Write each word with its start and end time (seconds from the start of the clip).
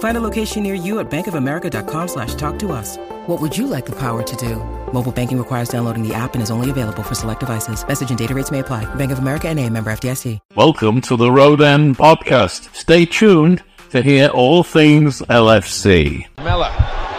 Find 0.00 0.16
a 0.16 0.20
location 0.20 0.62
near 0.62 0.74
you 0.74 0.98
at 0.98 1.10
bankofamerica.com 1.10 2.08
slash 2.08 2.34
talk 2.34 2.58
to 2.60 2.72
us. 2.72 2.96
What 3.26 3.38
would 3.40 3.56
you 3.56 3.66
like 3.66 3.84
the 3.84 3.96
power 3.96 4.22
to 4.22 4.36
do? 4.36 4.56
Mobile 4.94 5.12
banking 5.12 5.36
requires 5.38 5.68
downloading 5.68 6.06
the 6.06 6.14
app 6.14 6.32
and 6.34 6.42
is 6.42 6.50
only 6.50 6.70
available 6.70 7.02
for 7.02 7.14
select 7.14 7.40
devices. 7.40 7.86
Message 7.86 8.08
and 8.08 8.18
data 8.18 8.34
rates 8.34 8.50
may 8.50 8.60
apply. 8.60 8.86
Bank 8.96 9.12
of 9.12 9.18
America 9.18 9.48
and 9.48 9.60
a 9.60 9.68
member 9.68 9.92
FDIC. 9.92 10.38
Welcome 10.56 11.02
to 11.02 11.16
the 11.18 11.30
Road 11.30 11.60
End 11.60 11.98
Podcast. 11.98 12.74
Stay 12.74 13.04
tuned 13.04 13.62
to 13.90 14.00
hear 14.02 14.28
all 14.28 14.62
things 14.62 15.20
LFC. 15.22 16.24
Mellor, 16.38 16.72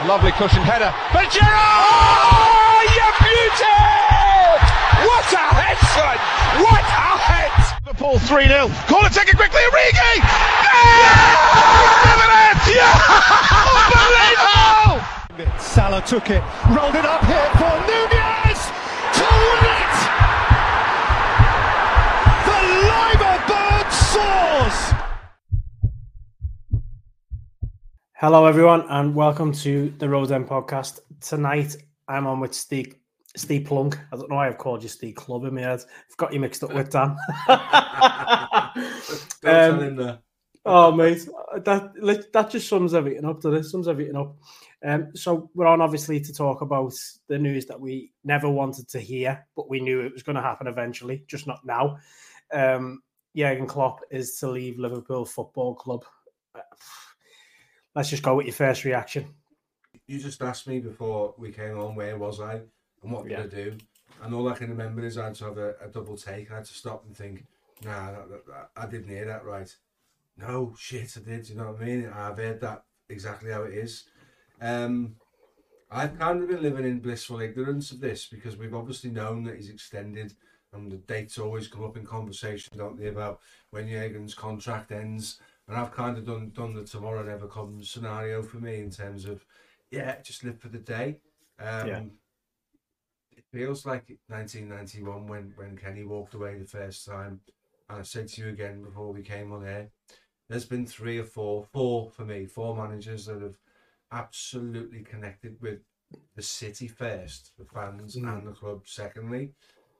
lovely 0.07 0.31
cushion 0.31 0.63
header. 0.63 0.91
But 1.13 1.29
Gerrard! 1.29 1.53
Oh, 1.53 2.81
you 2.97 3.07
beauty! 3.21 3.77
What 5.05 5.33
a 5.33 5.45
head, 5.53 5.77
son! 5.93 6.17
What 6.65 6.81
a 6.81 7.17
head! 7.29 7.40
Liverpool 7.91 8.19
3 8.19 8.47
0. 8.47 8.69
Corner 8.87 9.09
taken 9.09 9.35
quickly, 9.35 9.59
Origi! 9.59 10.15
Yeah! 10.15 11.11
He's 12.63 12.75
yeah! 12.77 12.95
Unbelievable! 15.35 15.59
Salah 15.59 16.01
took 16.01 16.29
it, 16.29 16.41
rolled 16.69 16.95
it 16.95 17.03
up 17.03 17.25
here 17.25 17.49
for 17.59 17.75
Nunez 17.91 18.71
to 19.11 19.27
win 19.43 19.65
it! 19.75 19.95
The 22.47 22.59
Liver 22.87 23.37
bird 23.49 23.91
soars! 23.91 24.79
Hello, 28.13 28.45
everyone, 28.45 28.85
and 28.87 29.13
welcome 29.13 29.51
to 29.51 29.93
the 29.97 30.07
Rose 30.07 30.31
End 30.31 30.47
podcast. 30.47 31.01
Tonight, 31.19 31.75
I'm 32.07 32.25
on 32.25 32.39
with 32.39 32.53
Steve, 32.53 32.95
Ste 33.35 33.65
Plunk. 33.65 33.97
I 34.11 34.17
don't 34.17 34.29
know 34.29 34.35
why 34.35 34.47
I've 34.47 34.57
called 34.57 34.83
you 34.83 34.89
Steve 34.89 35.15
Club 35.15 35.45
in 35.45 35.55
my 35.55 35.61
head. 35.61 35.79
I've 36.09 36.17
got 36.17 36.33
you 36.33 36.39
mixed 36.39 36.63
up 36.63 36.73
with 36.73 36.89
Dan. 36.89 37.15
um, 39.45 40.19
oh, 40.65 40.91
mate, 40.91 41.27
that 41.63 42.27
that 42.33 42.49
just 42.49 42.67
sums 42.67 42.93
everything 42.93 43.25
up. 43.25 43.41
To 43.41 43.49
this 43.49 43.71
sums 43.71 43.87
everything 43.87 44.15
up. 44.17 44.35
Um, 44.83 45.11
so 45.15 45.49
we're 45.53 45.67
on 45.67 45.81
obviously 45.81 46.19
to 46.19 46.33
talk 46.33 46.61
about 46.61 46.93
the 47.27 47.37
news 47.37 47.67
that 47.67 47.79
we 47.79 48.11
never 48.23 48.49
wanted 48.49 48.89
to 48.89 48.99
hear, 48.99 49.45
but 49.55 49.69
we 49.69 49.79
knew 49.79 50.01
it 50.01 50.13
was 50.13 50.23
going 50.23 50.35
to 50.35 50.41
happen 50.41 50.67
eventually, 50.67 51.23
just 51.27 51.47
not 51.47 51.65
now. 51.65 51.97
Um, 52.51 53.01
Jurgen 53.35 53.67
Klopp 53.67 54.01
is 54.09 54.35
to 54.37 54.49
leave 54.49 54.77
Liverpool 54.77 55.23
Football 55.23 55.75
Club. 55.75 56.03
Let's 57.95 58.09
just 58.09 58.23
go 58.23 58.35
with 58.35 58.47
your 58.47 58.55
first 58.55 58.83
reaction. 58.83 59.33
You 60.07 60.19
just 60.19 60.41
asked 60.41 60.67
me 60.67 60.79
before 60.79 61.33
we 61.37 61.51
came 61.51 61.77
on 61.77 61.95
where 61.95 62.17
was 62.17 62.41
I 62.41 62.61
and 63.01 63.11
what 63.11 63.23
did 63.23 63.31
Yeah. 63.33 63.43
I 63.43 63.47
do, 63.47 63.77
and 64.21 64.33
all 64.33 64.47
I 64.49 64.55
can 64.55 64.69
remember 64.69 65.03
is 65.03 65.17
I 65.17 65.25
had 65.25 65.35
to 65.35 65.45
have 65.45 65.57
a, 65.57 65.75
a 65.81 65.87
double 65.87 66.17
take. 66.17 66.51
I 66.51 66.55
had 66.55 66.65
to 66.65 66.73
stop 66.73 67.05
and 67.05 67.15
think, 67.15 67.45
nah, 67.83 68.11
that, 68.11 68.29
that, 68.29 68.47
that- 68.47 68.69
I 68.75 68.85
didn't 68.85 69.09
hear 69.09 69.25
that 69.25 69.43
right. 69.45 69.75
No, 70.37 70.73
shit, 70.77 71.17
I 71.17 71.21
did. 71.21 71.49
You 71.49 71.55
know 71.55 71.71
what 71.71 71.81
I 71.81 71.85
mean? 71.85 72.09
I've 72.13 72.37
heard 72.37 72.61
that 72.61 72.83
exactly 73.09 73.51
how 73.51 73.63
it 73.63 73.73
is. 73.73 74.05
Um, 74.61 75.15
I've 75.89 76.17
kind 76.17 76.41
of 76.41 76.47
been 76.47 76.61
living 76.61 76.85
in 76.85 76.99
blissful 76.99 77.41
ignorance 77.41 77.91
of 77.91 77.99
this 77.99 78.25
because 78.25 78.55
we've 78.55 78.73
obviously 78.73 79.09
known 79.11 79.43
that 79.43 79.57
he's 79.57 79.69
extended, 79.69 80.33
and 80.73 80.89
the 80.91 80.97
dates 80.97 81.37
always 81.37 81.67
come 81.67 81.83
up 81.83 81.97
in 81.97 82.05
conversation, 82.05 82.77
don't 82.77 82.97
they, 82.97 83.07
about 83.07 83.39
when 83.71 83.87
Jurgen's 83.89 84.33
contract 84.33 84.91
ends. 84.91 85.39
And 85.67 85.77
I've 85.77 85.91
kind 85.91 86.17
of 86.17 86.25
done 86.25 86.51
done 86.55 86.73
the 86.73 86.83
tomorrow 86.85 87.23
never 87.23 87.47
comes 87.47 87.89
scenario 87.89 88.41
for 88.41 88.57
me 88.57 88.79
in 88.79 88.89
terms 88.89 89.25
of, 89.25 89.45
yeah, 89.89 90.21
just 90.21 90.43
live 90.43 90.59
for 90.59 90.69
the 90.69 90.79
day. 90.79 91.19
Um, 91.59 91.87
Yeah. 91.87 92.01
It 93.53 93.57
feels 93.57 93.85
like 93.85 94.17
1991 94.27 95.27
when 95.27 95.53
when 95.55 95.77
Kenny 95.77 96.03
walked 96.03 96.33
away 96.33 96.57
the 96.57 96.65
first 96.65 97.05
time. 97.05 97.41
And 97.89 97.99
I 97.99 98.03
said 98.03 98.29
to 98.29 98.41
you 98.41 98.49
again 98.49 98.81
before 98.83 99.11
we 99.11 99.21
came 99.21 99.51
on 99.51 99.65
air, 99.65 99.89
there's 100.47 100.65
been 100.65 100.85
three 100.85 101.17
or 101.17 101.25
four, 101.25 101.65
four 101.73 102.09
for 102.11 102.23
me, 102.23 102.45
four 102.45 102.75
managers 102.75 103.25
that 103.25 103.41
have 103.41 103.57
absolutely 104.11 105.01
connected 105.01 105.57
with 105.61 105.79
the 106.35 106.41
city 106.41 106.87
first, 106.87 107.51
the 107.57 107.65
fans 107.65 108.15
Mm. 108.15 108.37
and 108.37 108.47
the 108.47 108.51
club 108.51 108.87
secondly. 108.87 109.53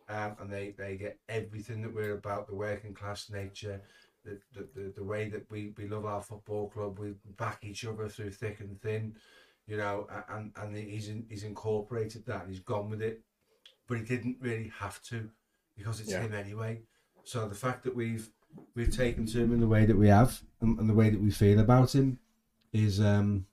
Um, 0.08 0.36
and 0.40 0.52
they, 0.52 0.72
they 0.72 0.98
get 0.98 1.20
everything 1.30 1.82
that 1.82 1.94
we're 1.94 2.16
about, 2.16 2.48
the 2.48 2.56
working 2.56 2.94
class 2.94 3.30
nature, 3.30 3.82
the, 4.26 4.40
the, 4.54 4.68
the, 4.76 4.94
the 4.98 5.04
way 5.04 5.30
that 5.30 5.50
we, 5.50 5.74
we 5.78 5.88
love 5.88 6.06
our 6.06 6.22
football 6.22 6.70
club, 6.70 7.00
we 7.00 7.14
back 7.38 7.64
each 7.64 7.86
other 7.86 8.10
through 8.10 8.32
thick 8.32 8.60
and 8.60 8.82
thin, 8.82 9.16
you 9.68 9.78
know, 9.78 10.08
and, 10.28 10.52
and 10.58 10.76
he's, 10.76 11.08
in, 11.08 11.26
he's 11.30 11.44
incorporated 11.44 12.26
that, 12.26 12.46
he's 12.50 12.60
gone 12.60 12.90
with 12.90 13.02
it, 13.02 13.22
but 13.88 13.98
he 13.98 14.04
didn't 14.04 14.38
really 14.40 14.72
have 14.80 15.02
to 15.04 15.30
because 15.78 16.00
it's 16.00 16.12
Yeah. 16.12 16.22
him 16.22 16.34
anyway. 16.34 16.82
So 17.24 17.48
the 17.48 17.56
fact 17.56 17.84
that 17.84 17.96
we've 17.96 18.30
we've 18.76 18.96
taken 18.96 19.26
to 19.26 19.40
him 19.40 19.54
in 19.54 19.60
the 19.62 19.68
way 19.68 19.86
that 19.86 19.98
we 19.98 20.08
have 20.10 20.42
and, 20.60 20.78
and 20.80 20.90
the 20.90 20.94
way 20.94 21.10
that 21.10 21.22
we 21.22 21.32
feel 21.32 21.60
about 21.60 21.96
him 21.96 22.20
is 22.74 23.00
um 23.00 23.46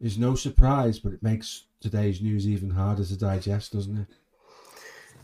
is 0.00 0.18
no 0.18 0.34
surprise, 0.34 0.98
but 0.98 1.12
it 1.12 1.22
makes 1.22 1.64
today's 1.80 2.20
news 2.20 2.46
even 2.46 2.70
harder 2.70 3.04
to 3.04 3.16
digest, 3.16 3.72
doesn't 3.72 3.96
it? 3.96 4.06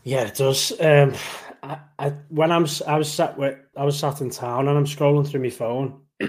Yeah, 0.03 0.23
it 0.23 0.35
does. 0.35 0.71
Um, 0.79 1.13
I, 1.61 1.79
I 1.99 2.09
when 2.29 2.51
I'm 2.51 2.65
I 2.87 2.97
was 2.97 3.11
sat 3.11 3.37
with 3.37 3.57
I 3.77 3.83
was 3.83 3.99
sat 3.99 4.21
in 4.21 4.29
town 4.29 4.67
and 4.67 4.77
I'm 4.77 4.85
scrolling 4.85 5.27
through 5.27 5.43
my 5.43 5.49
phone 5.49 6.01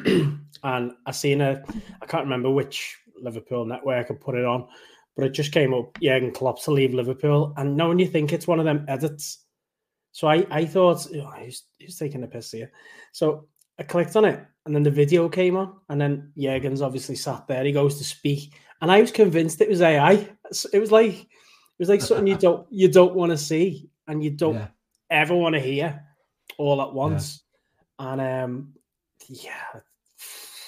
and 0.62 0.92
I 1.06 1.10
seen 1.12 1.40
a 1.40 1.64
I 2.02 2.06
can't 2.06 2.24
remember 2.24 2.50
which 2.50 2.98
Liverpool 3.20 3.64
network 3.64 4.10
I 4.10 4.14
put 4.14 4.34
it 4.34 4.44
on, 4.44 4.68
but 5.16 5.24
it 5.26 5.30
just 5.30 5.52
came 5.52 5.74
up 5.74 5.98
Jurgen 6.02 6.32
Klopp 6.32 6.62
to 6.64 6.70
leave 6.70 6.94
Liverpool, 6.94 7.52
and 7.56 7.76
now 7.76 7.88
when 7.88 7.98
you 7.98 8.06
think 8.06 8.32
it's 8.32 8.46
one 8.46 8.58
of 8.58 8.64
them 8.64 8.84
edits, 8.88 9.44
so 10.12 10.28
I 10.28 10.46
I 10.50 10.64
thought 10.64 11.06
oh, 11.14 11.30
he's 11.38 11.64
he's 11.78 11.98
taking 11.98 12.22
a 12.22 12.26
piss 12.26 12.50
here, 12.52 12.72
so 13.12 13.46
I 13.78 13.82
clicked 13.84 14.16
on 14.16 14.24
it 14.24 14.44
and 14.64 14.74
then 14.74 14.82
the 14.82 14.90
video 14.90 15.28
came 15.28 15.56
on, 15.56 15.74
and 15.88 16.00
then 16.00 16.32
Jurgen's 16.38 16.82
obviously 16.82 17.16
sat 17.16 17.46
there. 17.48 17.64
He 17.64 17.72
goes 17.72 17.98
to 17.98 18.04
speak, 18.04 18.54
and 18.80 18.92
I 18.92 19.00
was 19.00 19.10
convinced 19.10 19.60
it 19.60 19.68
was 19.68 19.80
AI. 19.82 20.28
It 20.72 20.78
was 20.78 20.92
like 20.92 21.14
it 21.14 21.78
was 21.78 21.88
like 21.88 22.00
something 22.00 22.26
you 22.28 22.36
don't 22.38 22.66
you 22.70 22.88
don't 22.88 23.14
want 23.14 23.32
to 23.32 23.38
see 23.38 23.90
and 24.06 24.22
you 24.22 24.30
don't 24.30 24.54
Yeah. 24.54 24.68
ever 25.10 25.34
want 25.34 25.54
to 25.54 25.60
hear 25.60 26.04
all 26.58 26.80
at 26.82 26.92
once. 26.92 27.42
And 27.98 28.20
um, 28.20 28.74
yeah, 29.28 29.80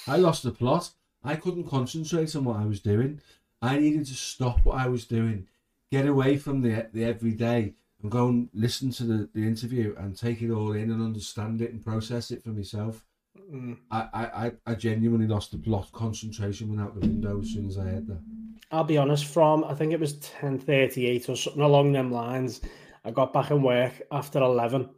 I 0.09 0.17
lost 0.17 0.43
the 0.43 0.53
plot. 0.53 0.91
I 1.23 1.37
couldn't 1.37 1.69
concentrate 1.69 2.35
on 2.37 2.45
what 2.45 2.57
I 2.57 2.67
was 2.67 2.81
doing. 2.81 3.21
I 3.65 3.79
needed 3.79 4.07
to 4.07 4.15
stop 4.15 4.65
what 4.65 4.79
I 4.79 4.89
was 4.89 5.05
doing, 5.07 5.47
get 5.91 6.07
away 6.07 6.37
from 6.39 6.63
the 6.63 6.89
the 6.93 7.05
everyday, 7.05 7.75
and 8.03 8.11
go 8.11 8.29
and 8.29 8.49
listen 8.53 8.91
to 8.93 9.05
the, 9.05 9.29
the 9.35 9.47
interview 9.47 9.95
and 9.99 10.17
take 10.17 10.43
it 10.43 10.51
all 10.51 10.73
in 10.73 10.91
and 10.91 11.03
understand 11.03 11.61
it 11.63 11.73
and 11.73 11.85
process 11.85 12.31
it 12.31 12.43
for 12.45 12.51
myself. 12.51 13.05
mm, 13.53 13.77
I, 13.91 14.01
I, 14.15 14.53
I- 14.67 14.75
genuinely 14.75 15.27
lost 15.27 15.53
the 15.53 15.59
plot. 15.59 15.91
Concentration 15.93 16.69
went 16.69 16.81
out 16.83 16.95
the 16.95 17.07
window 17.07 17.41
as 17.41 17.51
soon 17.53 17.67
as 17.67 17.79
I 17.79 17.85
heard 17.85 18.07
that. 18.09 18.23
I'll 18.71 18.85
be 18.85 18.99
honest. 18.99 19.25
From 19.27 19.65
I 19.65 19.75
think 19.75 19.93
it 19.93 20.01
was 20.01 20.19
ten 20.19 20.59
thirty 20.59 21.07
eight 21.07 21.29
or 21.29 21.37
something 21.37 21.63
along 21.63 21.93
them 21.93 22.11
lines. 22.11 22.61
I 23.05 23.11
got 23.11 23.33
back 23.33 23.51
in 23.51 23.63
work 23.63 23.93
after 24.11 24.41
eleven, 24.41 24.91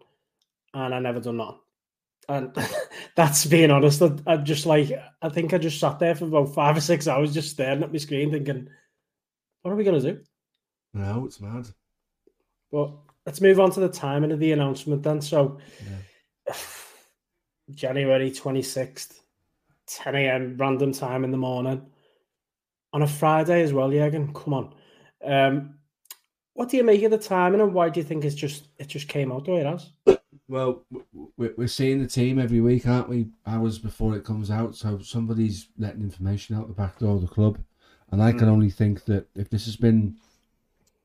and 0.74 0.94
I 0.94 0.98
never 0.98 1.20
done 1.20 1.38
that. 1.38 1.56
And 2.28 2.56
that's 3.16 3.46
being 3.46 3.70
honest. 3.70 4.02
I, 4.02 4.12
I 4.26 4.36
just 4.38 4.66
like 4.66 4.90
I 5.22 5.28
think 5.28 5.54
I 5.54 5.58
just 5.58 5.80
sat 5.80 5.98
there 5.98 6.14
for 6.14 6.26
about 6.26 6.54
five 6.54 6.76
or 6.76 6.80
six 6.80 7.06
hours, 7.06 7.34
just 7.34 7.50
staring 7.50 7.82
at 7.82 7.92
my 7.92 7.98
screen, 7.98 8.30
thinking, 8.30 8.68
"What 9.62 9.72
are 9.72 9.76
we 9.76 9.84
gonna 9.84 10.00
do?" 10.00 10.20
No, 10.92 11.26
it's 11.26 11.40
mad. 11.40 11.68
But 12.72 12.92
let's 13.24 13.40
move 13.40 13.60
on 13.60 13.70
to 13.72 13.80
the 13.80 13.88
timing 13.88 14.32
of 14.32 14.40
the 14.40 14.52
announcement 14.52 15.02
then. 15.02 15.20
So, 15.20 15.58
January 17.70 18.30
26th, 18.30 19.20
10 19.86 20.14
a.m., 20.14 20.56
random 20.56 20.92
time 20.92 21.24
in 21.24 21.30
the 21.30 21.36
morning. 21.36 21.86
On 22.92 23.02
a 23.02 23.06
Friday 23.06 23.62
as 23.62 23.72
well, 23.72 23.90
Jürgen. 23.90 24.34
Come 24.34 24.54
on. 24.54 24.74
Um, 25.24 25.74
what 26.54 26.70
do 26.70 26.78
you 26.78 26.84
make 26.84 27.02
of 27.02 27.10
the 27.10 27.18
timing 27.18 27.60
and 27.60 27.74
why 27.74 27.90
do 27.90 28.00
you 28.00 28.04
think 28.04 28.24
it's 28.24 28.34
just 28.34 28.68
it 28.78 28.88
just 28.88 29.08
came 29.08 29.30
out 29.30 29.44
the 29.44 29.52
way 29.52 29.60
it 29.60 29.66
has? 29.66 29.90
Well, 30.48 30.84
we're 31.36 31.66
seeing 31.66 32.00
the 32.00 32.06
team 32.06 32.38
every 32.38 32.60
week, 32.60 32.86
aren't 32.86 33.08
we? 33.08 33.26
Hours 33.46 33.78
before 33.78 34.14
it 34.16 34.24
comes 34.24 34.48
out, 34.48 34.76
so 34.76 35.00
somebody's 35.00 35.68
letting 35.76 36.02
information 36.02 36.54
out 36.54 36.68
the 36.68 36.74
back 36.74 37.00
door 37.00 37.16
of 37.16 37.22
the 37.22 37.26
club, 37.26 37.58
and 38.12 38.22
I 38.22 38.30
can 38.30 38.46
mm. 38.46 38.52
only 38.52 38.70
think 38.70 39.06
that 39.06 39.26
if 39.34 39.50
this 39.50 39.64
has 39.64 39.74
been, 39.74 40.16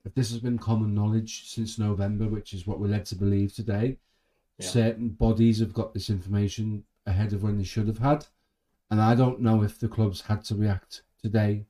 if 0.05 0.13
this 0.13 0.29
has 0.29 0.39
been 0.39 0.59
common 0.59 0.93
knowledge 0.93 1.49
since 1.49 1.79
November, 1.79 2.27
which 2.27 2.53
is 2.53 2.67
what 2.67 2.79
we're 2.79 2.87
led 2.87 3.05
to 3.07 3.15
believe 3.15 3.55
today, 3.55 3.97
yeah. 4.59 4.67
certain 4.67 5.09
bodies 5.09 5.59
have 5.59 5.73
got 5.73 5.95
this 5.95 6.11
information 6.11 6.83
ahead 7.07 7.33
of 7.33 7.41
when 7.41 7.57
they 7.57 7.63
should 7.63 7.87
have 7.87 7.97
had, 7.97 8.27
and 8.91 9.01
I 9.01 9.15
don't 9.15 9.41
know 9.41 9.63
if 9.63 9.79
the 9.79 9.87
clubs 9.87 10.21
had 10.21 10.43
to 10.45 10.55
react 10.55 11.01
today 11.19 11.65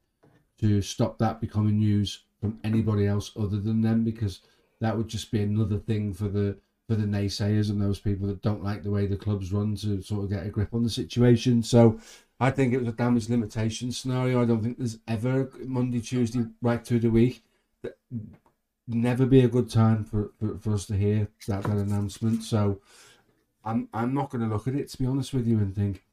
to 0.60 0.82
stop 0.82 1.18
that 1.20 1.40
becoming 1.40 1.80
news 1.80 2.24
from 2.42 2.60
anybody 2.66 3.08
else 3.08 3.32
other 3.38 3.62
than 3.62 3.80
them, 3.80 4.04
because 4.04 4.42
that 4.82 4.98
would 4.98 5.08
just 5.08 5.32
be 5.32 5.42
another 5.42 5.78
thing 5.78 6.14
for 6.14 6.28
the 6.28 6.58
for 6.92 6.98
the 6.98 7.08
naysayers 7.08 7.70
and 7.70 7.82
those 7.82 8.00
people 8.00 8.28
that 8.28 8.42
don't 8.42 8.66
like 8.66 8.84
the 8.84 8.92
way 8.92 9.06
the 9.06 9.16
clubs 9.16 9.54
run 9.54 9.78
to 9.78 10.02
sort 10.02 10.26
of 10.26 10.30
get 10.30 10.46
a 10.46 10.50
grip 10.50 10.74
on 10.74 10.84
the 10.84 10.90
situation. 10.90 11.64
So 11.64 12.02
I 12.38 12.52
think 12.52 12.74
it 12.74 12.80
was 12.80 12.90
a 12.90 12.92
damage 12.92 13.30
limitation 13.30 13.94
scenario. 13.94 14.42
I 14.42 14.46
don't 14.46 14.62
think 14.62 14.78
there's 14.78 15.00
ever 15.08 15.50
Monday, 15.64 16.02
Tuesday, 16.02 16.44
right 16.62 16.86
through 16.86 17.00
the 17.00 17.10
week. 17.10 17.44
That 17.82 17.96
never 18.90 19.26
be 19.26 19.40
a 19.40 19.48
good 19.48 19.70
time 19.70 20.04
for, 20.04 20.32
for, 20.38 20.58
for 20.58 20.74
us 20.74 20.86
to 20.88 20.98
hear 20.98 21.30
that, 21.48 21.64
that 21.64 21.78
announcement. 21.78 22.44
So 22.44 22.82
I'm 23.64 23.88
I'm 23.94 24.14
not 24.14 24.30
going 24.30 24.42
to 24.42 24.54
look 24.54 24.68
at 24.68 24.76
it 24.76 24.90
to 24.90 24.98
be 24.98 25.06
honest 25.06 25.34
with 25.34 25.48
you 25.48 25.60
and 25.60 25.74
think 25.74 26.04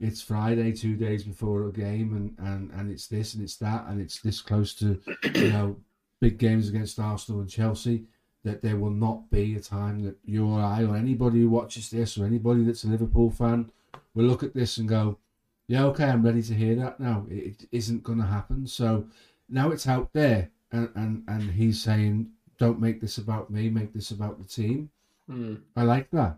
it's 0.00 0.22
Friday, 0.22 0.72
two 0.72 0.96
days 0.96 1.22
before 1.22 1.68
a 1.68 1.72
game, 1.72 2.14
and, 2.16 2.48
and, 2.48 2.70
and 2.70 2.90
it's 2.90 3.08
this 3.08 3.34
and 3.34 3.42
it's 3.42 3.56
that, 3.56 3.84
and 3.88 4.00
it's 4.00 4.20
this 4.20 4.40
close 4.40 4.72
to 4.76 4.98
you 5.34 5.52
know 5.52 5.76
big 6.18 6.38
games 6.38 6.70
against 6.70 6.98
Arsenal 6.98 7.42
and 7.42 7.50
Chelsea 7.50 8.06
that 8.44 8.62
there 8.62 8.76
will 8.76 8.90
not 8.90 9.30
be 9.30 9.56
a 9.56 9.60
time 9.60 10.02
that 10.04 10.16
you 10.24 10.46
or 10.46 10.60
I 10.60 10.84
or 10.84 10.96
anybody 10.96 11.40
who 11.40 11.50
watches 11.50 11.90
this 11.90 12.16
or 12.16 12.24
anybody 12.24 12.64
that's 12.64 12.84
a 12.84 12.88
Liverpool 12.88 13.30
fan 13.30 13.70
will 14.14 14.24
look 14.24 14.42
at 14.42 14.54
this 14.54 14.78
and 14.78 14.88
go, 14.88 15.18
yeah, 15.66 15.84
okay, 15.86 16.04
I'm 16.04 16.24
ready 16.24 16.42
to 16.42 16.54
hear 16.54 16.74
that 16.76 16.98
now. 16.98 17.26
It 17.28 17.66
isn't 17.72 18.02
going 18.02 18.18
to 18.18 18.24
happen. 18.24 18.66
So 18.66 19.06
now 19.48 19.70
it's 19.70 19.86
out 19.86 20.10
there, 20.12 20.50
and, 20.72 20.88
and, 20.94 21.24
and 21.28 21.50
he's 21.50 21.82
saying, 21.82 22.30
don't 22.58 22.80
make 22.80 23.00
this 23.00 23.18
about 23.18 23.50
me, 23.50 23.68
make 23.68 23.92
this 23.92 24.10
about 24.10 24.38
the 24.38 24.48
team. 24.48 24.90
Mm. 25.30 25.60
I 25.76 25.82
like 25.82 26.10
that. 26.12 26.36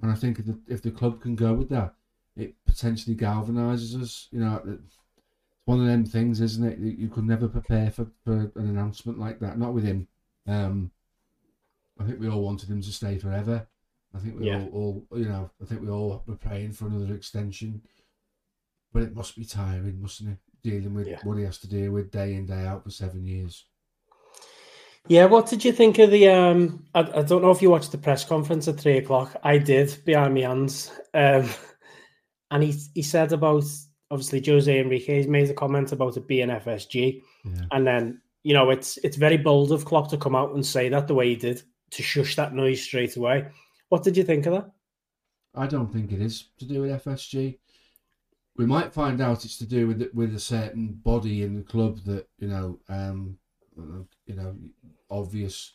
And 0.00 0.10
I 0.10 0.14
think 0.14 0.38
if 0.38 0.46
the, 0.46 0.58
if 0.68 0.82
the 0.82 0.90
club 0.90 1.20
can 1.20 1.36
go 1.36 1.52
with 1.52 1.68
that, 1.68 1.94
it 2.36 2.54
potentially 2.66 3.14
galvanises 3.14 4.00
us. 4.00 4.28
You 4.32 4.40
know, 4.40 4.62
it's 4.66 4.96
one 5.66 5.80
of 5.80 5.86
them 5.86 6.04
things, 6.04 6.40
isn't 6.40 6.64
it? 6.64 6.78
You 6.78 7.08
could 7.08 7.24
never 7.24 7.46
prepare 7.46 7.90
for, 7.90 8.06
for 8.24 8.50
an 8.56 8.68
announcement 8.68 9.18
like 9.18 9.38
that, 9.40 9.58
not 9.58 9.74
with 9.74 9.84
him. 9.84 10.08
Um, 10.48 10.90
I 11.98 12.04
think 12.04 12.20
we 12.20 12.28
all 12.28 12.42
wanted 12.42 12.68
him 12.68 12.82
to 12.82 12.92
stay 12.92 13.18
forever. 13.18 13.66
I 14.14 14.18
think 14.18 14.38
we 14.38 14.46
yeah. 14.46 14.66
all, 14.72 15.06
all, 15.10 15.18
you 15.18 15.26
know, 15.26 15.50
I 15.60 15.64
think 15.64 15.82
we 15.82 15.90
all 15.90 16.22
were 16.26 16.36
praying 16.36 16.72
for 16.72 16.86
another 16.86 17.14
extension. 17.14 17.82
But 18.92 19.04
it 19.04 19.14
must 19.14 19.36
be 19.36 19.44
tiring, 19.44 20.00
mustn't 20.00 20.30
it? 20.30 20.38
Dealing 20.62 20.94
with 20.94 21.08
yeah. 21.08 21.18
what 21.24 21.38
he 21.38 21.44
has 21.44 21.58
to 21.58 21.68
deal 21.68 21.92
with 21.92 22.10
day 22.10 22.34
in, 22.34 22.46
day 22.46 22.66
out 22.66 22.84
for 22.84 22.90
seven 22.90 23.24
years. 23.24 23.66
Yeah, 25.08 25.24
what 25.26 25.48
did 25.48 25.64
you 25.64 25.72
think 25.72 25.98
of 25.98 26.10
the? 26.10 26.28
um 26.28 26.84
I, 26.94 27.00
I 27.00 27.22
don't 27.22 27.42
know 27.42 27.50
if 27.50 27.62
you 27.62 27.70
watched 27.70 27.90
the 27.90 27.98
press 27.98 28.24
conference 28.24 28.68
at 28.68 28.78
three 28.78 28.98
o'clock. 28.98 29.34
I 29.42 29.58
did 29.58 29.96
behind 30.04 30.34
my 30.34 30.42
hands, 30.42 30.92
um, 31.14 31.48
and 32.50 32.62
he 32.62 32.74
he 32.94 33.02
said 33.02 33.32
about 33.32 33.64
obviously 34.10 34.42
Jose 34.44 34.78
Enrique. 34.78 35.16
He's 35.16 35.26
made 35.26 35.50
a 35.50 35.54
comment 35.54 35.90
about 35.90 36.16
it 36.16 36.28
being 36.28 36.48
FSG, 36.48 37.20
yeah. 37.44 37.62
and 37.72 37.84
then 37.84 38.20
you 38.44 38.54
know 38.54 38.70
it's 38.70 38.96
it's 38.98 39.16
very 39.16 39.38
bold 39.38 39.72
of 39.72 39.84
Klopp 39.84 40.08
to 40.10 40.16
come 40.16 40.36
out 40.36 40.54
and 40.54 40.64
say 40.64 40.88
that 40.90 41.08
the 41.08 41.14
way 41.14 41.30
he 41.30 41.36
did 41.36 41.62
to 41.92 42.02
shush 42.02 42.36
that 42.36 42.54
noise 42.54 42.82
straight 42.82 43.16
away. 43.16 43.46
What 43.88 44.02
did 44.02 44.16
you 44.16 44.24
think 44.24 44.46
of 44.46 44.54
that? 44.54 44.70
I 45.54 45.66
don't 45.66 45.92
think 45.92 46.12
it 46.12 46.20
is 46.20 46.46
to 46.58 46.64
do 46.64 46.82
with 46.82 47.04
FSG. 47.04 47.58
We 48.56 48.66
might 48.66 48.92
find 48.92 49.20
out 49.20 49.44
it's 49.44 49.58
to 49.58 49.66
do 49.66 49.86
with 49.86 50.10
with 50.12 50.34
a 50.34 50.40
certain 50.40 51.00
body 51.04 51.42
in 51.42 51.54
the 51.54 51.62
club 51.62 52.00
that 52.06 52.26
you 52.38 52.48
know, 52.48 52.78
um, 52.88 53.38
you 54.26 54.34
know, 54.34 54.56
obvious 55.10 55.72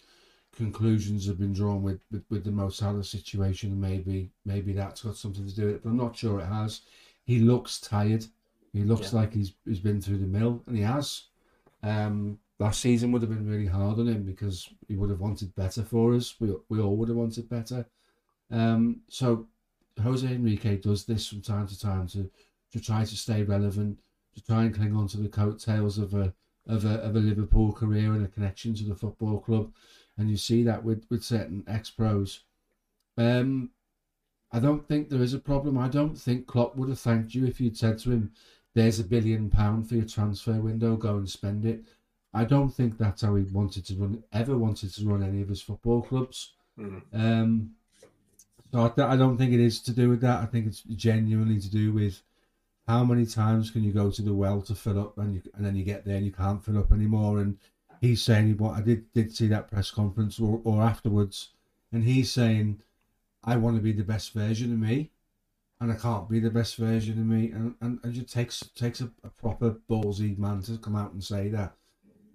conclusions 0.55 1.27
have 1.27 1.39
been 1.39 1.53
drawn 1.53 1.83
with 1.83 1.99
with, 2.11 2.23
with 2.29 2.43
the 2.43 2.51
Mo 2.51 2.69
Salah 2.69 3.03
situation. 3.03 3.79
Maybe 3.79 4.31
maybe 4.45 4.73
that's 4.73 5.03
got 5.03 5.17
something 5.17 5.47
to 5.47 5.55
do 5.55 5.65
with 5.67 5.75
it, 5.75 5.83
but 5.83 5.89
I'm 5.89 5.97
not 5.97 6.15
sure 6.15 6.39
it 6.39 6.45
has. 6.45 6.81
He 7.23 7.39
looks 7.39 7.79
tired. 7.79 8.25
He 8.73 8.83
looks 8.83 9.13
yeah. 9.13 9.19
like 9.19 9.33
he's 9.33 9.53
he's 9.65 9.79
been 9.79 10.01
through 10.01 10.19
the 10.19 10.27
mill, 10.27 10.63
and 10.67 10.75
he 10.75 10.83
has. 10.83 11.23
Um, 11.83 12.39
last 12.59 12.81
season 12.81 13.11
would 13.11 13.21
have 13.21 13.31
been 13.31 13.47
really 13.47 13.67
hard 13.67 13.99
on 13.99 14.07
him 14.07 14.23
because 14.23 14.69
he 14.87 14.95
would 14.95 15.09
have 15.09 15.19
wanted 15.19 15.55
better 15.55 15.83
for 15.83 16.13
us. 16.15 16.35
We 16.39 16.53
we 16.69 16.79
all 16.79 16.95
would 16.97 17.09
have 17.09 17.17
wanted 17.17 17.49
better. 17.49 17.85
Um, 18.49 19.01
so 19.09 19.47
Jose 20.01 20.27
Enrique 20.27 20.77
does 20.77 21.05
this 21.05 21.27
from 21.27 21.41
time 21.41 21.67
to 21.67 21.79
time 21.79 22.07
to 22.09 22.29
to 22.71 22.79
try 22.79 23.03
to 23.03 23.15
stay 23.15 23.43
relevant, 23.43 23.99
to 24.35 24.43
try 24.43 24.63
and 24.63 24.75
cling 24.75 24.95
on 24.95 25.07
to 25.09 25.17
the 25.17 25.29
coattails 25.29 25.97
of 25.97 26.13
a 26.13 26.33
of 26.67 26.85
a 26.85 26.95
of 27.01 27.15
a 27.15 27.19
Liverpool 27.19 27.71
career 27.71 28.13
and 28.13 28.25
a 28.25 28.29
connection 28.29 28.73
to 28.75 28.83
the 28.83 28.95
football 28.95 29.39
club, 29.39 29.71
and 30.17 30.29
you 30.29 30.37
see 30.37 30.63
that 30.63 30.83
with 30.83 31.05
with 31.09 31.23
certain 31.23 31.63
ex 31.67 31.89
pros. 31.89 32.41
Um, 33.17 33.71
I 34.51 34.59
don't 34.59 34.87
think 34.87 35.09
there 35.09 35.21
is 35.21 35.33
a 35.33 35.39
problem. 35.39 35.77
I 35.77 35.89
don't 35.89 36.17
think 36.17 36.47
Klopp 36.47 36.75
would 36.77 36.89
have 36.89 36.99
thanked 36.99 37.35
you 37.35 37.45
if 37.45 37.59
you'd 37.59 37.77
said 37.77 37.99
to 37.99 38.11
him, 38.11 38.31
"There's 38.73 38.99
a 38.99 39.03
billion 39.03 39.49
pound 39.49 39.87
for 39.87 39.95
your 39.95 40.05
transfer 40.05 40.59
window. 40.61 40.95
Go 40.95 41.17
and 41.17 41.29
spend 41.29 41.65
it." 41.65 41.85
I 42.37 42.45
don't 42.45 42.69
think 42.69 42.97
that's 42.97 43.23
how 43.23 43.35
he 43.35 43.43
wanted 43.45 43.85
to 43.87 43.95
run, 43.95 44.23
ever 44.31 44.55
wanted 44.57 44.93
to 44.93 45.05
run 45.09 45.23
any 45.23 45.41
of 45.41 45.49
his 45.49 45.61
football 45.61 46.03
clubs. 46.03 46.53
Mm. 46.79 47.01
Um, 47.11 47.71
so 48.71 48.93
I, 48.95 49.13
I, 49.13 49.15
don't 49.15 49.37
think 49.37 49.53
it 49.53 49.59
is 49.59 49.81
to 49.81 49.91
do 49.91 50.09
with 50.09 50.21
that. 50.21 50.41
I 50.41 50.45
think 50.45 50.67
it's 50.67 50.81
genuinely 50.81 51.59
to 51.59 51.69
do 51.69 51.91
with 51.91 52.21
how 52.87 53.03
many 53.03 53.25
times 53.25 53.71
can 53.71 53.83
you 53.83 53.91
go 53.91 54.11
to 54.11 54.21
the 54.21 54.35
well 54.35 54.61
to 54.61 54.75
fill 54.75 54.99
up, 54.99 55.17
and 55.17 55.33
you, 55.33 55.41
and 55.55 55.65
then 55.65 55.75
you 55.75 55.83
get 55.83 56.05
there 56.05 56.17
and 56.17 56.25
you 56.25 56.31
can't 56.31 56.63
fill 56.63 56.77
up 56.77 56.91
anymore. 56.91 57.39
And 57.39 57.57
he's 58.01 58.21
saying, 58.21 58.57
"What 58.57 58.75
I 58.75 58.81
did 58.81 59.11
did 59.13 59.35
see 59.35 59.47
that 59.47 59.71
press 59.71 59.89
conference 59.89 60.39
or, 60.39 60.61
or 60.63 60.83
afterwards," 60.83 61.49
and 61.91 62.03
he's 62.03 62.31
saying, 62.31 62.81
"I 63.43 63.55
want 63.57 63.77
to 63.77 63.81
be 63.81 63.93
the 63.93 64.03
best 64.03 64.33
version 64.33 64.71
of 64.71 64.79
me." 64.79 65.09
and 65.79 65.91
I 65.91 65.95
can't 65.95 66.27
be 66.27 66.39
the 66.39 66.49
best 66.49 66.75
version 66.75 67.19
of 67.19 67.25
me. 67.27 67.51
And, 67.51 67.75
and, 67.81 67.99
and 68.03 68.17
it 68.17 68.27
takes 68.27 68.61
takes 68.75 69.01
a, 69.01 69.11
a, 69.23 69.29
proper 69.29 69.75
ballsy 69.87 70.35
man 70.37 70.61
to 70.63 70.77
come 70.77 70.95
out 70.95 71.13
and 71.13 71.23
say 71.23 71.49
that 71.49 71.75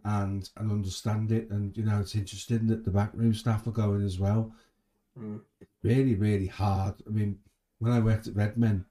and 0.05 0.49
and 0.57 0.71
understand 0.71 1.33
it. 1.33 1.51
And 1.51 1.77
you 1.77 1.85
know, 1.85 2.01
it's 2.01 2.15
interesting 2.15 2.67
that 2.69 2.85
the 2.85 2.91
backroom 2.91 3.35
staff 3.35 3.67
are 3.67 3.73
going 3.73 4.03
as 4.03 4.19
well. 4.19 4.53
Mm. 5.19 5.41
Really, 5.83 6.15
really 6.15 6.47
hard. 6.47 6.95
I 7.07 7.11
mean, 7.11 7.39
when 7.79 7.93
I 7.93 8.01
worked 8.01 8.27
at 8.27 8.37
Redmen, 8.37 8.85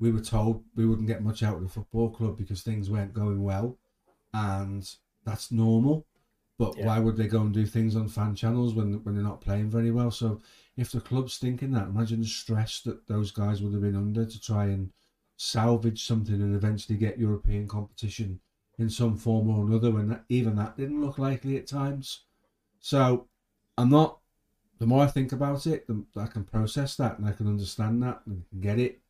we 0.00 0.10
were 0.10 0.20
told 0.20 0.64
we 0.74 0.86
wouldn't 0.86 1.08
get 1.08 1.22
much 1.22 1.42
out 1.42 1.56
of 1.56 1.62
the 1.62 1.68
football 1.68 2.10
club 2.10 2.36
because 2.36 2.62
things 2.62 2.90
weren't 2.90 3.14
going 3.14 3.42
well, 3.42 3.78
and 4.34 4.88
that's 5.24 5.52
normal. 5.52 6.06
But 6.58 6.76
yeah. 6.76 6.86
why 6.86 6.98
would 6.98 7.16
they 7.16 7.26
go 7.26 7.40
and 7.40 7.52
do 7.52 7.66
things 7.66 7.96
on 7.96 8.08
fan 8.08 8.34
channels 8.34 8.74
when 8.74 9.02
when 9.04 9.14
they're 9.14 9.24
not 9.24 9.40
playing 9.40 9.70
very 9.70 9.90
well? 9.90 10.10
So 10.10 10.40
if 10.76 10.90
the 10.90 11.00
club's 11.00 11.38
thinking 11.38 11.72
that, 11.72 11.88
imagine 11.88 12.20
the 12.20 12.26
stress 12.26 12.80
that 12.82 13.06
those 13.06 13.30
guys 13.30 13.62
would 13.62 13.72
have 13.72 13.82
been 13.82 13.96
under 13.96 14.24
to 14.24 14.40
try 14.40 14.66
and 14.66 14.92
salvage 15.36 16.06
something 16.06 16.34
and 16.34 16.54
eventually 16.54 16.96
get 16.96 17.18
European 17.18 17.66
competition 17.66 18.40
in 18.82 18.90
some 18.90 19.16
form 19.16 19.48
or 19.48 19.64
another 19.64 19.90
when 19.90 20.08
that, 20.08 20.24
even 20.28 20.56
that 20.56 20.76
didn't 20.76 21.00
look 21.00 21.18
likely 21.18 21.56
at 21.56 21.66
times. 21.66 22.24
So 22.80 23.26
I'm 23.78 23.88
not, 23.88 24.18
the 24.78 24.86
more 24.86 25.04
I 25.04 25.06
think 25.06 25.32
about 25.32 25.66
it, 25.66 25.86
the, 25.86 26.04
I 26.16 26.26
can 26.26 26.44
process 26.44 26.96
that 26.96 27.18
and 27.18 27.26
I 27.26 27.32
can 27.32 27.46
understand 27.46 28.02
that 28.02 28.20
and 28.26 28.44
get 28.60 28.78
it. 28.78 29.00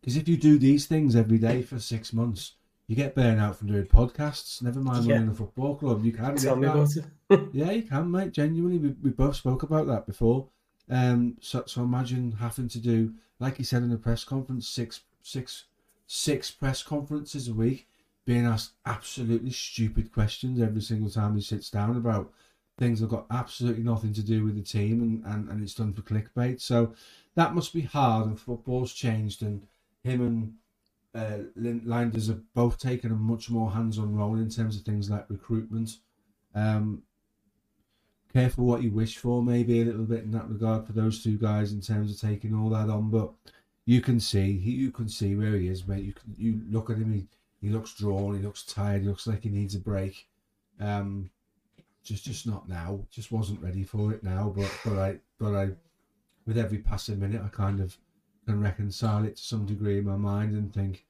Because 0.00 0.16
if 0.16 0.26
you 0.26 0.36
do 0.36 0.58
these 0.58 0.86
things 0.86 1.14
every 1.14 1.38
day 1.38 1.62
for 1.62 1.78
six 1.78 2.12
months, 2.12 2.54
you 2.88 2.96
get 2.96 3.14
burnt 3.14 3.40
out 3.40 3.56
from 3.56 3.68
doing 3.68 3.86
podcasts. 3.86 4.60
Never 4.60 4.80
mind 4.80 5.04
yeah. 5.04 5.14
running 5.14 5.30
a 5.30 5.34
football 5.34 5.76
club. 5.76 6.04
You 6.04 6.12
can 6.12 6.36
tell 6.36 6.56
me 6.56 6.66
about 6.66 6.88
it. 6.96 7.04
yeah, 7.52 7.70
you 7.70 7.82
can, 7.82 8.10
mate. 8.10 8.32
Genuinely, 8.32 8.78
we, 8.78 8.88
we 9.02 9.10
both 9.10 9.36
spoke 9.36 9.62
about 9.62 9.86
that 9.86 10.06
before. 10.06 10.48
Um, 10.90 11.36
so 11.40 11.62
so 11.66 11.82
imagine 11.82 12.32
having 12.32 12.68
to 12.68 12.78
do, 12.78 13.14
like 13.38 13.56
he 13.56 13.62
said 13.62 13.82
in 13.82 13.90
the 13.90 13.96
press 13.96 14.24
conference, 14.24 14.68
six 14.68 15.02
six 15.22 15.64
six 16.06 16.50
press 16.50 16.82
conferences 16.82 17.48
a 17.48 17.54
week 17.54 17.86
being 18.24 18.46
asked 18.46 18.72
absolutely 18.86 19.50
stupid 19.50 20.12
questions 20.12 20.60
every 20.60 20.80
single 20.80 21.10
time 21.10 21.34
he 21.34 21.42
sits 21.42 21.70
down 21.70 21.96
about 21.96 22.32
things 22.78 23.00
that 23.00 23.10
got 23.10 23.26
absolutely 23.30 23.82
nothing 23.82 24.12
to 24.12 24.22
do 24.22 24.44
with 24.44 24.56
the 24.56 24.62
team 24.62 25.02
and, 25.02 25.24
and, 25.26 25.48
and 25.48 25.62
it's 25.62 25.74
done 25.74 25.92
for 25.92 26.02
clickbait. 26.02 26.60
So 26.60 26.94
that 27.34 27.54
must 27.54 27.72
be 27.72 27.82
hard 27.82 28.26
and 28.26 28.38
football's 28.38 28.92
changed 28.92 29.42
and 29.42 29.66
him 30.02 30.20
and 30.20 30.54
uh, 31.14 31.44
Lijnders 31.58 32.28
have 32.28 32.40
both 32.54 32.78
taken 32.78 33.12
a 33.12 33.14
much 33.14 33.50
more 33.50 33.70
hands-on 33.70 34.14
role 34.14 34.36
in 34.36 34.48
terms 34.48 34.76
of 34.76 34.82
things 34.82 35.10
like 35.10 35.26
recruitment. 35.28 35.98
Um, 36.54 37.02
careful 38.32 38.64
what 38.64 38.82
you 38.82 38.90
wish 38.90 39.18
for, 39.18 39.42
maybe 39.42 39.82
a 39.82 39.84
little 39.84 40.04
bit 40.04 40.24
in 40.24 40.30
that 40.30 40.48
regard 40.48 40.86
for 40.86 40.92
those 40.92 41.22
two 41.22 41.36
guys 41.36 41.72
in 41.72 41.80
terms 41.80 42.10
of 42.10 42.20
taking 42.20 42.54
all 42.54 42.70
that 42.70 42.88
on. 42.88 43.10
But 43.10 43.30
you 43.84 44.00
can 44.00 44.20
see, 44.20 44.52
you 44.52 44.90
can 44.90 45.08
see 45.08 45.36
where 45.36 45.56
he 45.56 45.68
is, 45.68 45.86
mate. 45.86 46.04
You 46.04 46.14
can, 46.14 46.34
you 46.38 46.62
look 46.70 46.88
at 46.88 46.96
him, 46.96 47.12
he, 47.12 47.26
he 47.62 47.68
looks 47.68 47.94
drawn. 47.94 48.36
He 48.36 48.42
looks 48.42 48.64
tired. 48.64 49.02
He 49.02 49.08
looks 49.08 49.26
like 49.26 49.44
he 49.44 49.48
needs 49.48 49.74
a 49.74 49.78
break. 49.78 50.28
Um, 50.80 51.30
just 52.02 52.24
just 52.24 52.46
not 52.46 52.68
now. 52.68 53.06
Just 53.10 53.30
wasn't 53.30 53.62
ready 53.62 53.84
for 53.84 54.12
it 54.12 54.24
now. 54.24 54.52
But 54.54 54.70
but 54.84 54.98
I 54.98 55.16
but 55.38 55.54
I 55.54 55.70
with 56.46 56.58
every 56.58 56.78
passing 56.78 57.20
minute, 57.20 57.40
I 57.42 57.48
kind 57.48 57.80
of 57.80 57.96
can 58.46 58.60
reconcile 58.60 59.24
it 59.24 59.36
to 59.36 59.42
some 59.42 59.64
degree 59.64 59.98
in 59.98 60.04
my 60.04 60.16
mind 60.16 60.54
and 60.54 60.74
think 60.74 61.06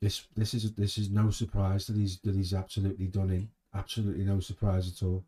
this 0.00 0.26
this 0.34 0.54
is 0.54 0.72
this 0.72 0.96
is 0.96 1.10
no 1.10 1.30
surprise 1.30 1.86
that 1.86 1.96
he's 1.96 2.18
that 2.20 2.34
he's 2.34 2.54
absolutely 2.54 3.06
done 3.06 3.30
in. 3.30 3.48
Absolutely 3.74 4.24
no 4.24 4.40
surprise 4.40 4.88
at 4.88 5.06
all. 5.06 5.24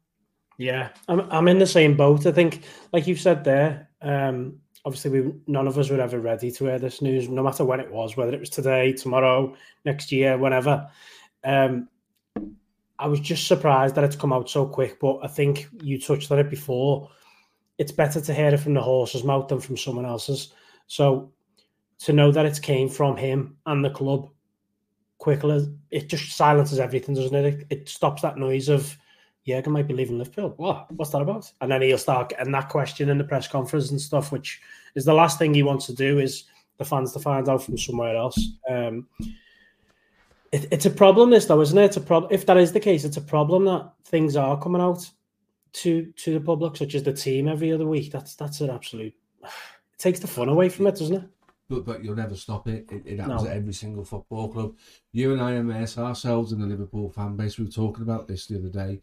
Yeah, 0.56 0.90
I'm 1.08 1.20
I'm 1.30 1.48
in 1.48 1.58
the 1.58 1.66
same 1.66 1.96
boat. 1.96 2.26
I 2.26 2.32
think, 2.32 2.64
like 2.92 3.06
you've 3.06 3.20
said 3.20 3.44
there, 3.44 3.90
um, 4.00 4.60
obviously 4.84 5.10
we 5.10 5.32
none 5.46 5.66
of 5.66 5.78
us 5.78 5.90
were 5.90 6.00
ever 6.00 6.20
ready 6.20 6.50
to 6.50 6.64
hear 6.64 6.78
this 6.78 7.00
news, 7.00 7.28
no 7.28 7.42
matter 7.42 7.64
when 7.64 7.80
it 7.80 7.90
was, 7.90 8.16
whether 8.16 8.32
it 8.32 8.40
was 8.40 8.50
today, 8.50 8.92
tomorrow, 8.92 9.54
next 9.84 10.12
year, 10.12 10.36
whenever. 10.36 10.88
Um, 11.42 11.88
I 12.98 13.06
was 13.08 13.20
just 13.20 13.46
surprised 13.46 13.94
that 13.94 14.04
it's 14.04 14.16
come 14.16 14.32
out 14.32 14.48
so 14.48 14.66
quick, 14.66 15.00
but 15.00 15.18
I 15.22 15.26
think 15.26 15.68
you 15.82 16.00
touched 16.00 16.30
on 16.30 16.38
it 16.38 16.50
before. 16.50 17.10
It's 17.78 17.92
better 17.92 18.20
to 18.20 18.34
hear 18.34 18.48
it 18.54 18.60
from 18.60 18.74
the 18.74 18.82
horse's 18.82 19.24
mouth 19.24 19.48
than 19.48 19.60
from 19.60 19.76
someone 19.76 20.06
else's. 20.06 20.52
So 20.86 21.32
to 22.00 22.12
know 22.12 22.30
that 22.30 22.46
it 22.46 22.62
came 22.62 22.88
from 22.88 23.16
him 23.16 23.56
and 23.66 23.84
the 23.84 23.90
club 23.90 24.30
quickly, 25.18 25.74
it 25.90 26.08
just 26.08 26.36
silences 26.36 26.78
everything, 26.78 27.14
doesn't 27.14 27.34
it? 27.34 27.44
It, 27.44 27.66
it 27.70 27.88
stops 27.88 28.22
that 28.22 28.38
noise 28.38 28.68
of 28.68 28.96
Jurgen 29.46 29.72
might 29.72 29.86
be 29.86 29.94
leaving 29.94 30.18
Liverpool. 30.18 30.54
What? 30.56 30.90
What's 30.92 31.10
that 31.10 31.22
about? 31.22 31.52
And 31.60 31.70
then 31.70 31.82
he'll 31.82 31.98
start 31.98 32.30
getting 32.30 32.52
that 32.52 32.68
question 32.68 33.08
in 33.08 33.18
the 33.18 33.24
press 33.24 33.46
conference 33.46 33.90
and 33.90 34.00
stuff, 34.00 34.32
which 34.32 34.60
is 34.94 35.04
the 35.04 35.14
last 35.14 35.38
thing 35.38 35.52
he 35.52 35.62
wants 35.62 35.86
to 35.86 35.94
do 35.94 36.18
is 36.18 36.44
the 36.78 36.84
fans 36.84 37.12
to 37.12 37.20
find 37.20 37.48
out 37.48 37.62
from 37.62 37.76
somewhere 37.76 38.16
else. 38.16 38.38
Um, 38.68 39.06
it, 40.52 40.68
it's 40.70 40.86
a 40.86 40.90
problem, 40.90 41.30
this 41.30 41.46
though, 41.46 41.60
isn't 41.60 41.76
it? 41.76 41.84
It's 41.84 41.96
a 41.96 42.00
problem. 42.00 42.32
If 42.32 42.46
that 42.46 42.56
is 42.56 42.72
the 42.72 42.80
case, 42.80 43.04
it's 43.04 43.16
a 43.16 43.22
problem 43.22 43.64
that 43.66 43.92
things 44.04 44.36
are 44.36 44.60
coming 44.60 44.80
out 44.80 45.08
to 45.74 46.12
to 46.16 46.34
the 46.34 46.40
public, 46.40 46.76
such 46.76 46.94
as 46.94 47.02
the 47.02 47.12
team 47.12 47.48
every 47.48 47.72
other 47.72 47.86
week. 47.86 48.12
That's 48.12 48.34
that's 48.36 48.60
an 48.60 48.70
absolute. 48.70 49.14
It 49.42 49.98
takes 49.98 50.20
the 50.20 50.26
fun 50.26 50.48
away 50.48 50.68
from 50.68 50.86
it, 50.86 50.96
doesn't 50.96 51.16
it? 51.16 51.28
But 51.68 51.84
but 51.84 52.04
you'll 52.04 52.14
never 52.14 52.36
stop 52.36 52.68
it. 52.68 52.86
It, 52.90 53.02
it 53.04 53.20
happens 53.20 53.42
no. 53.42 53.50
at 53.50 53.56
every 53.56 53.72
single 53.72 54.04
football 54.04 54.48
club. 54.48 54.74
You 55.12 55.32
and 55.32 55.42
I 55.42 55.54
immerse 55.54 55.98
ourselves 55.98 56.52
in 56.52 56.60
the 56.60 56.66
Liverpool 56.66 57.10
fan 57.10 57.36
base. 57.36 57.58
We 57.58 57.64
were 57.64 57.70
talking 57.70 58.02
about 58.02 58.28
this 58.28 58.46
the 58.46 58.58
other 58.58 58.68
day. 58.68 59.02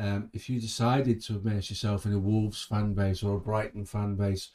Um, 0.00 0.30
if 0.32 0.48
you 0.48 0.60
decided 0.60 1.20
to 1.22 1.38
immerse 1.38 1.70
yourself 1.70 2.06
in 2.06 2.12
a 2.12 2.18
Wolves 2.18 2.62
fan 2.62 2.94
base 2.94 3.22
or 3.22 3.36
a 3.36 3.40
Brighton 3.40 3.84
fan 3.84 4.16
base, 4.16 4.50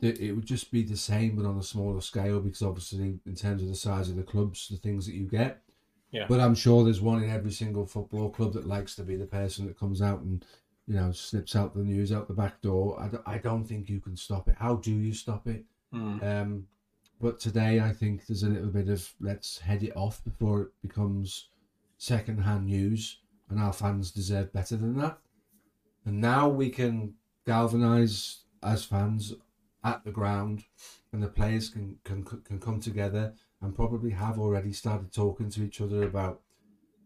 it, 0.00 0.20
it 0.20 0.32
would 0.32 0.46
just 0.46 0.70
be 0.70 0.82
the 0.82 0.96
same 0.96 1.36
but 1.36 1.46
on 1.46 1.58
a 1.58 1.62
smaller 1.62 2.00
scale 2.00 2.40
because 2.40 2.62
obviously 2.62 3.18
in 3.24 3.34
terms 3.34 3.62
of 3.62 3.68
the 3.68 3.74
size 3.74 4.10
of 4.10 4.16
the 4.16 4.22
clubs, 4.22 4.68
the 4.68 4.76
things 4.76 5.06
that 5.06 5.14
you 5.14 5.26
get. 5.26 5.62
Yeah. 6.10 6.26
But 6.28 6.40
I'm 6.40 6.54
sure 6.54 6.84
there's 6.84 7.00
one 7.00 7.22
in 7.22 7.30
every 7.30 7.52
single 7.52 7.86
football 7.86 8.30
club 8.30 8.52
that 8.52 8.66
likes 8.66 8.94
to 8.96 9.02
be 9.02 9.16
the 9.16 9.26
person 9.26 9.66
that 9.66 9.78
comes 9.78 10.02
out 10.02 10.20
and 10.20 10.44
you 10.90 10.96
know, 10.96 11.12
slips 11.12 11.54
out 11.54 11.72
the 11.72 11.84
news 11.84 12.10
out 12.10 12.26
the 12.26 12.34
back 12.34 12.60
door. 12.60 13.00
I 13.00 13.06
don't, 13.06 13.22
I 13.24 13.38
don't 13.38 13.64
think 13.64 13.88
you 13.88 14.00
can 14.00 14.16
stop 14.16 14.48
it. 14.48 14.56
How 14.58 14.74
do 14.74 14.90
you 14.90 15.14
stop 15.14 15.46
it? 15.46 15.64
Mm. 15.94 16.22
Um, 16.22 16.66
but 17.20 17.38
today 17.38 17.78
I 17.78 17.92
think 17.92 18.26
there's 18.26 18.42
a 18.42 18.48
little 18.48 18.70
bit 18.70 18.88
of 18.88 19.08
let's 19.20 19.58
head 19.58 19.84
it 19.84 19.96
off 19.96 20.24
before 20.24 20.62
it 20.62 20.68
becomes 20.82 21.50
second-hand 21.98 22.66
news, 22.66 23.20
and 23.50 23.60
our 23.60 23.72
fans 23.72 24.10
deserve 24.10 24.52
better 24.52 24.76
than 24.76 24.96
that. 24.98 25.18
And 26.06 26.20
now 26.20 26.48
we 26.48 26.70
can 26.70 27.14
galvanise 27.46 28.44
as 28.62 28.84
fans 28.84 29.34
at 29.84 30.04
the 30.04 30.10
ground, 30.10 30.64
and 31.12 31.22
the 31.22 31.28
players 31.28 31.68
can 31.68 31.98
can 32.04 32.24
can 32.24 32.58
come 32.58 32.80
together 32.80 33.34
and 33.60 33.74
probably 33.74 34.10
have 34.10 34.38
already 34.38 34.72
started 34.72 35.12
talking 35.12 35.50
to 35.50 35.62
each 35.62 35.80
other 35.80 36.02
about 36.02 36.40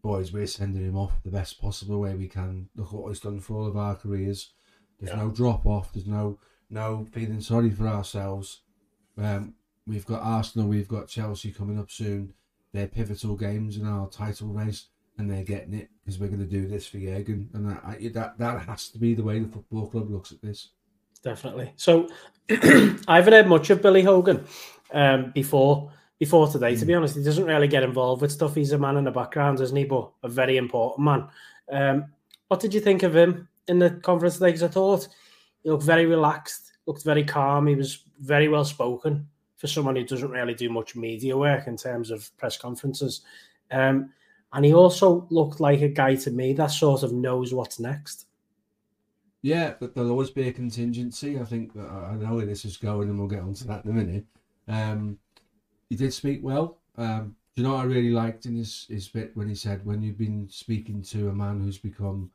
boys, 0.05 0.31
we're 0.31 0.45
sending 0.45 0.83
him 0.83 0.95
off 0.95 1.23
the 1.23 1.31
best 1.31 1.59
possible 1.59 1.99
way 1.99 2.13
we 2.13 2.27
can. 2.27 2.69
Look 2.75 2.93
what 2.93 3.09
he's 3.09 3.19
done 3.19 3.39
for 3.39 3.55
all 3.55 3.65
of 3.65 3.75
our 3.75 3.95
careers. 3.95 4.53
There's 4.99 5.11
yeah. 5.11 5.23
no 5.23 5.31
drop 5.31 5.65
off. 5.65 5.91
There's 5.93 6.05
no 6.05 6.37
no 6.69 7.07
feeling 7.11 7.41
sorry 7.41 7.71
for 7.71 7.87
ourselves. 7.87 8.61
Um, 9.17 9.55
we've 9.87 10.05
got 10.05 10.21
Arsenal, 10.21 10.67
we've 10.67 10.87
got 10.87 11.07
Chelsea 11.07 11.51
coming 11.51 11.79
up 11.79 11.89
soon. 11.89 12.33
They're 12.71 12.87
pivotal 12.87 13.35
games 13.35 13.77
in 13.77 13.87
our 13.87 14.07
title 14.07 14.49
race, 14.49 14.89
and 15.17 15.29
they're 15.29 15.43
getting 15.43 15.73
it 15.73 15.89
because 16.03 16.19
we're 16.19 16.27
going 16.27 16.39
to 16.39 16.45
do 16.45 16.67
this 16.67 16.87
for 16.87 16.97
Jurgen, 16.97 17.49
and 17.53 17.69
that, 17.69 17.81
I, 17.85 18.09
that 18.13 18.37
that 18.37 18.61
has 18.67 18.89
to 18.89 18.99
be 18.99 19.13
the 19.13 19.23
way 19.23 19.39
the 19.39 19.47
football 19.47 19.87
club 19.87 20.11
looks 20.11 20.31
at 20.31 20.41
this. 20.41 20.69
Definitely. 21.23 21.73
So, 21.75 22.09
I 22.49 23.15
haven't 23.15 23.33
heard 23.33 23.47
much 23.47 23.69
of 23.69 23.81
Billy 23.81 24.03
Hogan 24.03 24.45
um, 24.93 25.31
before 25.33 25.91
before 26.19 26.47
today. 26.47 26.73
Mm. 26.73 26.79
To 26.79 26.85
be 26.85 26.93
hmm. 26.93 26.97
honest, 26.97 27.15
he 27.15 27.23
doesn't 27.23 27.45
really 27.45 27.67
get 27.67 27.83
involved 27.83 28.21
with 28.21 28.31
stuff. 28.31 28.55
He's 28.55 28.71
a 28.71 28.77
man 28.77 28.97
in 28.97 29.03
the 29.03 29.11
background, 29.11 29.59
isn't 29.59 29.75
he? 29.75 29.83
But 29.83 30.11
a 30.23 30.29
very 30.29 30.57
important 30.57 31.05
man. 31.05 31.27
Um, 31.71 32.05
what 32.47 32.59
did 32.59 32.73
you 32.73 32.79
think 32.79 33.03
of 33.03 33.15
him 33.15 33.47
in 33.67 33.79
the 33.79 33.89
conference 33.89 34.35
today? 34.35 34.47
Because 34.47 34.63
I 34.63 34.67
thought 34.67 35.07
he 35.63 35.69
looked 35.69 35.83
very 35.83 36.05
relaxed, 36.05 36.73
looked 36.85 37.03
very 37.03 37.23
calm. 37.23 37.67
He 37.67 37.75
was 37.75 38.03
very 38.19 38.47
well 38.47 38.65
spoken 38.65 39.27
for 39.57 39.67
someone 39.67 39.95
who 39.95 40.03
doesn't 40.03 40.29
really 40.29 40.53
do 40.53 40.69
much 40.69 40.95
media 40.95 41.35
work 41.35 41.67
in 41.67 41.75
terms 41.75 42.11
of 42.11 42.29
press 42.37 42.57
conferences. 42.57 43.21
Um, 43.71 44.11
and 44.55 44.63
he 44.63 44.73
also 44.73 45.27
looked 45.29 45.59
like 45.59 45.81
a 45.81 45.89
guy 45.89 46.15
to 46.15 46.31
me 46.31 46.53
that 46.53 46.71
sort 46.71 47.03
of 47.03 47.11
knows 47.11 47.53
what's 47.53 47.79
next. 47.79 48.25
Yeah, 49.41 49.73
but 49.79 49.93
there'll 49.93 50.11
always 50.11 50.31
be 50.31 50.47
a 50.47 50.53
contingency. 50.53 51.37
I 51.39 51.43
think 51.43 51.75
I 51.77 52.15
know 52.15 52.35
where 52.35 52.45
this 52.45 52.65
is 52.65 52.77
going, 52.77 53.09
and 53.09 53.19
we'll 53.19 53.27
get 53.27 53.41
onto 53.41 53.65
that 53.65 53.85
in 53.85 53.91
a 53.91 53.93
minute. 53.93 54.25
Um, 54.67 55.19
he 55.89 55.95
did 55.95 56.13
speak 56.13 56.39
well. 56.41 56.79
Um, 56.97 57.35
you 57.55 57.63
know 57.63 57.73
what 57.73 57.81
I 57.81 57.83
really 57.83 58.09
liked 58.09 58.45
in 58.45 58.55
his, 58.55 58.87
his 58.89 59.07
bit 59.07 59.35
when 59.35 59.47
he 59.47 59.55
said, 59.55 59.85
when 59.85 60.01
you've 60.01 60.17
been 60.17 60.47
speaking 60.49 61.01
to 61.03 61.29
a 61.29 61.33
man 61.33 61.59
who's 61.59 61.77
become 61.77 62.31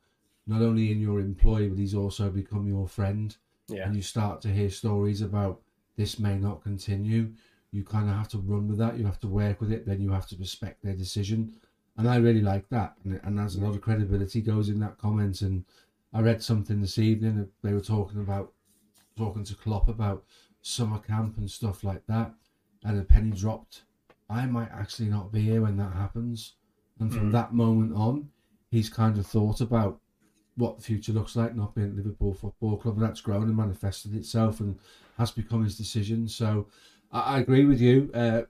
not 0.46 0.62
only 0.62 0.92
in 0.92 1.00
your 1.00 1.20
employ, 1.20 1.68
but 1.68 1.78
he's 1.78 1.94
also 1.94 2.30
become 2.30 2.68
your 2.68 2.86
friend, 2.86 3.36
yeah. 3.68 3.84
and 3.86 3.96
you 3.96 4.02
start 4.02 4.40
to 4.42 4.48
hear 4.48 4.70
stories 4.70 5.22
about 5.22 5.60
this 5.96 6.18
may 6.18 6.36
not 6.36 6.62
continue, 6.62 7.30
you 7.72 7.84
kind 7.84 8.08
of 8.08 8.16
have 8.16 8.28
to 8.28 8.38
run 8.38 8.68
with 8.68 8.78
that. 8.78 8.98
You 8.98 9.04
have 9.04 9.20
to 9.20 9.28
work 9.28 9.60
with 9.60 9.72
it. 9.72 9.86
Then 9.86 10.00
you 10.00 10.10
have 10.10 10.26
to 10.28 10.36
respect 10.36 10.82
their 10.82 10.94
decision. 10.94 11.54
And 12.00 12.08
I 12.08 12.16
really 12.16 12.40
like 12.40 12.68
that. 12.70 12.94
And, 13.04 13.20
and 13.22 13.38
there's 13.38 13.56
a 13.56 13.60
lot 13.60 13.74
of 13.74 13.82
credibility 13.82 14.40
goes 14.40 14.68
in 14.68 14.80
that 14.80 14.98
comment. 14.98 15.42
And 15.42 15.64
I 16.12 16.20
read 16.22 16.42
something 16.42 16.80
this 16.80 16.98
evening 16.98 17.36
that 17.36 17.50
they 17.62 17.74
were 17.74 17.80
talking 17.80 18.20
about, 18.20 18.52
talking 19.16 19.44
to 19.44 19.54
Klopp 19.54 19.88
about 19.88 20.24
summer 20.62 20.98
camp 20.98 21.36
and 21.36 21.50
stuff 21.50 21.84
like 21.84 22.06
that 22.06 22.32
and 22.84 22.98
a 22.98 23.04
penny 23.04 23.30
dropped, 23.30 23.82
I 24.28 24.46
might 24.46 24.70
actually 24.72 25.08
not 25.08 25.32
be 25.32 25.42
here 25.42 25.62
when 25.62 25.76
that 25.76 25.92
happens. 25.92 26.54
And 26.98 27.12
from 27.12 27.28
mm. 27.28 27.32
that 27.32 27.52
moment 27.52 27.94
on, 27.94 28.30
he's 28.70 28.88
kind 28.88 29.18
of 29.18 29.26
thought 29.26 29.60
about 29.60 30.00
what 30.56 30.76
the 30.78 30.82
future 30.82 31.12
looks 31.12 31.36
like, 31.36 31.54
not 31.54 31.74
being 31.74 31.88
at 31.88 31.96
Liverpool 31.96 32.34
Football 32.34 32.76
Club, 32.76 32.96
and 32.96 33.04
that's 33.04 33.20
grown 33.20 33.44
and 33.44 33.56
manifested 33.56 34.14
itself 34.14 34.60
and 34.60 34.78
has 35.18 35.30
become 35.30 35.64
his 35.64 35.76
decision. 35.76 36.28
So 36.28 36.66
I, 37.12 37.36
I 37.36 37.38
agree 37.40 37.64
with 37.64 37.80
you. 37.80 38.10
Uh, 38.14 38.42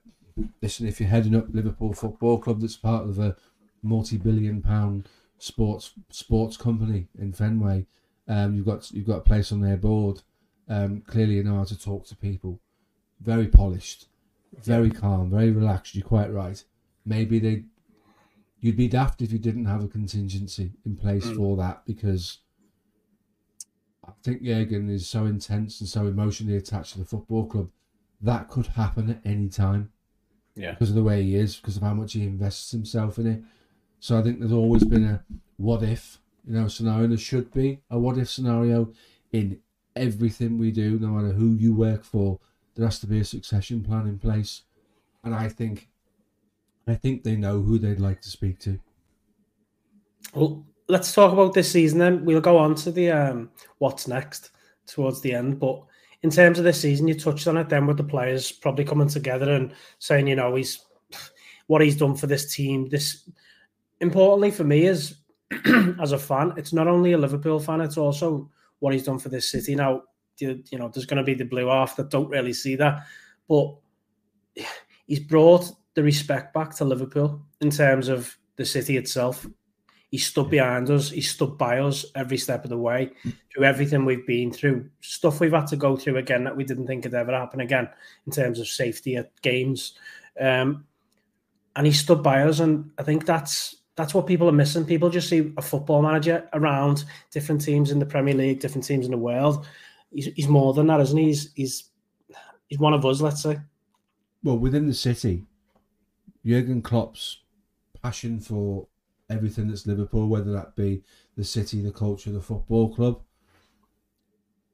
listen, 0.62 0.86
if 0.86 1.00
you're 1.00 1.08
heading 1.08 1.34
up 1.34 1.46
Liverpool 1.52 1.92
Football 1.92 2.38
Club, 2.38 2.60
that's 2.60 2.76
part 2.76 3.08
of 3.08 3.18
a 3.18 3.36
multi-billion-pound 3.82 5.08
sports 5.38 5.92
sports 6.10 6.56
company 6.56 7.08
in 7.18 7.32
Fenway, 7.32 7.86
um, 8.28 8.54
you've 8.54 8.66
got 8.66 8.90
you've 8.92 9.06
got 9.06 9.18
a 9.18 9.22
place 9.22 9.52
on 9.52 9.60
their 9.60 9.76
board. 9.76 10.22
Um, 10.68 11.02
clearly, 11.06 11.34
you 11.34 11.42
know 11.42 11.56
how 11.56 11.64
to 11.64 11.78
talk 11.78 12.06
to 12.06 12.16
people. 12.16 12.60
Very 13.20 13.48
polished 13.48 14.06
very 14.58 14.90
calm, 14.90 15.30
very 15.30 15.50
relaxed. 15.50 15.94
You're 15.94 16.06
quite 16.06 16.32
right. 16.32 16.62
Maybe 17.04 17.38
they, 17.38 17.64
you'd 18.60 18.76
be 18.76 18.88
daft 18.88 19.22
if 19.22 19.32
you 19.32 19.38
didn't 19.38 19.66
have 19.66 19.82
a 19.82 19.88
contingency 19.88 20.72
in 20.84 20.96
place 20.96 21.26
mm. 21.26 21.36
for 21.36 21.56
that 21.56 21.82
because 21.86 22.38
I 24.06 24.12
think 24.22 24.42
Jurgen 24.42 24.90
is 24.90 25.08
so 25.08 25.26
intense 25.26 25.80
and 25.80 25.88
so 25.88 26.06
emotionally 26.06 26.56
attached 26.56 26.92
to 26.92 26.98
the 26.98 27.04
football 27.04 27.46
club 27.46 27.70
that 28.22 28.48
could 28.48 28.66
happen 28.66 29.10
at 29.10 29.20
any 29.24 29.48
time. 29.48 29.92
Yeah, 30.54 30.72
because 30.72 30.90
of 30.90 30.96
the 30.96 31.02
way 31.02 31.22
he 31.22 31.36
is, 31.36 31.56
because 31.56 31.76
of 31.76 31.82
how 31.82 31.94
much 31.94 32.12
he 32.12 32.24
invests 32.24 32.70
himself 32.70 33.18
in 33.18 33.26
it. 33.26 33.42
So 34.00 34.18
I 34.18 34.22
think 34.22 34.38
there's 34.38 34.52
always 34.52 34.84
been 34.84 35.04
a 35.04 35.24
what 35.56 35.82
if, 35.82 36.18
you 36.46 36.54
know, 36.54 36.68
scenario. 36.68 37.08
There 37.08 37.18
should 37.18 37.52
be 37.52 37.80
a 37.90 37.98
what 37.98 38.18
if 38.18 38.28
scenario 38.28 38.92
in 39.32 39.60
everything 39.94 40.58
we 40.58 40.70
do, 40.70 40.98
no 40.98 41.08
matter 41.08 41.32
who 41.32 41.54
you 41.54 41.74
work 41.74 42.04
for 42.04 42.40
there 42.74 42.86
has 42.86 42.98
to 43.00 43.06
be 43.06 43.20
a 43.20 43.24
succession 43.24 43.82
plan 43.82 44.06
in 44.06 44.18
place, 44.18 44.62
and 45.22 45.34
I 45.34 45.48
think, 45.48 45.88
I 46.86 46.94
think 46.94 47.22
they 47.22 47.36
know 47.36 47.60
who 47.60 47.78
they'd 47.78 48.00
like 48.00 48.22
to 48.22 48.30
speak 48.30 48.58
to. 48.60 48.80
Well, 50.34 50.64
let's 50.88 51.12
talk 51.12 51.32
about 51.32 51.52
this 51.52 51.70
season. 51.70 51.98
Then 51.98 52.24
we'll 52.24 52.40
go 52.40 52.56
on 52.56 52.74
to 52.76 52.90
the 52.90 53.10
um, 53.10 53.50
what's 53.78 54.08
next 54.08 54.50
towards 54.86 55.20
the 55.20 55.34
end, 55.34 55.60
but 55.60 55.82
in 56.22 56.30
terms 56.30 56.58
of 56.58 56.64
this 56.64 56.80
season, 56.80 57.08
you 57.08 57.14
touched 57.14 57.46
on 57.46 57.56
it 57.56 57.68
then 57.68 57.86
with 57.86 57.96
the 57.96 58.04
players 58.04 58.52
probably 58.52 58.84
coming 58.84 59.08
together 59.08 59.50
and 59.52 59.72
saying, 59.98 60.26
you 60.26 60.36
know, 60.36 60.54
he's 60.54 60.84
what 61.66 61.80
he's 61.80 61.96
done 61.96 62.16
for 62.16 62.26
this 62.26 62.54
team. 62.54 62.88
This 62.88 63.28
importantly 64.00 64.50
for 64.50 64.64
me 64.64 64.86
is 64.86 65.16
as 66.00 66.12
a 66.12 66.18
fan, 66.18 66.52
it's 66.56 66.72
not 66.72 66.88
only 66.88 67.12
a 67.12 67.18
Liverpool 67.18 67.60
fan, 67.60 67.80
it's 67.80 67.96
also 67.96 68.50
what 68.80 68.92
he's 68.92 69.04
done 69.04 69.18
for 69.18 69.28
this 69.28 69.50
city. 69.50 69.74
Now, 69.74 70.02
you 70.38 70.62
know, 70.72 70.88
there's 70.88 71.06
going 71.06 71.18
to 71.18 71.24
be 71.24 71.34
the 71.34 71.44
blue 71.44 71.68
half 71.68 71.96
that 71.96 72.10
don't 72.10 72.28
really 72.28 72.52
see 72.52 72.76
that. 72.76 73.02
But 73.48 73.76
he's 75.06 75.20
brought 75.20 75.70
the 75.94 76.02
respect 76.02 76.54
back 76.54 76.74
to 76.76 76.84
Liverpool 76.84 77.42
in 77.60 77.70
terms 77.70 78.08
of 78.08 78.36
the 78.56 78.64
city 78.64 78.96
itself. 78.96 79.46
He 80.10 80.18
stood 80.18 80.50
behind 80.50 80.90
us. 80.90 81.10
He 81.10 81.20
stood 81.20 81.56
by 81.56 81.78
us 81.78 82.04
every 82.16 82.36
step 82.36 82.64
of 82.64 82.70
the 82.70 82.78
way 82.78 83.12
through 83.52 83.64
everything 83.64 84.04
we've 84.04 84.26
been 84.26 84.50
through, 84.50 84.90
stuff 85.00 85.38
we've 85.38 85.52
had 85.52 85.68
to 85.68 85.76
go 85.76 85.96
through 85.96 86.16
again 86.16 86.44
that 86.44 86.56
we 86.56 86.64
didn't 86.64 86.88
think 86.88 87.04
could 87.04 87.14
ever 87.14 87.32
happen 87.32 87.60
again 87.60 87.88
in 88.26 88.32
terms 88.32 88.58
of 88.58 88.66
safety 88.66 89.16
at 89.16 89.40
games. 89.42 89.94
Um, 90.40 90.84
and 91.76 91.86
he 91.86 91.92
stood 91.92 92.22
by 92.22 92.42
us, 92.42 92.58
and 92.58 92.90
I 92.98 93.04
think 93.04 93.24
that's 93.24 93.76
that's 93.94 94.14
what 94.14 94.26
people 94.26 94.48
are 94.48 94.52
missing. 94.52 94.84
People 94.84 95.10
just 95.10 95.28
see 95.28 95.52
a 95.56 95.62
football 95.62 96.02
manager 96.02 96.48
around 96.54 97.04
different 97.30 97.60
teams 97.60 97.90
in 97.90 97.98
the 97.98 98.06
Premier 98.06 98.34
League, 98.34 98.60
different 98.60 98.86
teams 98.86 99.04
in 99.04 99.10
the 99.10 99.18
world. 99.18 99.66
He's, 100.12 100.26
he's 100.34 100.48
more 100.48 100.72
than 100.72 100.86
that, 100.86 101.00
isn't 101.00 101.18
he? 101.18 101.26
He's, 101.26 101.52
he's 101.54 101.90
he's 102.68 102.78
one 102.78 102.94
of 102.94 103.06
us, 103.06 103.20
let's 103.20 103.42
say. 103.42 103.58
Well, 104.42 104.58
within 104.58 104.88
the 104.88 104.94
city, 104.94 105.44
Jurgen 106.44 106.82
Klopp's 106.82 107.38
passion 108.02 108.40
for 108.40 108.88
everything 109.30 109.68
that's 109.68 109.86
Liverpool, 109.86 110.28
whether 110.28 110.52
that 110.52 110.76
be 110.76 111.02
the 111.36 111.44
city, 111.44 111.80
the 111.80 111.92
culture, 111.92 112.30
the 112.30 112.40
football 112.40 112.94
club. 112.94 113.22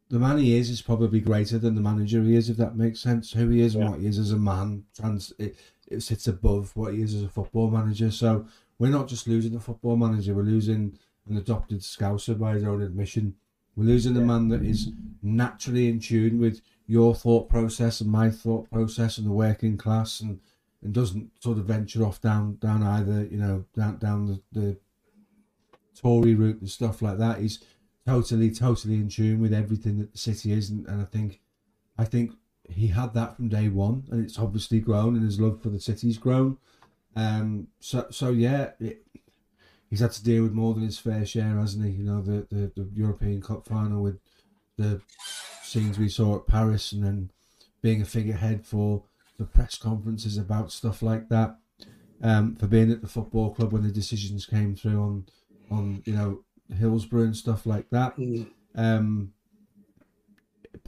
The 0.08 0.18
man 0.18 0.38
he 0.38 0.56
is 0.56 0.70
is 0.70 0.82
probably 0.82 1.20
greater 1.20 1.58
than 1.58 1.75
the 1.75 1.80
manager 1.80 2.22
he 2.22 2.36
is, 2.36 2.48
if 2.48 2.56
that 2.56 2.76
makes 2.76 3.00
sense. 3.00 3.32
Who 3.32 3.48
he 3.48 3.60
is 3.60 3.75
and 3.75 3.88
what 3.88 4.00
he 4.00 4.06
is 4.06 4.18
as 4.18 4.30
a 4.30 4.36
man, 4.36 4.84
trans 4.96 5.32
it, 5.38 5.56
it 5.88 6.02
sits 6.02 6.26
above 6.26 6.75
what 6.76 6.94
he 6.94 7.02
is 7.02 7.14
as 7.14 7.22
a 7.22 7.28
football 7.28 7.70
manager. 7.70 8.10
So 8.10 8.46
we're 8.78 8.90
not 8.90 9.08
just 9.08 9.26
losing 9.26 9.52
the 9.52 9.60
football 9.60 9.96
manager, 9.96 10.34
we're 10.34 10.42
losing 10.42 10.98
an 11.28 11.36
adopted 11.36 11.80
scouser 11.80 12.38
by 12.38 12.54
his 12.54 12.64
own 12.64 12.82
admission. 12.82 13.34
We're 13.75 13.84
losing 13.84 14.14
the 14.14 14.20
man 14.20 14.48
that 14.48 14.62
is 14.62 14.90
naturally 15.22 15.88
in 15.88 16.00
tune 16.00 16.38
with 16.40 16.62
your 16.86 17.14
thought 17.14 17.48
process 17.48 18.00
and 18.00 18.10
my 18.10 18.30
thought 18.30 18.70
process 18.70 19.18
and 19.18 19.26
the 19.26 19.32
working 19.32 19.76
class 19.76 20.20
and 20.20 20.40
and 20.83 20.92
doesn't 20.92 21.30
sort 21.42 21.59
of 21.59 21.64
venture 21.64 22.04
off 22.04 22.21
down 22.21 22.56
down 22.56 22.83
either 22.83 23.26
you 23.30 23.37
know 23.37 23.64
down 23.75 23.99
down 23.99 24.26
the, 24.26 24.42
the 24.52 24.76
Tory 26.00 26.35
route 26.35 26.61
and 26.61 26.71
stuff 26.71 27.00
like 27.02 27.18
that. 27.18 27.40
He's 27.40 27.64
totally 28.06 28.50
totally 28.50 28.95
in 28.95 29.09
tune 29.09 29.40
with 29.40 29.52
everything 29.52 29.99
that 29.99 30.12
the 30.12 30.18
city 30.18 30.52
is, 30.52 30.71
and, 30.71 30.87
and 30.87 31.00
I 31.00 31.04
think 31.04 31.40
I 31.99 32.04
think 32.04 32.33
he 32.68 32.88
had 32.88 33.14
that 33.14 33.37
from 33.37 33.49
day 33.49 33.68
one, 33.68 34.04
and 34.11 34.25
it's 34.25 34.38
obviously 34.38 34.80
grown, 34.80 35.16
and 35.16 35.25
his 35.25 35.40
love 35.40 35.62
for 35.62 35.71
the 35.71 35.80
city's 35.80 36.18
grown. 36.18 36.59
Um, 37.14 37.68
so 37.80 38.06
so 38.11 38.30
yeah, 38.30 38.71
it, 38.78 39.06
he's 39.88 40.00
had 40.00 40.12
to 40.12 40.25
deal 40.25 40.42
with 40.42 40.52
more 40.52 40.75
than 40.75 40.85
his 40.85 40.99
fair 40.99 41.25
share, 41.25 41.56
hasn't 41.56 41.85
he? 41.85 41.92
You 41.92 42.04
know, 42.04 42.21
the, 42.21 42.47
the, 42.50 42.73
the 42.76 42.88
European 42.95 43.40
Cup 43.40 43.66
final 43.66 44.02
with 44.02 44.18
the 44.76 45.00
scenes 45.62 45.99
we 45.99 46.09
saw 46.09 46.37
at 46.37 46.47
Paris, 46.47 46.92
and 46.92 47.02
then 47.02 47.30
being 47.83 48.02
a 48.02 48.04
figurehead 48.04 48.64
for 48.64 49.04
the 49.38 49.45
press 49.45 49.76
conferences 49.76 50.38
about 50.38 50.73
stuff 50.73 51.02
like 51.02 51.28
that. 51.28 51.59
Um, 52.23 52.57
for 52.57 52.66
being 52.66 52.90
at 52.90 53.02
the 53.02 53.09
football 53.09 53.52
club 53.52 53.73
when 53.73 53.83
the 53.83 53.90
decisions 53.90 54.47
came 54.47 54.75
through 54.75 54.99
on, 54.99 55.26
on 55.71 56.02
you 56.07 56.14
know 56.14 56.45
Hillsborough 56.75 57.25
and 57.25 57.37
stuff 57.37 57.66
like 57.66 57.90
that. 57.90 58.16
Mm. 58.16 58.49
Um, 58.75 59.33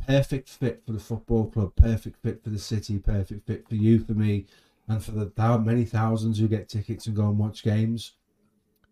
perfect 0.07 0.49
fit 0.49 0.83
for 0.87 0.93
the 0.93 0.99
football 0.99 1.51
club, 1.51 1.77
perfect 1.77 2.23
fit 2.23 2.43
for 2.43 2.51
the 2.51 2.59
city, 2.59 2.99
perfect 2.99 3.47
fit 3.47 3.69
for 3.69 3.75
you, 3.75 3.99
for 3.99 4.13
me, 4.13 4.47
and 4.89 5.03
for 5.03 5.13
the 5.13 5.31
thou- 5.37 5.59
many 5.59 5.85
thousands 5.85 6.39
who 6.39 6.49
get 6.49 6.69
tickets 6.69 7.07
and 7.07 7.17
go 7.17 7.29
and 7.29 7.39
watch 7.39 7.63
games. 7.63 8.13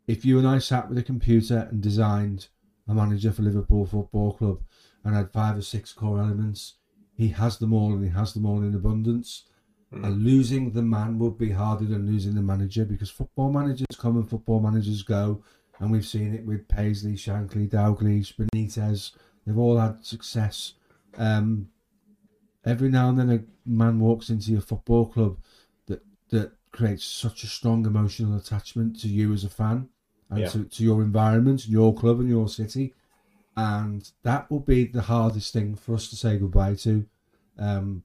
If 0.07 0.25
you 0.25 0.39
and 0.39 0.47
I 0.47 0.59
sat 0.59 0.89
with 0.89 0.99
a 0.99 1.03
computer 1.03 1.69
and 1.71 1.81
designed 1.81 2.49
a 2.87 2.95
manager 2.95 3.33
for 3.33 3.43
Liverpool 3.43 3.87
Football 3.87 4.35
Club 4.35 4.61
and 5.05 5.15
had 5.15 5.33
five 5.33 5.57
or 5.57 5.63
six 5.63 5.93
core 5.93 6.21
elements, 6.21 6.75
he 7.17 7.29
has 7.29 7.59
them 7.59 7.73
all 7.73 7.93
and 7.93 8.05
he 8.05 8.11
has 8.11 8.35
them 8.35 8.47
all 8.47 8.63
in 8.63 8.75
abundance. 8.75 9.45
And 9.93 10.25
losing 10.25 10.73
the 10.73 10.83
man 10.83 11.19
would 11.21 11.39
be 11.39 11.53
harder 11.53 11.85
than 11.87 12.07
losing 12.07 12.35
the 12.35 12.43
manager 12.43 12.85
because 12.85 13.09
football 13.09 13.51
managers 13.51 13.87
come 13.97 14.17
and 14.17 14.29
football 14.29 14.61
managers 14.61 15.03
go. 15.03 15.43
And 15.79 15.91
we've 15.91 16.07
seen 16.07 16.35
it 16.35 16.45
with 16.45 16.69
Paisley, 16.69 17.15
Shankly, 17.15 17.69
Dalglish, 17.71 18.35
Benitez. 18.37 19.13
They've 19.47 19.57
all 19.57 19.79
had 19.79 20.05
success. 20.05 20.75
Um, 21.17 21.69
every 22.65 22.91
now 22.91 23.09
and 23.09 23.19
then 23.19 23.31
a 23.31 23.41
man 23.69 24.01
walks 24.01 24.29
into 24.29 24.51
your 24.53 24.61
football 24.61 25.07
club 25.07 25.39
that, 25.87 26.03
that 26.31 26.53
creates 26.73 27.05
such 27.05 27.45
a 27.45 27.47
strong 27.47 27.87
emotional 27.87 28.37
attachment 28.37 29.01
to 29.01 29.09
you 29.09 29.33
as 29.33 29.45
a 29.45 29.49
fan 29.49 29.89
and 30.29 30.41
Yeah. 30.41 30.49
to, 30.49 30.65
to 30.65 30.83
your 30.83 31.01
environment, 31.03 31.65
and 31.65 31.73
your 31.73 31.95
club 31.95 32.21
and 32.21 32.29
your 32.29 32.49
city. 32.49 32.93
And 33.57 34.11
that 34.23 34.51
will 34.51 34.61
be 34.61 34.85
the 34.85 35.03
hardest 35.03 35.53
thing 35.53 35.77
for 35.77 35.95
us 35.95 36.09
to 36.11 36.17
say 36.17 36.37
goodbye 36.37 36.75
to. 36.75 37.07
Um, 37.59 38.03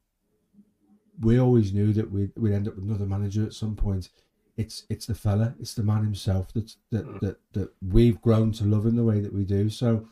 we 1.20 1.40
always 1.40 1.74
knew 1.74 1.92
that 1.94 2.10
we'd, 2.10 2.32
we'd 2.38 2.54
end 2.54 2.68
up 2.68 2.76
with 2.76 2.86
another 2.86 3.06
manager 3.06 3.44
at 3.44 3.54
some 3.54 3.76
point. 3.76 4.10
It's 4.58 4.84
it's 4.90 5.06
the 5.06 5.16
fella, 5.16 5.56
it's 5.60 5.74
the 5.74 5.84
man 5.84 6.04
himself 6.04 6.54
that 6.54 6.76
that 6.92 7.22
that, 7.22 7.38
that 7.54 7.74
we've 7.82 8.22
grown 8.22 8.52
to 8.54 8.66
love 8.66 8.86
in 8.86 8.96
the 8.96 9.04
way 9.04 9.20
that 9.20 9.34
we 9.34 9.44
do. 9.44 9.70
So 9.70 10.08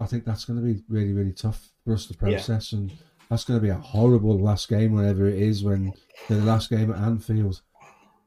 I 0.00 0.06
think 0.06 0.24
that's 0.24 0.44
going 0.44 0.58
to 0.58 0.64
be 0.64 0.82
really 0.88 1.12
really 1.12 1.32
tough 1.32 1.70
for 1.84 1.94
us 1.94 2.06
to 2.06 2.14
process, 2.14 2.72
and 2.72 2.92
that's 3.28 3.44
going 3.44 3.58
to 3.58 3.62
be 3.62 3.70
a 3.70 3.74
horrible 3.76 4.38
last 4.38 4.68
game, 4.68 4.92
whenever 4.92 5.26
it 5.26 5.38
is, 5.38 5.62
when 5.62 5.94
the 6.28 6.36
last 6.36 6.68
game 6.68 6.90
at 6.92 6.98
Anfield. 6.98 7.60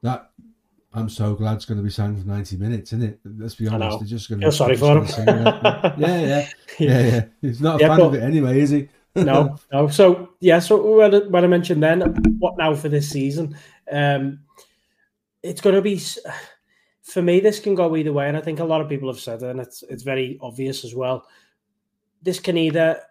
That 0.02 0.32
I'm 0.96 1.10
so 1.10 1.34
glad 1.34 1.56
it's 1.56 1.66
going 1.66 1.78
to 1.80 1.84
be 1.84 1.90
sang 1.90 2.16
for 2.22 2.28
90 2.28 2.58
minutes, 2.58 2.94
isn't 2.94 3.04
it? 3.04 3.20
Let's 3.26 3.56
be 3.56 3.68
honest, 3.68 4.00
they're 4.00 4.08
just 4.08 4.30
going 4.30 4.42
to. 4.42 4.46
Feel 4.46 4.52
sorry 4.52 4.78
for 4.78 5.00
him. 5.04 5.06
yeah, 5.26 5.94
yeah, 5.98 6.48
yeah, 6.80 7.00
yeah. 7.06 7.26
He's 7.42 7.62
not 7.62 7.78
a 7.80 7.84
Yeah, 7.84 7.88
fan 7.90 7.98
but- 8.00 8.06
of 8.06 8.14
it 8.16 8.24
anyway, 8.24 8.60
is 8.62 8.70
he? 8.70 8.90
no, 9.16 9.58
no. 9.72 9.88
So 9.90 10.30
yeah, 10.40 10.58
so 10.60 10.98
when 10.98 11.14
I, 11.14 11.20
when 11.20 11.44
I 11.44 11.48
mentioned 11.48 11.84
then, 11.84 12.02
what 12.40 12.58
now 12.58 12.74
for 12.74 12.90
this 12.90 13.10
season? 13.10 13.56
Um, 13.92 14.40
it's 15.44 15.62
going 15.62 15.76
to 15.76 15.82
be 15.84 16.02
for 17.04 17.22
me. 17.22 17.40
This 17.40 17.60
can 17.60 17.76
go 17.76 17.96
either 17.96 18.12
way, 18.14 18.28
and 18.28 18.36
I 18.36 18.42
think 18.42 18.60
a 18.60 18.64
lot 18.64 18.82
of 18.82 18.90
people 18.90 19.10
have 19.10 19.20
said 19.20 19.44
it, 19.44 19.50
and 19.50 19.60
it's 19.60 19.84
it's 19.84 20.02
very 20.04 20.40
obvious 20.42 20.84
as 20.84 20.96
well. 20.96 21.28
This 22.24 22.40
can 22.40 22.58
either 22.58 23.02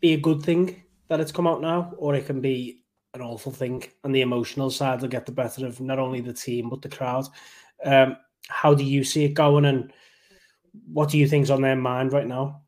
be 0.00 0.14
a 0.14 0.20
good 0.20 0.42
thing 0.42 0.82
that 1.08 1.20
it's 1.20 1.32
come 1.32 1.46
out 1.46 1.60
now, 1.60 1.92
or 1.98 2.14
it 2.14 2.24
can 2.24 2.40
be 2.40 2.82
an 3.14 3.22
awful 3.22 3.52
thing, 3.52 3.84
and 4.04 4.14
the 4.14 4.20
emotional 4.20 4.70
side 4.70 5.00
will 5.00 5.08
get 5.08 5.26
the 5.26 5.32
better 5.32 5.66
of 5.66 5.80
not 5.80 5.98
only 5.98 6.20
the 6.20 6.32
team 6.32 6.68
but 6.68 6.82
the 6.82 6.88
crowd. 6.88 7.26
Um, 7.84 8.16
how 8.48 8.74
do 8.74 8.84
you 8.84 9.04
see 9.04 9.24
it 9.24 9.34
going, 9.34 9.64
and 9.64 9.92
what 10.92 11.10
do 11.10 11.18
you 11.18 11.26
think's 11.26 11.50
on 11.50 11.62
their 11.62 11.76
mind 11.76 12.12
right 12.12 12.26
now? 12.26 12.62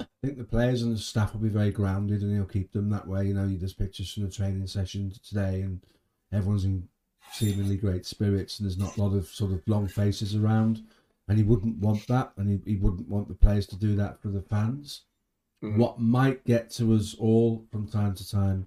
I 0.00 0.06
think 0.22 0.38
the 0.38 0.44
players 0.44 0.82
and 0.82 0.94
the 0.94 0.98
staff 0.98 1.32
will 1.32 1.40
be 1.40 1.48
very 1.48 1.70
grounded 1.70 2.22
and 2.22 2.32
he'll 2.32 2.44
keep 2.44 2.72
them 2.72 2.90
that 2.90 3.06
way. 3.06 3.26
You 3.26 3.34
know, 3.34 3.46
there's 3.46 3.72
pictures 3.72 4.12
from 4.12 4.24
the 4.24 4.30
training 4.30 4.66
session 4.66 5.12
today 5.26 5.62
and 5.62 5.80
everyone's 6.32 6.64
in 6.64 6.88
seemingly 7.32 7.76
great 7.76 8.06
spirits 8.06 8.58
and 8.58 8.66
there's 8.66 8.78
not 8.78 8.96
a 8.96 9.02
lot 9.02 9.14
of 9.14 9.26
sort 9.28 9.52
of 9.52 9.62
long 9.66 9.88
faces 9.88 10.34
around. 10.34 10.82
And 11.28 11.38
he 11.38 11.44
wouldn't 11.44 11.78
want 11.78 12.06
that 12.08 12.32
and 12.36 12.48
he, 12.48 12.72
he 12.72 12.76
wouldn't 12.76 13.08
want 13.08 13.28
the 13.28 13.34
players 13.34 13.66
to 13.68 13.76
do 13.76 13.94
that 13.96 14.20
for 14.20 14.28
the 14.28 14.42
fans. 14.42 15.02
What 15.60 16.00
might 16.00 16.44
get 16.44 16.70
to 16.72 16.94
us 16.94 17.14
all 17.18 17.66
from 17.70 17.86
time 17.86 18.14
to 18.14 18.28
time 18.28 18.66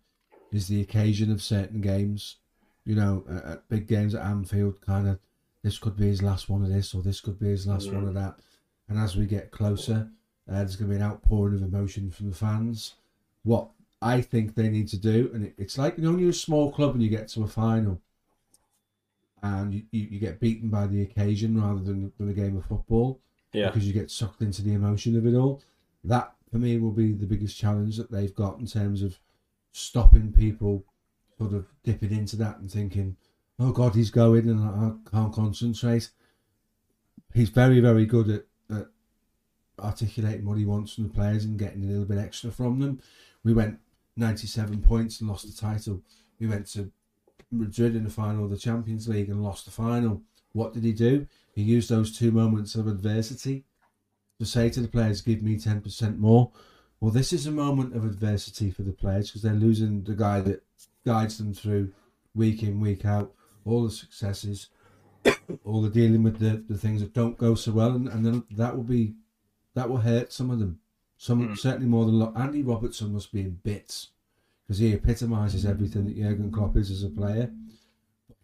is 0.53 0.67
the 0.67 0.81
occasion 0.81 1.31
of 1.31 1.41
certain 1.41 1.81
games. 1.81 2.37
You 2.85 2.95
know, 2.95 3.23
at, 3.29 3.45
at 3.45 3.69
big 3.69 3.87
games 3.87 4.13
at 4.13 4.25
Anfield, 4.25 4.81
kind 4.81 5.07
of, 5.07 5.19
this 5.63 5.77
could 5.77 5.95
be 5.95 6.07
his 6.07 6.21
last 6.21 6.49
one 6.49 6.63
of 6.63 6.69
this 6.69 6.93
or 6.93 7.01
this 7.01 7.21
could 7.21 7.39
be 7.39 7.47
his 7.47 7.65
last 7.65 7.91
one 7.91 8.05
of 8.05 8.13
that. 8.15 8.35
And 8.89 8.99
as 8.99 9.15
we 9.15 9.25
get 9.25 9.51
closer, 9.51 10.09
uh, 10.49 10.55
there's 10.55 10.75
going 10.75 10.91
to 10.91 10.97
be 10.97 11.01
an 11.01 11.09
outpouring 11.09 11.55
of 11.55 11.63
emotion 11.63 12.11
from 12.11 12.29
the 12.29 12.35
fans. 12.35 12.95
What 13.43 13.69
I 14.01 14.19
think 14.19 14.55
they 14.55 14.69
need 14.69 14.89
to 14.89 14.97
do, 14.97 15.31
and 15.33 15.45
it, 15.45 15.53
it's 15.57 15.77
like 15.77 15.97
you 15.97 16.03
know, 16.03 16.11
when 16.11 16.19
you're 16.19 16.31
a 16.31 16.33
small 16.33 16.71
club 16.71 16.93
and 16.93 17.01
you 17.01 17.09
get 17.09 17.29
to 17.29 17.43
a 17.43 17.47
final, 17.47 18.01
and 19.41 19.73
you, 19.73 19.83
you, 19.91 20.07
you 20.11 20.19
get 20.19 20.39
beaten 20.39 20.69
by 20.69 20.87
the 20.87 21.01
occasion 21.01 21.61
rather 21.61 21.81
than, 21.81 22.11
than 22.17 22.29
a 22.29 22.33
game 22.33 22.57
of 22.57 22.65
football, 22.65 23.19
yeah. 23.53 23.67
because 23.67 23.87
you 23.87 23.93
get 23.93 24.11
sucked 24.11 24.41
into 24.41 24.61
the 24.61 24.73
emotion 24.73 25.17
of 25.17 25.25
it 25.25 25.35
all. 25.35 25.61
That 26.03 26.33
for 26.51 26.57
me 26.57 26.77
will 26.77 26.91
be 26.91 27.13
the 27.13 27.25
biggest 27.25 27.57
challenge 27.57 27.97
that 27.97 28.11
they've 28.11 28.33
got 28.33 28.59
in 28.59 28.67
terms 28.67 29.01
of 29.01 29.17
stopping 29.73 30.31
people 30.31 30.85
sort 31.37 31.51
of 31.51 31.65
dipping 31.83 32.11
into 32.11 32.37
that 32.37 32.59
and 32.59 32.71
thinking, 32.71 33.17
"Oh 33.59 33.71
God, 33.71 33.95
he's 33.95 34.11
going," 34.11 34.47
and 34.47 34.63
I 34.63 34.93
can't 35.11 35.33
concentrate. 35.33 36.09
He's 37.33 37.49
very, 37.49 37.79
very 37.81 38.05
good 38.05 38.29
at, 38.29 38.45
at 38.69 38.87
articulating 39.79 40.45
what 40.45 40.59
he 40.59 40.65
wants 40.65 40.93
from 40.93 41.05
the 41.05 41.09
players 41.09 41.43
and 41.43 41.59
getting 41.59 41.83
a 41.83 41.87
little 41.87 42.05
bit 42.05 42.19
extra 42.19 42.51
from 42.51 42.79
them. 42.79 43.01
We 43.43 43.53
went 43.53 43.79
97 44.15 44.81
points 44.81 45.19
and 45.19 45.29
lost 45.29 45.47
the 45.47 45.59
title. 45.59 46.03
We 46.39 46.47
went 46.47 46.67
to 46.67 46.91
Madrid 47.51 47.95
in 47.95 48.03
the 48.03 48.09
final 48.09 48.45
of 48.45 48.51
the 48.51 48.57
Champions 48.57 49.07
League 49.07 49.29
and 49.29 49.43
lost 49.43 49.65
the 49.65 49.71
final. 49.71 50.21
What 50.51 50.73
did 50.73 50.83
he 50.83 50.93
do? 50.93 51.27
He 51.53 51.63
used 51.63 51.89
those 51.89 52.15
two 52.17 52.31
moments 52.31 52.75
of 52.75 52.87
adversity 52.87 53.65
to 54.39 54.45
say 54.45 54.69
to 54.69 54.81
the 54.81 54.87
players, 54.87 55.21
give 55.21 55.41
me 55.41 55.57
10% 55.57 56.19
more. 56.19 56.51
Well, 57.03 57.11
this 57.11 57.33
is 57.33 57.45
a 57.45 57.51
moment 57.51 57.97
of 57.97 58.05
adversity 58.05 58.71
for 58.71 58.83
the 58.83 58.93
players 58.93 59.27
because 59.27 59.41
they're 59.41 59.51
losing 59.51 60.05
the 60.05 60.15
guy 60.15 60.39
that 60.39 60.63
guides 61.05 61.37
them 61.37 61.53
through 61.53 61.91
week 62.33 62.63
in, 62.63 62.79
week 62.79 63.03
out, 63.03 63.33
all 63.65 63.83
the 63.83 63.91
successes, 63.91 64.69
all 65.65 65.81
the 65.81 65.89
dealing 65.89 66.23
with 66.23 66.39
the, 66.39 66.63
the 66.65 66.77
things 66.77 67.01
that 67.01 67.13
don't 67.13 67.37
go 67.37 67.55
so 67.55 67.73
well. 67.73 67.89
And, 67.89 68.07
and 68.07 68.25
then 68.25 68.45
that 68.51 68.77
will 68.77 68.85
be, 68.85 69.15
that 69.73 69.89
will 69.89 69.97
hurt 69.97 70.31
some 70.31 70.49
of 70.49 70.59
them. 70.59 70.79
Some 71.17 71.57
certainly 71.57 71.87
more 71.87 72.05
than 72.05 72.15
a 72.15 72.17
lot. 72.19 72.37
Andy 72.37 72.63
Robertson 72.63 73.11
must 73.11 73.33
be 73.33 73.41
in 73.41 73.59
bits 73.61 74.11
because 74.65 74.79
he 74.79 74.93
epitomises 74.93 75.65
everything 75.65 76.05
that 76.05 76.15
Jurgen 76.15 76.53
Klopp 76.53 76.77
is 76.77 76.89
as 76.89 77.03
a 77.03 77.09
player. 77.09 77.51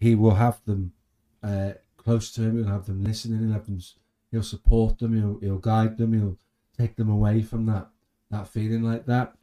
He 0.01 0.15
will 0.15 0.35
have 0.35 0.59
them 0.65 0.91
uh, 1.41 1.75
close 1.95 2.29
to 2.33 2.41
him. 2.41 2.57
He'll 2.57 2.73
have 2.73 2.87
them 2.87 3.05
listening. 3.05 3.39
He'll 3.39 3.53
have 3.53 3.67
them. 3.67 3.79
He'll 4.31 4.43
support 4.43 4.99
them. 4.99 5.15
He'll 5.15 5.39
he'll 5.39 5.59
guide 5.59 5.97
them. 5.97 6.11
He'll 6.11 6.37
take 6.77 6.97
them 6.97 7.09
away 7.09 7.41
from 7.41 7.65
that 7.67 7.87
that 8.31 8.47
feeling 8.47 8.83
like 8.83 9.05
that. 9.05 9.33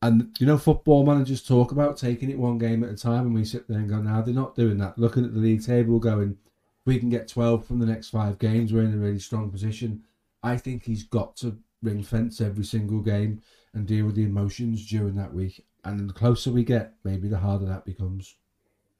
And 0.00 0.36
you 0.40 0.46
know, 0.46 0.58
football 0.58 1.06
managers 1.06 1.42
talk 1.42 1.70
about 1.70 1.96
taking 1.96 2.30
it 2.30 2.38
one 2.38 2.58
game 2.58 2.82
at 2.82 2.90
a 2.90 2.96
time, 2.96 3.26
and 3.26 3.34
we 3.34 3.44
sit 3.44 3.68
there 3.68 3.78
and 3.78 3.88
go, 3.88 4.00
"Now 4.02 4.20
they're 4.20 4.34
not 4.34 4.56
doing 4.56 4.78
that." 4.78 4.98
Looking 4.98 5.24
at 5.24 5.32
the 5.32 5.40
league 5.40 5.64
table, 5.64 6.00
going, 6.00 6.36
"We 6.84 6.98
can 6.98 7.08
get 7.08 7.28
twelve 7.28 7.64
from 7.64 7.78
the 7.78 7.86
next 7.86 8.10
five 8.10 8.38
games. 8.38 8.72
We're 8.72 8.82
in 8.82 8.94
a 8.94 8.96
really 8.96 9.20
strong 9.20 9.50
position." 9.50 10.02
I 10.42 10.56
think 10.56 10.84
he's 10.84 11.04
got 11.04 11.36
to 11.36 11.56
ring 11.82 12.02
fence 12.02 12.40
every 12.40 12.64
single 12.64 13.00
game 13.00 13.42
and 13.74 13.86
deal 13.86 14.06
with 14.06 14.16
the 14.16 14.24
emotions 14.24 14.86
during 14.88 15.14
that 15.16 15.32
week. 15.32 15.64
And 15.84 16.08
the 16.08 16.12
closer 16.12 16.50
we 16.50 16.64
get, 16.64 16.94
maybe 17.04 17.28
the 17.28 17.38
harder 17.38 17.66
that 17.66 17.84
becomes. 17.84 18.36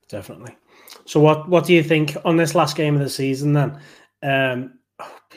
Definitely. 0.08 0.56
So, 1.04 1.20
what 1.20 1.48
what 1.48 1.64
do 1.64 1.72
you 1.72 1.82
think 1.82 2.16
on 2.24 2.36
this 2.36 2.54
last 2.54 2.76
game 2.76 2.94
of 2.94 3.00
the 3.00 3.08
season? 3.08 3.52
Then, 3.52 3.80
um, 4.22 4.78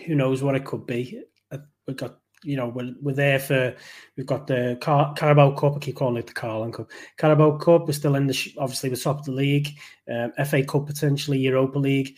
who 0.05 0.15
knows 0.15 0.43
what 0.43 0.55
it 0.55 0.65
could 0.65 0.85
be? 0.85 1.23
Uh, 1.51 1.59
We've 1.87 1.97
got 1.97 2.19
you 2.45 2.55
know 2.55 2.67
we're, 2.67 2.93
we're 3.01 3.13
there 3.15 3.39
for 3.39 3.75
we've 4.15 4.25
got 4.25 4.47
the 4.47 4.77
Car- 4.81 5.13
Carabao 5.15 5.51
Cup. 5.55 5.75
I 5.75 5.79
keep 5.79 5.95
calling 5.95 6.17
it 6.17 6.27
the 6.27 6.33
Carling 6.33 6.71
Cup. 6.71 6.89
Carabao 7.17 7.57
Cup. 7.57 7.87
We're 7.87 7.93
still 7.93 8.15
in 8.15 8.27
the 8.27 8.33
sh- 8.33 8.55
obviously 8.57 8.89
we're 8.89 8.95
top 8.95 9.19
of 9.19 9.25
the 9.25 9.31
league. 9.31 9.69
Um, 10.11 10.31
FA 10.45 10.63
Cup 10.63 10.85
potentially 10.87 11.39
Europa 11.39 11.79
League. 11.79 12.17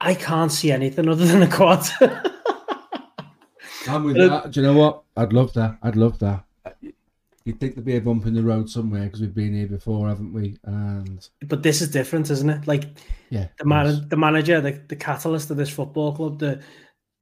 I 0.00 0.14
can't 0.14 0.50
see 0.50 0.72
anything 0.72 1.08
other 1.08 1.24
than 1.24 1.42
a 1.42 1.50
quad. 1.50 1.86
I'm 3.88 4.04
with 4.04 4.16
Uh, 4.20 4.28
that. 4.28 4.50
Do 4.50 4.60
you 4.60 4.66
know 4.66 4.76
what? 4.76 5.02
I'd 5.16 5.32
love 5.32 5.52
that. 5.54 5.78
I'd 5.82 5.96
love 5.96 6.18
that. 6.18 6.44
You'd 7.44 7.58
think 7.58 7.74
there'd 7.74 7.84
be 7.84 7.96
a 7.96 8.00
bump 8.00 8.26
in 8.26 8.34
the 8.34 8.42
road 8.42 8.70
somewhere 8.70 9.04
because 9.04 9.20
we've 9.20 9.34
been 9.34 9.54
here 9.54 9.66
before, 9.66 10.08
haven't 10.08 10.32
we? 10.32 10.56
And 10.64 11.28
but 11.46 11.62
this 11.64 11.82
is 11.82 11.90
different, 11.90 12.30
isn't 12.30 12.48
it? 12.48 12.68
Like 12.68 12.84
yeah, 13.30 13.48
the 13.58 13.64
man, 13.64 14.08
the 14.08 14.16
manager, 14.16 14.60
the, 14.60 14.80
the 14.88 14.94
catalyst 14.94 15.50
of 15.50 15.56
this 15.56 15.68
football 15.70 16.14
club, 16.14 16.38
the 16.38 16.62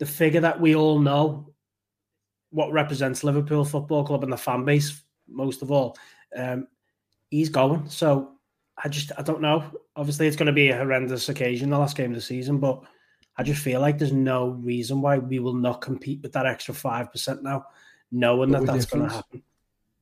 the 0.01 0.07
figure 0.07 0.41
that 0.41 0.61
we 0.61 0.75
all 0.75 0.99
know 0.99 1.53
what 2.51 2.73
represents 2.73 3.23
Liverpool 3.23 3.65
Football 3.65 4.05
Club 4.05 4.25
and 4.25 4.33
the 4.33 4.37
fan 4.37 4.65
base 4.65 5.05
most 5.29 5.63
of 5.63 5.71
all. 5.71 5.97
Um, 6.37 6.67
he's 7.31 7.51
going, 7.51 7.89
so 7.89 8.33
I 8.83 8.89
just 8.89 9.13
I 9.17 9.23
don't 9.23 9.43
know. 9.43 9.63
Obviously, 9.95 10.27
it's 10.27 10.37
going 10.37 10.47
to 10.47 10.53
be 10.53 10.71
a 10.71 10.77
horrendous 10.79 11.29
occasion, 11.29 11.71
the 11.71 11.79
last 11.79 11.97
game 11.97 12.11
of 12.11 12.17
the 12.17 12.23
season, 12.23 12.59
but 12.59 12.83
I 13.37 13.43
just 13.43 13.63
feel 13.63 13.81
like 13.81 13.99
there's 13.99 14.13
no 14.13 14.49
reason 14.49 15.01
why 15.01 15.19
we 15.19 15.39
will 15.39 15.55
not 15.55 15.81
compete 15.81 16.23
with 16.23 16.33
that 16.33 16.47
extra 16.47 16.75
five 16.75 17.13
percent 17.13 17.43
now, 17.43 17.67
knowing 18.11 18.51
But 18.51 18.67
that 18.67 18.73
that's 18.73 18.87
going 18.87 19.07
to 19.09 19.15
happen. 19.15 19.43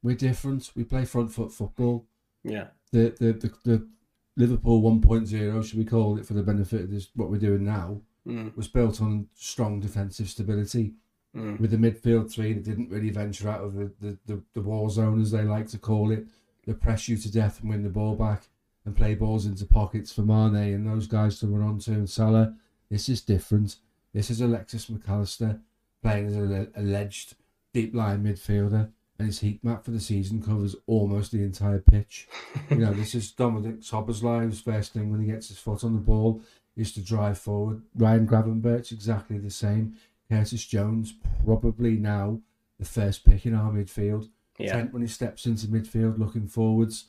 we're 0.02 0.14
different. 0.14 0.70
We 0.74 0.84
play 0.84 1.04
front 1.04 1.32
foot 1.32 1.52
football. 1.52 2.06
Yeah, 2.44 2.68
The 2.92 3.14
the 3.18 3.32
the, 3.32 3.52
the 3.64 3.88
Liverpool 4.36 4.80
1.0, 4.80 5.64
should 5.64 5.78
we 5.78 5.84
call 5.84 6.16
it, 6.16 6.24
for 6.24 6.34
the 6.34 6.44
benefit 6.44 6.82
of 6.82 6.90
this, 6.92 7.08
what 7.16 7.28
we're 7.28 7.38
doing 7.38 7.64
now, 7.64 8.00
Mm. 8.26 8.56
was 8.56 8.68
built 8.68 9.00
on 9.00 9.28
strong 9.34 9.80
defensive 9.80 10.28
stability. 10.28 10.94
Mm. 11.36 11.60
with 11.60 11.70
the 11.70 11.76
midfield 11.76 12.32
three 12.32 12.54
that 12.54 12.64
didn't 12.64 12.88
really 12.88 13.10
venture 13.10 13.50
out 13.50 13.60
of 13.60 13.74
the, 13.74 13.92
the, 14.00 14.16
the, 14.24 14.42
the 14.54 14.62
war 14.62 14.88
zone, 14.88 15.20
as 15.20 15.30
they 15.30 15.42
like 15.42 15.68
to 15.68 15.78
call 15.78 16.10
it. 16.10 16.26
They 16.66 16.72
press 16.72 17.06
you 17.06 17.18
to 17.18 17.30
death 17.30 17.60
and 17.60 17.68
win 17.68 17.82
the 17.82 17.90
ball 17.90 18.14
back 18.16 18.48
and 18.84 18.96
play 18.96 19.14
balls 19.14 19.44
into 19.44 19.66
pockets 19.66 20.10
for 20.12 20.22
Mane 20.22 20.74
and 20.74 20.86
those 20.86 21.06
guys 21.06 21.38
to 21.40 21.46
run 21.46 21.68
onto 21.68 21.92
and 21.92 22.08
Salah. 22.08 22.54
This 22.90 23.10
is 23.10 23.20
different. 23.20 23.76
This 24.14 24.30
is 24.30 24.40
Alexis 24.40 24.88
Mac 24.88 25.06
Allister 25.06 25.60
playing 26.02 26.26
as 26.28 26.36
an 26.36 26.72
alleged 26.74 27.34
deep 27.72 27.94
line 27.94 28.24
midfielder, 28.24 28.90
and 29.18 29.26
his 29.26 29.40
heat 29.40 29.62
map 29.62 29.84
for 29.84 29.90
the 29.90 30.00
season 30.00 30.42
covers 30.42 30.76
almost 30.86 31.32
the 31.32 31.42
entire 31.42 31.80
pitch. 31.80 32.28
you 32.70 32.76
know, 32.76 32.92
this 32.94 33.14
is 33.14 33.32
Dominik 33.32 33.84
Szoboszlai's 33.84 34.60
first 34.60 34.92
thing 34.92 35.10
when 35.10 35.20
he 35.20 35.26
gets 35.30 35.48
his 35.48 35.58
foot 35.58 35.84
on 35.84 35.94
the 35.94 36.00
ball 36.00 36.40
is 36.78 36.92
to 36.92 37.02
drive 37.02 37.38
forward. 37.38 37.82
Ryan 37.94 38.26
Gravenberch 38.26 38.92
exactly 38.92 39.38
the 39.38 39.50
same. 39.50 39.96
Curtis 40.30 40.64
Jones 40.64 41.12
probably 41.44 41.96
now 41.96 42.40
the 42.78 42.84
first 42.84 43.24
pick 43.24 43.44
in 43.44 43.54
our 43.54 43.72
midfield. 43.72 44.28
yeah, 44.58 44.72
Trent 44.72 44.92
when 44.92 45.02
he 45.02 45.08
steps 45.08 45.46
into 45.46 45.66
midfield 45.66 46.18
looking 46.18 46.46
forwards. 46.46 47.06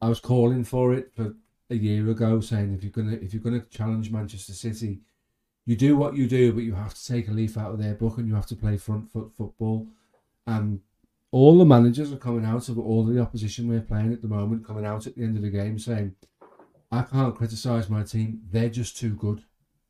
I 0.00 0.08
was 0.08 0.20
calling 0.20 0.64
for 0.64 0.92
it 0.94 1.12
for 1.14 1.34
a 1.70 1.74
year 1.74 2.10
ago, 2.10 2.40
saying 2.40 2.74
if 2.74 2.82
you're 2.82 2.90
gonna 2.90 3.18
if 3.22 3.34
you're 3.34 3.42
gonna 3.42 3.64
challenge 3.70 4.10
Manchester 4.10 4.52
City, 4.52 5.00
you 5.66 5.76
do 5.76 5.96
what 5.96 6.16
you 6.16 6.26
do, 6.26 6.52
but 6.52 6.64
you 6.64 6.74
have 6.74 6.94
to 6.94 7.06
take 7.06 7.28
a 7.28 7.32
leaf 7.32 7.56
out 7.56 7.72
of 7.72 7.78
their 7.78 7.94
book 7.94 8.18
and 8.18 8.26
you 8.26 8.34
have 8.34 8.46
to 8.46 8.56
play 8.56 8.76
front 8.76 9.12
foot 9.12 9.32
football. 9.36 9.86
And 10.46 10.80
all 11.30 11.58
the 11.58 11.64
managers 11.64 12.12
are 12.12 12.16
coming 12.16 12.44
out 12.44 12.68
of 12.68 12.78
all 12.78 13.04
the 13.04 13.20
opposition 13.20 13.68
we're 13.68 13.80
playing 13.80 14.12
at 14.12 14.22
the 14.22 14.28
moment, 14.28 14.66
coming 14.66 14.84
out 14.84 15.06
at 15.06 15.16
the 15.16 15.22
end 15.22 15.36
of 15.36 15.42
the 15.42 15.50
game 15.50 15.78
saying, 15.78 16.14
I 16.92 17.02
can't 17.02 17.34
criticise 17.34 17.88
my 17.88 18.02
team, 18.02 18.42
they're 18.50 18.68
just 18.68 18.98
too 18.98 19.14
good. 19.14 19.42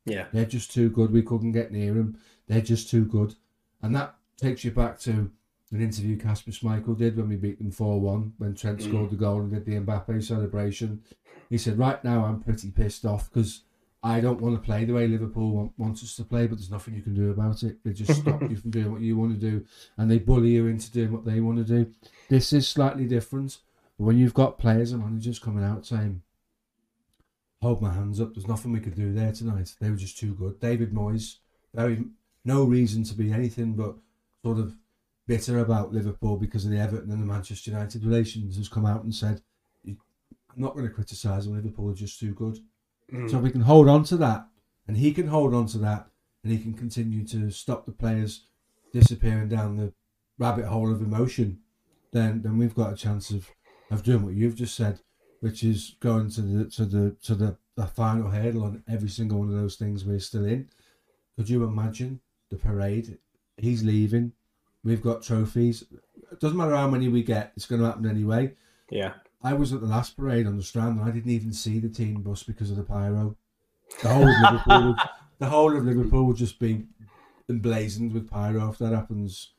yeah, 0.05 0.25
They're 0.31 0.45
just 0.45 0.73
too 0.73 0.89
good. 0.89 1.11
We 1.11 1.21
couldn't 1.21 1.51
get 1.51 1.71
near 1.71 1.93
them. 1.93 2.17
They're 2.47 2.61
just 2.61 2.89
too 2.89 3.05
good. 3.05 3.35
And 3.81 3.93
that 3.95 4.15
takes 4.37 4.63
you 4.63 4.71
back 4.71 4.97
to 4.99 5.29
an 5.71 5.81
interview 5.81 6.17
Kasper 6.17 6.51
Schmeichel 6.51 6.97
did 6.97 7.17
when 7.17 7.29
we 7.29 7.35
beat 7.35 7.57
them 7.57 7.71
4 7.71 7.99
1 7.99 8.33
when 8.37 8.55
Trent 8.55 8.79
mm. 8.79 8.87
scored 8.87 9.09
the 9.09 9.17
goal 9.17 9.41
and 9.41 9.51
did 9.51 9.65
the 9.65 9.73
Mbappe 9.73 10.23
celebration. 10.23 11.01
He 11.49 11.57
said, 11.57 11.77
Right 11.77 12.01
now, 12.03 12.23
I'm 12.23 12.41
pretty 12.41 12.71
pissed 12.71 13.05
off 13.05 13.29
because 13.31 13.63
I 14.01 14.21
don't 14.21 14.41
want 14.41 14.55
to 14.55 14.61
play 14.61 14.85
the 14.85 14.93
way 14.93 15.07
Liverpool 15.07 15.51
want, 15.51 15.71
wants 15.77 16.03
us 16.03 16.15
to 16.17 16.23
play, 16.23 16.47
but 16.47 16.57
there's 16.57 16.71
nothing 16.71 16.93
you 16.93 17.01
can 17.01 17.15
do 17.15 17.31
about 17.31 17.63
it. 17.63 17.83
They 17.83 17.91
just 17.91 18.21
stop 18.21 18.41
you 18.49 18.55
from 18.55 18.71
doing 18.71 18.91
what 18.91 19.01
you 19.01 19.17
want 19.17 19.33
to 19.33 19.51
do 19.51 19.65
and 19.97 20.09
they 20.09 20.19
bully 20.19 20.49
you 20.51 20.67
into 20.67 20.91
doing 20.91 21.11
what 21.11 21.25
they 21.25 21.39
want 21.39 21.57
to 21.57 21.63
do. 21.63 21.91
This 22.29 22.53
is 22.53 22.67
slightly 22.67 23.05
different. 23.05 23.59
But 23.97 24.05
when 24.05 24.17
you've 24.17 24.33
got 24.33 24.59
players 24.59 24.91
and 24.91 25.03
managers 25.03 25.39
coming 25.39 25.63
out 25.63 25.85
saying, 25.85 26.21
hold 27.63 27.81
my 27.81 27.93
hands 27.93 28.21
up. 28.21 28.33
There's 28.33 28.47
nothing 28.47 28.71
we 28.71 28.79
could 28.79 28.95
do 28.95 29.13
there 29.13 29.31
tonight. 29.31 29.73
They 29.79 29.89
were 29.89 29.95
just 29.95 30.17
too 30.17 30.35
good. 30.35 30.59
David 30.59 30.93
Moyes, 30.93 31.37
very 31.73 32.05
no 32.45 32.63
reason 32.63 33.03
to 33.05 33.15
be 33.15 33.31
anything 33.31 33.73
but 33.73 33.95
sort 34.43 34.59
of 34.59 34.75
bitter 35.25 35.59
about 35.59 35.93
Liverpool 35.93 36.37
because 36.37 36.65
of 36.65 36.71
the 36.71 36.77
Everton 36.77 37.09
and 37.11 37.21
the 37.21 37.25
Manchester 37.25 37.71
United 37.71 38.05
relations. 38.05 38.57
Has 38.57 38.69
come 38.69 38.85
out 38.85 39.03
and 39.03 39.15
said, 39.15 39.41
"I'm 39.87 39.97
not 40.57 40.73
going 40.75 40.85
to 40.85 40.93
criticise 40.93 41.45
them. 41.45 41.55
Liverpool 41.55 41.89
are 41.89 41.95
just 41.95 42.19
too 42.19 42.33
good." 42.33 42.59
Mm. 43.11 43.31
So 43.31 43.39
we 43.39 43.51
can 43.51 43.61
hold 43.61 43.87
on 43.87 44.03
to 44.05 44.17
that, 44.17 44.47
and 44.87 44.97
he 44.97 45.13
can 45.13 45.27
hold 45.27 45.53
on 45.53 45.65
to 45.67 45.77
that, 45.79 46.07
and 46.43 46.51
he 46.51 46.59
can 46.59 46.73
continue 46.73 47.25
to 47.27 47.49
stop 47.49 47.85
the 47.85 47.91
players 47.91 48.45
disappearing 48.91 49.49
down 49.49 49.77
the 49.77 49.93
rabbit 50.37 50.65
hole 50.65 50.91
of 50.91 51.01
emotion. 51.01 51.59
Then, 52.11 52.41
then 52.43 52.57
we've 52.57 52.75
got 52.75 52.93
a 52.93 52.95
chance 52.95 53.31
of, 53.31 53.49
of 53.89 54.03
doing 54.03 54.23
what 54.23 54.35
you've 54.35 54.55
just 54.55 54.75
said, 54.75 54.99
which 55.43 55.61
is 55.61 55.97
going 55.99 56.29
to 56.29 56.41
the 56.41 56.69
to 56.69 56.85
the 56.85 57.13
to 57.21 57.35
the, 57.35 57.57
the 57.75 57.85
final 57.85 58.29
hurdle 58.29 58.63
on 58.63 58.81
every 58.89 59.09
single 59.09 59.39
one 59.39 59.49
of 59.49 59.53
those 59.53 59.75
things 59.75 60.05
we're 60.05 60.17
still 60.17 60.45
in. 60.45 60.69
Could 61.35 61.49
you 61.49 61.65
imagine 61.65 62.21
the 62.49 62.55
parade? 62.55 63.17
He's 63.57 63.83
leaving. 63.83 64.31
We've 64.85 65.01
got 65.01 65.21
trophies. 65.21 65.83
It 66.31 66.39
doesn't 66.39 66.57
matter 66.57 66.77
how 66.77 66.89
many 66.89 67.09
we 67.09 67.23
get; 67.23 67.51
it's 67.57 67.65
going 67.65 67.81
to 67.81 67.87
happen 67.87 68.09
anyway. 68.09 68.53
yeah. 68.89 69.15
I 69.43 69.51
was 69.51 69.73
at 69.73 69.81
the 69.81 69.87
last 69.87 70.15
parade 70.15 70.47
on 70.47 70.55
the 70.55 70.63
Strand, 70.63 70.97
and 70.97 71.09
I 71.09 71.11
didn't 71.11 71.31
even 71.31 71.51
see 71.51 71.79
the 71.79 71.89
team 71.89 72.21
bus 72.21 72.43
because 72.43 72.71
of 72.71 72.77
the 72.77 72.83
pyro. 72.83 73.35
The 74.01 74.07
whole 74.07 74.25
of 74.25 74.35
Liverpool, 74.53 74.87
would, 74.87 74.97
the 75.39 75.49
whole 75.49 75.75
of 75.75 75.83
Liverpool 75.83 76.23
would 76.23 76.37
just 76.37 76.57
be 76.57 76.85
emblazoned 77.49 78.13
with 78.13 78.29
pyro 78.29 78.69
if 78.69 78.77
that 78.77 78.93
happens. 78.93 79.49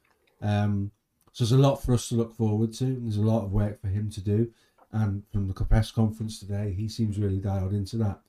Um, 0.40 0.92
so 1.32 1.44
there's 1.44 1.52
a 1.52 1.58
lot 1.58 1.82
for 1.82 1.92
us 1.92 2.08
to 2.08 2.14
look 2.14 2.34
forward 2.34 2.72
to, 2.74 2.84
and 2.84 3.04
there's 3.04 3.18
a 3.18 3.22
lot 3.22 3.44
of 3.44 3.52
work 3.52 3.82
for 3.82 3.88
him 3.88 4.08
to 4.12 4.22
do. 4.22 4.50
And 4.94 5.24
from 5.32 5.48
the 5.48 5.54
press 5.54 5.90
conference 5.90 6.38
today, 6.38 6.72
he 6.76 6.88
seems 6.88 7.18
really 7.18 7.40
dialed 7.40 7.72
into 7.72 7.96
that. 7.98 8.20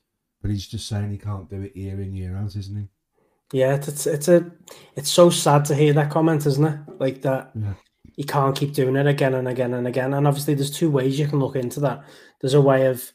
But 0.42 0.50
he's 0.50 0.66
just 0.66 0.88
saying 0.88 1.10
he 1.12 1.16
can't 1.16 1.48
do 1.48 1.62
it 1.62 1.76
year 1.76 2.00
in 2.00 2.12
year 2.12 2.36
out, 2.36 2.56
isn't 2.56 2.76
he? 2.76 3.58
Yeah, 3.58 3.76
it's, 3.76 4.06
it's 4.06 4.26
a 4.26 4.50
it's 4.96 5.08
so 5.08 5.30
sad 5.30 5.64
to 5.66 5.74
hear 5.76 5.92
that 5.92 6.10
comment, 6.10 6.44
isn't 6.44 6.64
it? 6.64 6.80
Like 6.98 7.22
that 7.22 7.52
Yeah. 7.54 7.74
you 8.16 8.24
can't 8.24 8.56
keep 8.56 8.74
doing 8.74 8.96
it 8.96 9.06
again 9.06 9.34
and 9.34 9.46
again 9.46 9.74
and 9.74 9.86
again. 9.86 10.12
And 10.12 10.26
obviously, 10.26 10.54
there's 10.54 10.70
two 10.76 10.90
ways 10.90 11.18
you 11.18 11.28
can 11.28 11.38
look 11.38 11.54
into 11.54 11.78
that. 11.80 12.04
There's 12.40 12.54
a 12.54 12.60
way 12.60 12.86
of 12.86 13.12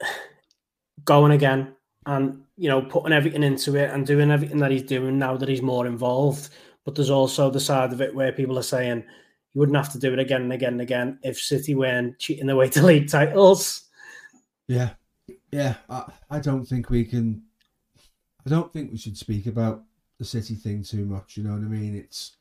going 1.04 1.32
again 1.32 1.74
and 2.06 2.42
you 2.56 2.68
know 2.68 2.82
putting 2.82 3.12
everything 3.12 3.42
into 3.42 3.76
it 3.76 3.90
and 3.90 4.06
doing 4.06 4.30
everything 4.30 4.58
that 4.58 4.70
he's 4.70 4.82
doing 4.82 5.18
now 5.18 5.36
that 5.36 5.48
he's 5.48 5.62
more 5.62 5.86
involved. 5.86 6.48
But 6.84 6.94
there's 6.96 7.10
also 7.10 7.50
the 7.50 7.60
side 7.60 7.92
of 7.92 8.00
it 8.00 8.14
where 8.14 8.32
people 8.32 8.58
are 8.58 8.62
saying 8.62 9.04
you 9.54 9.58
wouldn't 9.58 9.76
have 9.76 9.92
to 9.92 9.98
do 9.98 10.12
it 10.12 10.18
again 10.18 10.42
and 10.42 10.52
again 10.52 10.72
and 10.72 10.80
again 10.80 11.18
if 11.22 11.40
City 11.40 11.74
weren't 11.74 12.18
cheating 12.18 12.46
their 12.46 12.56
way 12.56 12.68
to 12.68 12.84
league 12.84 13.08
titles. 13.08 13.88
Yeah, 14.68 14.90
yeah. 15.50 15.74
I, 15.88 16.12
I 16.30 16.38
don't 16.38 16.64
think 16.64 16.90
we 16.90 17.04
can. 17.04 17.42
I 18.46 18.50
don't 18.50 18.72
think 18.72 18.92
we 18.92 18.98
should 18.98 19.18
speak 19.18 19.46
about 19.46 19.82
the 20.18 20.24
city 20.24 20.54
thing 20.54 20.82
too 20.84 21.04
much. 21.04 21.36
You 21.36 21.44
know 21.44 21.52
what 21.52 21.62
I 21.62 21.68
mean? 21.68 21.96
It's. 21.96 22.36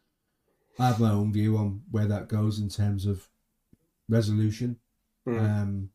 I 0.77 0.87
have 0.87 0.99
my 0.99 1.09
own 1.09 1.33
view 1.33 1.57
on 1.57 1.81
where 1.91 2.05
that 2.05 2.29
goes 2.29 2.59
in 2.59 2.69
terms 2.69 3.05
of 3.05 3.27
resolution. 4.07 4.77
Mm. 5.27 5.39
Um, 5.39 5.89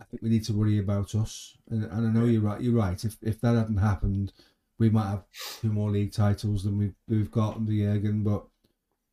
I 0.00 0.04
think 0.04 0.22
we 0.22 0.28
need 0.28 0.44
to 0.44 0.52
worry 0.52 0.78
about 0.78 1.14
us, 1.14 1.56
and, 1.70 1.84
and 1.84 2.06
I 2.06 2.10
know 2.10 2.26
you're 2.26 2.42
right. 2.42 2.60
You're 2.60 2.74
right. 2.74 3.02
If 3.04 3.16
if 3.22 3.40
that 3.40 3.56
hadn't 3.56 3.78
happened, 3.78 4.32
we 4.78 4.90
might 4.90 5.08
have 5.08 5.24
two 5.60 5.72
more 5.72 5.90
league 5.90 6.12
titles 6.12 6.64
than 6.64 6.78
we've 6.78 6.94
we've 7.08 7.30
got 7.30 7.56
under 7.56 7.72
Jurgen. 7.72 8.22
But 8.22 8.46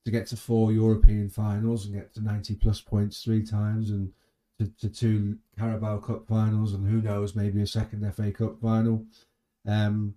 to 0.05 0.11
get 0.11 0.27
to 0.27 0.37
four 0.37 0.71
European 0.71 1.29
finals 1.29 1.85
and 1.85 1.95
get 1.95 2.13
to 2.13 2.21
ninety 2.21 2.55
plus 2.55 2.81
points 2.81 3.23
three 3.23 3.43
times 3.45 3.89
and 3.89 4.11
to, 4.59 4.67
to 4.79 4.89
two 4.89 5.37
Carabao 5.57 5.97
Cup 5.99 6.27
finals, 6.27 6.73
and 6.73 6.87
who 6.87 7.01
knows, 7.01 7.35
maybe 7.35 7.61
a 7.61 7.67
second 7.67 8.11
FA 8.13 8.31
Cup 8.31 8.59
final. 8.61 9.05
Um, 9.65 10.15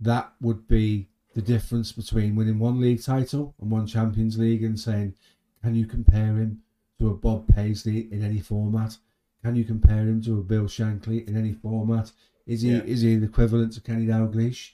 that 0.00 0.32
would 0.40 0.66
be 0.66 1.08
the 1.34 1.42
difference 1.42 1.92
between 1.92 2.34
winning 2.36 2.58
one 2.58 2.80
league 2.80 3.02
title 3.02 3.54
and 3.60 3.70
one 3.70 3.86
Champions 3.86 4.38
League, 4.38 4.64
and 4.64 4.78
saying, 4.78 5.14
can 5.62 5.74
you 5.74 5.86
compare 5.86 6.36
him 6.36 6.62
to 6.98 7.10
a 7.10 7.14
Bob 7.14 7.46
Paisley 7.54 8.08
in 8.12 8.24
any 8.24 8.40
format? 8.40 8.96
Can 9.44 9.56
you 9.56 9.64
compare 9.64 10.02
him 10.02 10.22
to 10.22 10.38
a 10.38 10.42
Bill 10.42 10.64
Shankly 10.64 11.26
in 11.28 11.36
any 11.36 11.52
format? 11.52 12.12
Is 12.46 12.62
he 12.62 12.70
Yeah. 12.72 12.82
is 12.82 13.02
he 13.02 13.16
the 13.16 13.26
equivalent 13.26 13.72
to 13.74 13.80
Kenny 13.80 14.06
Dalglish? 14.06 14.72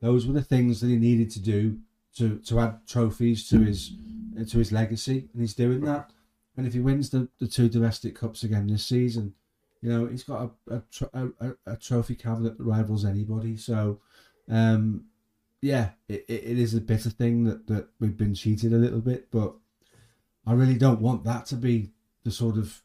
Those 0.00 0.26
were 0.26 0.32
the 0.34 0.42
things 0.42 0.80
that 0.80 0.88
he 0.88 0.96
needed 0.96 1.30
to 1.32 1.40
do 1.40 1.78
to, 2.18 2.38
to 2.38 2.60
add 2.60 2.86
trophies 2.86 3.48
to 3.48 3.60
his 3.60 3.92
to 4.50 4.58
his 4.58 4.70
legacy, 4.72 5.28
and 5.32 5.40
he's 5.40 5.54
doing 5.54 5.80
that. 5.82 6.10
And 6.56 6.66
if 6.66 6.74
he 6.74 6.80
wins 6.80 7.10
the, 7.10 7.28
the 7.38 7.46
two 7.46 7.68
domestic 7.68 8.14
cups 8.14 8.42
again 8.42 8.66
this 8.66 8.84
season, 8.84 9.34
you 9.82 9.90
know 9.90 10.06
he's 10.06 10.24
got 10.24 10.50
a 10.70 10.82
a, 11.12 11.28
a, 11.40 11.54
a- 11.66 11.76
trophy 11.76 12.14
cabinet 12.14 12.58
that 12.58 12.64
rivals 12.64 13.04
anybody. 13.04 13.56
So, 13.56 14.00
um, 14.50 15.06
yeah, 15.62 15.90
it, 16.08 16.24
it 16.28 16.44
it 16.44 16.58
is 16.58 16.74
a 16.74 16.80
bitter 16.80 17.10
thing 17.10 17.44
that, 17.44 17.66
that 17.66 17.88
we've 18.00 18.16
been 18.16 18.34
cheated 18.34 18.72
a 18.72 18.78
little 18.78 19.00
bit, 19.00 19.30
but 19.30 19.54
I 20.46 20.52
really 20.52 20.78
don't 20.78 21.00
want 21.00 21.24
that 21.24 21.46
to 21.46 21.56
be 21.56 21.90
the 22.24 22.30
sort 22.30 22.56
of 22.56 22.82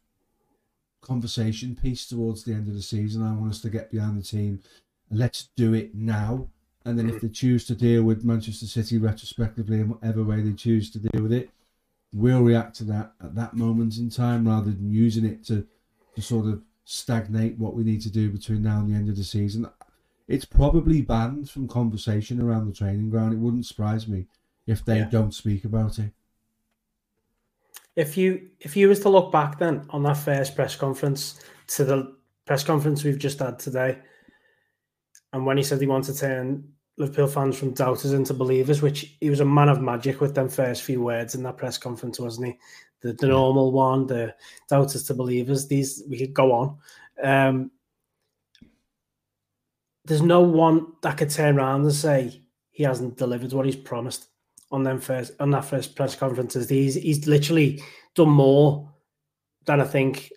conversation 1.02 1.76
piece 1.76 2.06
towards 2.08 2.44
the 2.44 2.54
end 2.54 2.68
of 2.68 2.74
the 2.76 2.82
season. 2.82 3.24
I 3.24 3.34
want 3.34 3.52
us 3.52 3.62
to 3.62 3.70
get 3.70 3.92
behind 3.92 4.18
the 4.20 4.24
team. 4.26 4.62
Let's 5.10 5.50
do 5.56 5.74
it 5.74 5.96
now. 5.96 6.50
And 6.86 6.98
then 6.98 7.10
if 7.10 7.22
they 7.22 7.30
choose 7.30 7.66
to 7.68 7.76
deal 7.76 8.04
with 8.04 8.24
Manchester 8.26 8.66
City 8.66 8.98
retrospectively 8.98 9.80
in 9.82 9.90
whatever 9.90 10.24
way 10.24 10.42
they 10.42 10.54
choose 10.54 10.90
to 10.92 11.00
deal 11.00 11.22
with 11.22 11.32
it, 11.34 11.52
we'll 12.12 12.42
react 12.42 12.76
to 12.78 12.84
that 12.86 13.14
at 13.24 13.36
that 13.36 13.54
moment 13.54 13.98
in 13.98 14.10
time 14.10 14.48
rather 14.48 14.72
than 14.72 14.92
using 14.92 15.26
it 15.26 15.44
to, 15.46 15.68
to 16.16 16.22
sort 16.22 16.48
of 16.48 16.64
stagnate 16.86 17.58
what 17.58 17.76
we 17.76 17.84
need 17.84 18.02
to 18.02 18.10
do 18.10 18.30
between 18.30 18.64
now 18.64 18.80
and 18.80 18.92
the 18.92 18.96
end 18.96 19.10
of 19.10 19.16
the 19.16 19.24
season. 19.24 19.70
It's 20.28 20.46
probably 20.46 21.02
banned 21.02 21.50
from 21.50 21.68
conversation 21.68 22.42
around 22.42 22.66
the 22.68 22.74
training 22.74 23.10
ground. 23.10 23.34
It 23.34 23.38
wouldn't 23.40 23.66
surprise 23.66 24.08
me 24.08 24.28
if 24.66 24.84
they 24.84 25.00
Yeah. 25.00 25.10
don't 25.10 25.34
speak 25.34 25.64
about 25.66 26.00
it. 26.00 26.14
If 27.96 28.18
you 28.18 28.50
if 28.60 28.76
you 28.78 28.88
was 28.88 29.02
to 29.02 29.10
look 29.10 29.32
back 29.32 29.60
then 29.60 29.86
on 29.90 30.04
that 30.04 30.16
first 30.18 30.56
press 30.56 30.76
conference 30.76 31.40
to 31.68 31.84
the 31.84 32.16
press 32.46 32.64
conference 32.64 33.04
we've 33.04 33.20
just 33.20 33.40
had 33.40 33.60
today, 33.60 34.00
and 35.34 35.46
when 35.46 35.58
he 35.58 35.64
said 35.64 35.80
he 35.80 35.88
wanted 35.88 36.14
to 36.14 36.20
turn 36.20 36.68
Liverpool 36.98 37.28
fans 37.28 37.58
from 37.58 37.74
doubters 37.74 38.14
into 38.14 38.34
believers, 38.34 38.82
which 38.82 39.16
he 39.20 39.30
was 39.30 39.40
a 39.40 39.46
man 39.46 39.70
of 39.70 39.82
magic 39.82 40.22
with 40.22 40.36
them 40.36 40.50
first 40.50 40.84
few 40.84 41.02
words 41.02 41.36
in 41.36 41.44
that 41.44 41.58
press 41.58 41.78
conference, 41.78 42.20
wasn't 42.20 42.48
he? 42.48 42.58
The, 43.02 43.14
the 43.14 43.28
normal 43.28 43.72
one, 43.72 44.06
the 44.06 44.36
doubters 44.70 45.04
to 45.04 45.14
believers. 45.14 45.68
These 45.68 46.04
we 46.08 46.20
could 46.20 46.34
go 46.34 46.52
on. 46.52 46.78
Um, 47.24 47.72
there's 50.06 50.22
no 50.22 50.42
one 50.42 50.94
that 51.02 51.18
could 51.18 51.30
turn 51.30 51.58
around 51.58 51.82
and 51.82 51.94
say 51.94 52.42
he 52.70 52.84
hasn't 52.84 53.18
delivered 53.18 53.54
what 53.54 53.66
he's 53.66 53.76
promised 53.76 54.28
on 54.72 54.84
them 54.84 55.00
first 55.00 55.34
on 55.40 55.52
that 55.52 55.66
first 55.66 55.96
press 55.96 56.16
conferences. 56.16 56.70
He's 56.70 56.96
he's 56.96 57.28
literally 57.28 57.82
done 58.16 58.30
more 58.30 58.92
than 59.66 59.82
I 59.82 59.86
think 59.86 60.32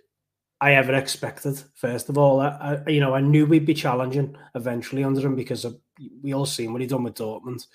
I 0.64 0.76
ever 0.76 0.94
expected. 0.94 1.62
First 1.74 2.08
of 2.08 2.16
all, 2.16 2.40
I, 2.40 2.80
I 2.86 2.90
you 2.90 2.98
know 2.98 3.14
I 3.14 3.20
knew 3.20 3.44
we'd 3.44 3.66
be 3.66 3.74
challenging 3.74 4.34
eventually 4.54 5.04
under 5.04 5.20
him 5.20 5.36
because 5.36 5.66
of, 5.66 5.78
we 6.22 6.32
all 6.32 6.46
seen 6.46 6.72
what 6.72 6.80
he 6.80 6.86
done 6.86 7.02
with 7.02 7.16
Dortmund 7.16 7.66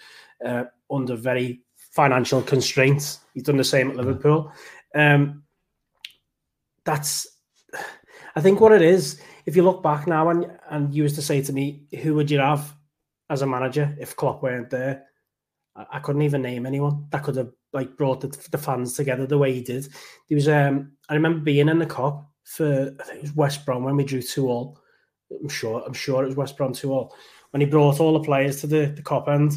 uh, 0.43 0.63
under 0.89 1.15
very 1.15 1.61
financial 1.91 2.41
constraints. 2.41 3.19
He's 3.35 3.43
done 3.43 3.57
the 3.57 3.63
same 3.63 3.91
at 3.91 3.95
Liverpool. 3.95 4.51
Um, 4.95 5.43
that's 6.83 7.27
I 8.35 8.41
think 8.41 8.59
what 8.59 8.71
it 8.71 8.81
is. 8.81 9.21
If 9.45 9.55
you 9.55 9.61
look 9.61 9.83
back 9.83 10.07
now 10.07 10.29
and 10.29 10.47
and 10.71 10.91
you 10.91 11.03
was 11.03 11.13
to 11.13 11.21
say 11.21 11.43
to 11.43 11.53
me, 11.53 11.83
who 12.01 12.15
would 12.15 12.31
you 12.31 12.39
have 12.39 12.73
as 13.29 13.43
a 13.43 13.45
manager 13.45 13.95
if 13.99 14.15
Klopp 14.15 14.41
weren't 14.41 14.71
there? 14.71 15.05
I, 15.75 15.85
I 15.93 15.99
couldn't 15.99 16.23
even 16.23 16.41
name 16.41 16.65
anyone 16.65 17.05
that 17.11 17.21
could 17.21 17.35
have 17.35 17.51
like 17.71 17.95
brought 17.97 18.21
the, 18.21 18.35
the 18.49 18.57
fans 18.57 18.93
together 18.93 19.27
the 19.27 19.37
way 19.37 19.53
he 19.53 19.61
did. 19.61 19.83
There 20.27 20.37
was 20.37 20.47
um 20.47 20.93
I 21.07 21.13
remember 21.13 21.41
being 21.41 21.69
in 21.69 21.77
the 21.77 21.85
Kop 21.85 22.25
for 22.49 22.95
I 22.99 23.03
think 23.03 23.19
it 23.19 23.21
was 23.21 23.35
West 23.35 23.65
Brom 23.65 23.83
when 23.83 23.95
we 23.95 24.03
drew 24.03 24.21
two 24.23 24.49
all. 24.49 24.79
I'm 25.31 25.49
sure 25.49 25.83
I'm 25.85 25.93
sure 25.93 26.23
it 26.23 26.27
was 26.27 26.35
West 26.35 26.57
Brom 26.57 26.73
two 26.73 26.91
all 26.91 27.15
when 27.51 27.61
he 27.61 27.67
brought 27.67 27.99
all 27.99 28.13
the 28.13 28.25
players 28.25 28.61
to 28.61 28.67
the 28.67 28.87
the 28.87 29.03
Kop 29.03 29.27
end, 29.27 29.53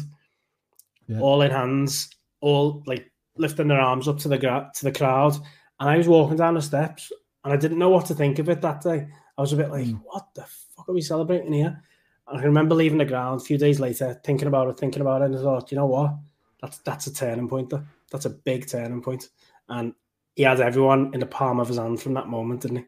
Yeah. 1.07 1.19
all 1.19 1.41
in 1.41 1.49
hands, 1.49 2.09
all 2.39 2.83
like 2.85 3.11
lifting 3.35 3.67
their 3.67 3.81
arms 3.81 4.07
up 4.07 4.19
to 4.19 4.27
the 4.27 4.37
gra- 4.37 4.69
to 4.75 4.85
the 4.85 4.91
crowd, 4.91 5.33
and 5.79 5.89
I 5.89 5.97
was 5.97 6.07
walking 6.07 6.37
down 6.37 6.53
the 6.53 6.61
steps 6.61 7.11
and 7.43 7.51
I 7.51 7.57
didn't 7.57 7.79
know 7.79 7.89
what 7.89 8.05
to 8.05 8.15
think 8.15 8.37
of 8.39 8.47
it 8.47 8.61
that 8.61 8.81
day. 8.81 9.07
I 9.37 9.41
was 9.41 9.53
a 9.53 9.57
bit 9.57 9.71
like, 9.71 9.87
hmm. 9.87 9.97
what 10.03 10.27
the 10.35 10.43
fuck 10.75 10.87
are 10.87 10.93
we 10.93 11.01
celebrating 11.01 11.51
here? 11.51 11.81
And 12.27 12.39
I 12.39 12.43
remember 12.43 12.75
leaving 12.75 12.99
the 12.99 13.05
ground 13.05 13.41
a 13.41 13.43
few 13.43 13.57
days 13.57 13.79
later, 13.79 14.21
thinking 14.23 14.47
about 14.47 14.69
it, 14.69 14.77
thinking 14.77 15.01
about 15.01 15.23
it, 15.23 15.25
and 15.25 15.35
I 15.35 15.41
thought, 15.41 15.71
you 15.71 15.77
know 15.77 15.87
what? 15.87 16.13
That's 16.61 16.77
that's 16.79 17.07
a 17.07 17.13
turning 17.13 17.49
point. 17.49 17.71
There. 17.71 17.85
That's 18.11 18.25
a 18.25 18.29
big 18.29 18.67
turning 18.67 19.01
point. 19.01 19.29
And 19.67 19.95
he 20.35 20.43
had 20.43 20.59
everyone 20.59 21.13
in 21.13 21.19
the 21.19 21.25
palm 21.25 21.59
of 21.59 21.67
his 21.67 21.77
hand 21.77 22.01
from 22.01 22.13
that 22.15 22.27
moment, 22.27 22.61
didn't 22.61 22.77
he? 22.77 22.85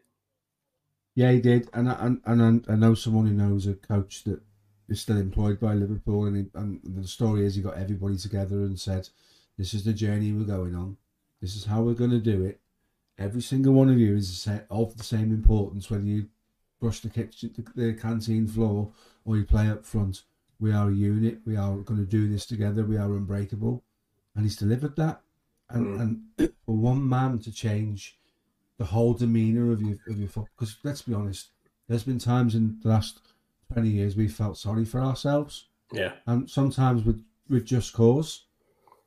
Yeah, 1.14 1.32
he 1.32 1.40
did, 1.40 1.70
and 1.72 1.88
I, 1.88 1.96
and 2.00 2.20
and 2.26 2.66
I 2.68 2.74
know 2.74 2.94
someone 2.94 3.26
who 3.26 3.32
knows 3.32 3.66
a 3.66 3.74
coach 3.74 4.24
that 4.24 4.40
is 4.88 5.00
still 5.00 5.16
employed 5.16 5.58
by 5.58 5.74
Liverpool, 5.74 6.26
and 6.26 6.36
he, 6.36 6.46
and 6.54 6.80
the 6.84 7.08
story 7.08 7.44
is 7.44 7.54
he 7.54 7.62
got 7.62 7.78
everybody 7.78 8.16
together 8.16 8.56
and 8.56 8.78
said, 8.78 9.08
"This 9.56 9.72
is 9.72 9.84
the 9.84 9.94
journey 9.94 10.32
we're 10.32 10.44
going 10.44 10.74
on. 10.74 10.98
This 11.40 11.56
is 11.56 11.64
how 11.64 11.82
we're 11.82 11.94
going 11.94 12.10
to 12.10 12.18
do 12.18 12.44
it. 12.44 12.60
Every 13.18 13.40
single 13.40 13.72
one 13.72 13.88
of 13.88 13.98
you 13.98 14.14
is 14.14 14.46
of 14.70 14.96
the 14.96 15.04
same 15.04 15.32
importance, 15.32 15.90
whether 15.90 16.04
you 16.04 16.28
brush 16.80 17.00
the 17.00 17.08
kitchen, 17.08 17.54
the, 17.56 17.82
the 17.82 17.92
canteen 17.94 18.46
floor, 18.46 18.92
or 19.24 19.38
you 19.38 19.44
play 19.44 19.70
up 19.70 19.86
front. 19.86 20.22
We 20.60 20.72
are 20.72 20.90
a 20.90 20.94
unit. 20.94 21.40
We 21.46 21.56
are 21.56 21.76
going 21.78 22.00
to 22.00 22.06
do 22.06 22.28
this 22.28 22.44
together. 22.44 22.84
We 22.84 22.98
are 22.98 23.16
unbreakable." 23.16 23.82
And 24.34 24.44
he's 24.44 24.56
delivered 24.56 24.96
that, 24.96 25.22
and 25.70 25.86
mm. 25.86 26.00
and 26.38 26.52
for 26.66 26.76
one 26.76 27.08
man 27.08 27.38
to 27.40 27.52
change 27.52 28.18
the 28.78 28.84
whole 28.84 29.14
demeanor 29.14 29.72
of 29.72 29.82
your 29.82 29.96
of 30.08 30.18
your 30.18 30.28
foot. 30.28 30.46
Because 30.56 30.76
let's 30.82 31.02
be 31.02 31.14
honest, 31.14 31.50
there's 31.88 32.04
been 32.04 32.18
times 32.18 32.54
in 32.54 32.78
the 32.82 32.88
last 32.88 33.20
twenty 33.72 33.90
years 33.90 34.16
we 34.16 34.28
felt 34.28 34.58
sorry 34.58 34.84
for 34.84 35.00
ourselves, 35.00 35.66
Yeah. 35.92 36.12
and 36.26 36.48
sometimes 36.48 37.04
with 37.04 37.24
with 37.48 37.64
just 37.64 37.92
cause. 37.92 38.42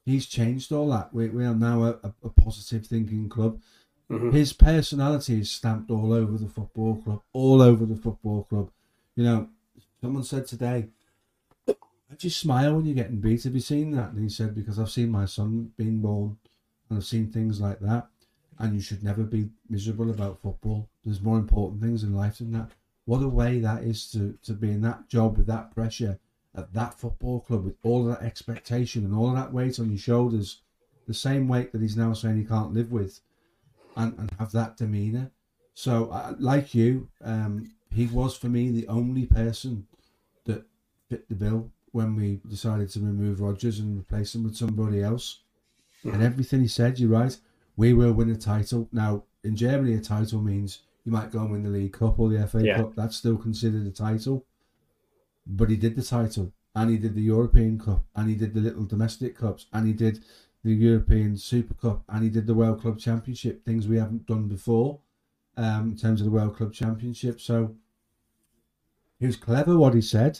He's 0.05 0.25
changed 0.25 0.71
all 0.71 0.89
that. 0.89 1.13
We, 1.13 1.29
we 1.29 1.45
are 1.45 1.53
now 1.53 1.83
a, 1.83 1.89
a, 2.01 2.13
a 2.23 2.29
positive 2.29 2.87
thinking 2.87 3.29
club. 3.29 3.59
Mm-hmm. 4.09 4.31
His 4.31 4.53
personality 4.53 5.41
is 5.41 5.51
stamped 5.51 5.91
all 5.91 6.13
over 6.13 6.35
the 6.37 6.49
football 6.49 6.95
club, 6.95 7.21
all 7.31 7.61
over 7.61 7.85
the 7.85 7.95
football 7.95 8.45
club. 8.45 8.71
You 9.15 9.23
know, 9.23 9.49
someone 10.01 10.23
said 10.23 10.47
today, 10.47 10.87
"I 11.67 12.15
just 12.17 12.39
smile 12.39 12.75
when 12.75 12.85
you're 12.85 12.95
getting 12.95 13.19
beat." 13.19 13.43
Have 13.43 13.53
you 13.53 13.59
seen 13.59 13.91
that? 13.91 14.11
And 14.11 14.23
he 14.23 14.29
said, 14.29 14.55
"Because 14.55 14.79
I've 14.79 14.89
seen 14.89 15.11
my 15.11 15.25
son 15.25 15.73
being 15.77 15.99
born, 16.01 16.37
and 16.89 16.97
I've 16.97 17.05
seen 17.05 17.31
things 17.31 17.61
like 17.61 17.79
that." 17.79 18.07
and 18.59 18.75
you 18.75 18.81
should 18.81 19.03
never 19.03 19.23
be 19.23 19.49
miserable 19.69 20.09
about 20.09 20.41
football. 20.41 20.89
There's 21.03 21.21
more 21.21 21.37
important 21.37 21.81
things 21.81 22.03
in 22.03 22.13
life 22.13 22.39
than 22.39 22.51
that. 22.51 22.71
What 23.05 23.23
a 23.23 23.27
way 23.27 23.59
that 23.59 23.83
is 23.83 24.11
to, 24.11 24.37
to 24.43 24.53
be 24.53 24.69
in 24.69 24.81
that 24.81 25.07
job 25.07 25.37
with 25.37 25.47
that 25.47 25.73
pressure 25.73 26.19
at 26.55 26.73
that 26.73 26.99
football 26.99 27.39
club 27.39 27.63
with 27.63 27.77
all 27.83 28.03
that 28.05 28.21
expectation 28.21 29.05
and 29.05 29.15
all 29.15 29.31
that 29.33 29.53
weight 29.53 29.79
on 29.79 29.89
your 29.89 29.97
shoulders, 29.97 30.61
the 31.07 31.13
same 31.13 31.47
weight 31.47 31.71
that 31.71 31.81
he's 31.81 31.95
now 31.95 32.11
saying 32.11 32.37
he 32.37 32.43
can't 32.43 32.73
live 32.73 32.91
with, 32.91 33.21
and, 33.95 34.17
and 34.19 34.31
have 34.37 34.51
that 34.51 34.75
demeanour. 34.75 35.31
So, 35.73 36.09
uh, 36.09 36.35
like 36.37 36.75
you, 36.75 37.07
um, 37.23 37.71
he 37.91 38.07
was 38.07 38.35
for 38.35 38.47
me 38.47 38.69
the 38.69 38.87
only 38.87 39.25
person 39.25 39.87
that 40.45 40.65
fit 41.09 41.29
the 41.29 41.35
bill 41.35 41.71
when 41.91 42.15
we 42.15 42.41
decided 42.47 42.89
to 42.89 42.99
remove 42.99 43.39
Rodgers 43.39 43.79
and 43.79 43.99
replace 43.99 44.35
him 44.35 44.43
with 44.43 44.57
somebody 44.57 45.01
else. 45.01 45.39
And 46.03 46.23
everything 46.23 46.61
he 46.61 46.67
said, 46.67 46.99
you're 46.99 47.09
right. 47.09 47.37
We 47.75 47.93
will 47.93 48.13
win 48.13 48.29
a 48.29 48.35
title. 48.37 48.87
Now, 48.91 49.23
in 49.43 49.55
Germany, 49.55 49.93
a 49.95 50.01
title 50.01 50.41
means 50.41 50.79
you 51.05 51.11
might 51.11 51.31
go 51.31 51.39
and 51.39 51.51
win 51.51 51.63
the 51.63 51.69
League 51.69 51.93
Cup 51.93 52.19
or 52.19 52.29
the 52.29 52.45
FA 52.47 52.63
Yeah. 52.65 52.77
Cup. 52.77 52.95
That's 52.95 53.15
still 53.17 53.37
considered 53.37 53.85
a 53.85 53.91
title. 53.91 54.45
But 55.45 55.69
he 55.69 55.77
did 55.77 55.95
the 55.95 56.03
title, 56.03 56.51
and 56.75 56.89
he 56.91 56.97
did 56.97 57.15
the 57.15 57.21
European 57.21 57.79
Cup, 57.79 58.05
and 58.15 58.29
he 58.29 58.35
did 58.35 58.53
the 58.53 58.59
little 58.61 58.85
domestic 58.85 59.35
cups, 59.37 59.65
and 59.73 59.87
he 59.87 59.93
did 59.93 60.23
the 60.63 60.73
European 60.73 61.37
Super 61.37 61.73
Cup, 61.73 62.03
and 62.09 62.23
he 62.23 62.29
did 62.29 62.45
the 62.45 62.53
World 62.53 62.81
Club 62.81 62.99
Championship, 62.99 63.63
things 63.65 63.87
we 63.87 63.97
haven't 63.97 64.27
done 64.27 64.47
before 64.47 64.99
um, 65.57 65.91
in 65.91 65.97
terms 65.97 66.21
of 66.21 66.25
the 66.25 66.31
World 66.31 66.55
Club 66.55 66.73
Championship. 66.73 67.39
So 67.41 67.75
he 69.19 69.25
was 69.25 69.37
clever 69.37 69.77
what 69.77 69.93
he 69.93 70.01
said, 70.01 70.39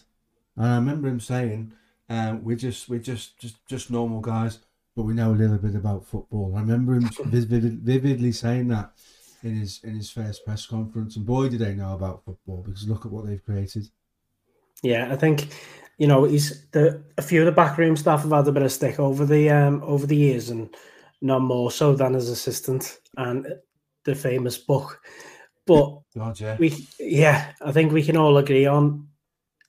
and 0.56 0.66
I 0.68 0.76
remember 0.76 1.08
him 1.08 1.20
saying, 1.20 1.74
uh, 2.10 2.38
"We're 2.42 2.56
just 2.58 2.88
we're 2.90 3.00
just 3.00 3.38
just 3.40 3.66
just 3.66 3.90
normal 3.90 4.20
guys, 4.22 4.60
but 5.00 5.06
we 5.06 5.14
know 5.14 5.32
a 5.32 5.34
little 5.34 5.58
bit 5.58 5.76
about 5.76 6.06
football." 6.06 6.54
I 6.56 6.60
remember 6.60 6.96
him 6.96 7.10
vivid, 7.26 7.80
vividly 7.80 8.32
saying 8.32 8.68
that 8.68 8.92
in 9.44 9.56
his 9.56 9.80
in 9.84 9.96
his 9.96 10.10
first 10.10 10.44
press 10.44 10.66
conference, 10.66 11.16
and 11.16 11.26
boy, 11.26 11.50
did 11.50 11.60
they 11.60 11.74
know 11.74 11.94
about 11.94 12.26
football 12.26 12.64
because 12.66 12.88
look 12.88 13.06
at 13.06 13.12
what 13.12 13.26
they've 13.26 13.44
created. 13.44 13.90
Yeah, 14.84 15.12
I 15.12 15.16
think 15.16 15.48
you 15.98 16.08
know 16.08 16.26
he's 16.26 16.68
the 16.72 17.02
a 17.18 17.22
few 17.22 17.40
of 17.40 17.46
the 17.46 17.52
backroom 17.52 17.96
staff 17.96 18.24
have 18.24 18.32
had 18.32 18.48
a 18.48 18.52
bit 18.52 18.64
of 18.64 18.72
stick 18.72 19.00
over 19.00 19.26
the 19.26 19.50
um 19.50 19.82
over 19.84 20.06
the 20.06 20.18
years, 20.18 20.50
and 20.50 20.76
none 21.22 21.44
more 21.44 21.72
so 21.72 21.96
than 21.96 22.14
his 22.14 22.30
assistant. 22.30 23.00
And 23.16 23.48
the 24.10 24.16
famous 24.16 24.58
book. 24.58 25.02
But 25.66 26.00
God, 26.16 26.40
yeah. 26.40 26.58
we, 26.58 26.88
yeah, 27.00 27.52
I 27.62 27.72
think 27.72 27.92
we 27.92 28.04
can 28.04 28.18
all 28.18 28.38
agree 28.38 28.66
on 28.66 29.08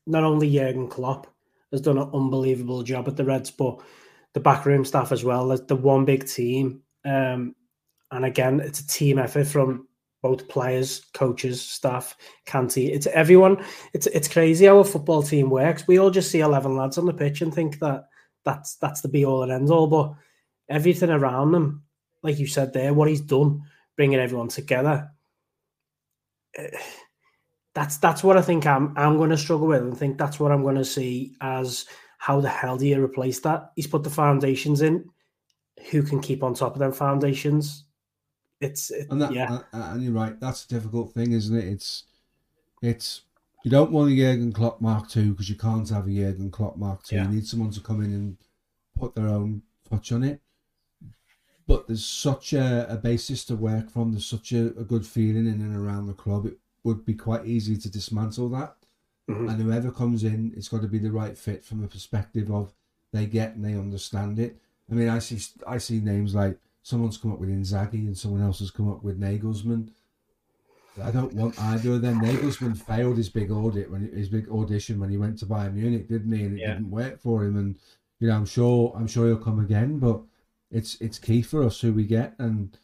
not 0.06 0.24
only 0.24 0.50
Jurgen 0.50 0.88
Klopp 0.88 1.26
has 1.70 1.80
done 1.80 1.98
an 1.98 2.10
unbelievable 2.14 2.82
job 2.82 3.06
at 3.06 3.16
the 3.16 3.24
Reds, 3.24 3.50
but 3.50 3.80
the 4.34 4.40
backroom 4.40 4.84
staff 4.84 5.12
as 5.12 5.24
well. 5.24 5.48
There's 5.48 5.62
the 5.66 5.76
one 5.76 6.04
big 6.04 6.26
team, 6.26 6.82
um, 7.04 7.54
and 8.10 8.24
again, 8.24 8.60
it's 8.60 8.80
a 8.80 8.86
team 8.86 9.18
effort 9.18 9.46
from 9.46 9.86
both 10.22 10.48
players, 10.48 11.00
coaches, 11.14 11.62
staff, 11.62 12.16
Canty. 12.46 12.92
It's 12.92 13.06
everyone. 13.08 13.64
It's 13.94 14.06
it's 14.08 14.28
crazy 14.28 14.66
how 14.66 14.78
a 14.78 14.84
football 14.84 15.22
team 15.22 15.50
works. 15.50 15.86
We 15.88 15.98
all 15.98 16.10
just 16.10 16.30
see 16.30 16.40
eleven 16.40 16.76
lads 16.76 16.98
on 16.98 17.06
the 17.06 17.14
pitch 17.14 17.40
and 17.42 17.52
think 17.54 17.78
that 17.80 18.04
that's 18.44 18.76
that's 18.76 19.00
the 19.00 19.08
be 19.08 19.24
all 19.24 19.42
and 19.42 19.52
end 19.52 19.70
all, 19.70 19.86
but 19.86 20.12
everything 20.68 21.10
around 21.10 21.52
them, 21.52 21.82
like 22.22 22.38
you 22.38 22.46
said 22.46 22.72
there, 22.72 22.94
what 22.94 23.08
he's 23.08 23.20
done, 23.20 23.62
bringing 23.96 24.18
everyone 24.20 24.48
together. 24.48 25.10
eh, 26.56 26.68
That's 27.74 27.98
that's 27.98 28.24
what 28.24 28.36
I 28.36 28.42
think 28.42 28.66
I'm 28.66 28.92
I'm 28.96 29.16
going 29.16 29.30
to 29.30 29.38
struggle 29.38 29.68
with, 29.68 29.82
and 29.82 29.96
think 29.96 30.18
that's 30.18 30.40
what 30.40 30.52
I'm 30.52 30.62
going 30.62 30.76
to 30.76 30.84
see 30.84 31.34
as 31.40 31.86
how 32.20 32.38
the 32.38 32.50
hell 32.50 32.76
do 32.76 32.86
you 32.86 33.02
replace 33.02 33.40
that? 33.40 33.72
He's 33.76 33.86
put 33.86 34.04
the 34.04 34.10
foundations 34.10 34.82
in. 34.82 35.08
Who 35.90 36.02
can 36.02 36.20
keep 36.20 36.42
on 36.42 36.52
top 36.52 36.74
of 36.74 36.78
them 36.78 36.92
foundations? 36.92 37.84
It's 38.60 38.90
it, 38.90 39.06
And 39.08 39.22
that, 39.22 39.32
yeah, 39.32 39.60
and, 39.72 39.82
and 39.82 40.02
you're 40.02 40.12
right. 40.12 40.38
That's 40.38 40.66
a 40.66 40.68
difficult 40.68 41.14
thing, 41.14 41.32
isn't 41.32 41.56
it? 41.56 41.64
It's, 41.64 42.04
it's 42.82 43.22
you 43.64 43.70
don't 43.70 43.90
want 43.90 44.12
a 44.12 44.14
Jurgen 44.14 44.52
Klopp 44.52 44.82
Mark 44.82 45.08
Two 45.08 45.30
because 45.30 45.48
you 45.48 45.56
can't 45.56 45.88
have 45.88 46.06
a 46.06 46.10
Jurgen 46.10 46.50
Klopp 46.50 46.76
Mark 46.76 47.04
Two. 47.04 47.16
Yeah. 47.16 47.22
You 47.22 47.36
need 47.36 47.46
someone 47.46 47.70
to 47.70 47.80
come 47.80 48.04
in 48.04 48.12
and 48.12 48.36
put 48.98 49.14
their 49.14 49.28
own 49.28 49.62
touch 49.88 50.12
on 50.12 50.22
it. 50.22 50.42
But 51.66 51.86
there's 51.86 52.04
such 52.04 52.52
a, 52.52 52.86
a 52.92 52.96
basis 52.98 53.46
to 53.46 53.56
work 53.56 53.90
from. 53.90 54.12
There's 54.12 54.26
such 54.26 54.52
a, 54.52 54.66
a 54.78 54.84
good 54.84 55.06
feeling 55.06 55.46
in 55.46 55.62
and 55.62 55.74
around 55.74 56.06
the 56.06 56.12
club. 56.12 56.44
It 56.44 56.58
would 56.84 57.06
be 57.06 57.14
quite 57.14 57.46
easy 57.46 57.78
to 57.78 57.90
dismantle 57.90 58.50
that. 58.50 58.76
Mhm. 59.30 59.50
And 59.50 59.62
whoever 59.62 59.90
comes 59.90 60.24
in, 60.24 60.52
it's 60.56 60.68
got 60.68 60.82
to 60.82 60.88
be 60.88 60.98
the 60.98 61.12
right 61.12 61.36
fit 61.36 61.64
from 61.64 61.82
a 61.84 61.88
perspective 61.88 62.50
of 62.50 62.74
they 63.12 63.26
get 63.26 63.54
and 63.54 63.64
they 63.64 63.74
understand 63.74 64.38
it. 64.38 64.60
I 64.90 64.94
mean, 64.94 65.08
I 65.08 65.18
see 65.20 65.38
I 65.66 65.78
see 65.78 66.00
names 66.00 66.34
like 66.34 66.58
someone's 66.82 67.16
come 67.16 67.32
up 67.32 67.38
with 67.38 67.48
Inzaghi 67.50 68.06
and 68.06 68.16
someone 68.16 68.42
else 68.42 68.58
has 68.60 68.70
come 68.70 68.88
up 68.90 69.02
with 69.02 69.20
Nagelsmann. 69.20 69.90
I 71.02 71.10
don't 71.10 71.32
want 71.34 71.58
either 71.60 71.92
of 71.94 72.02
them. 72.02 72.20
Nagelsmann 72.20 72.76
failed 72.76 73.16
his 73.16 73.28
big 73.28 73.50
audit 73.50 73.90
when 73.90 74.02
his 74.12 74.28
big 74.28 74.48
audition 74.50 74.98
when 74.98 75.10
he 75.10 75.16
went 75.16 75.38
to 75.38 75.46
Bayern 75.46 75.74
Munich, 75.74 76.08
didn't 76.08 76.32
he? 76.32 76.44
And 76.44 76.58
it 76.58 76.60
Yeah. 76.60 76.74
didn't 76.74 76.90
work 76.90 77.20
for 77.20 77.44
him. 77.44 77.56
And 77.56 77.76
you 78.18 78.28
know, 78.28 78.36
I'm 78.36 78.44
sure 78.46 78.92
I'm 78.96 79.06
sure 79.06 79.26
he'll 79.26 79.36
come 79.38 79.60
again. 79.60 79.98
But 79.98 80.22
it's 80.70 81.00
it's 81.00 81.18
key 81.18 81.42
for 81.42 81.62
us 81.62 81.80
who 81.80 81.92
we 81.92 82.04
get 82.04 82.34
and 82.38 82.76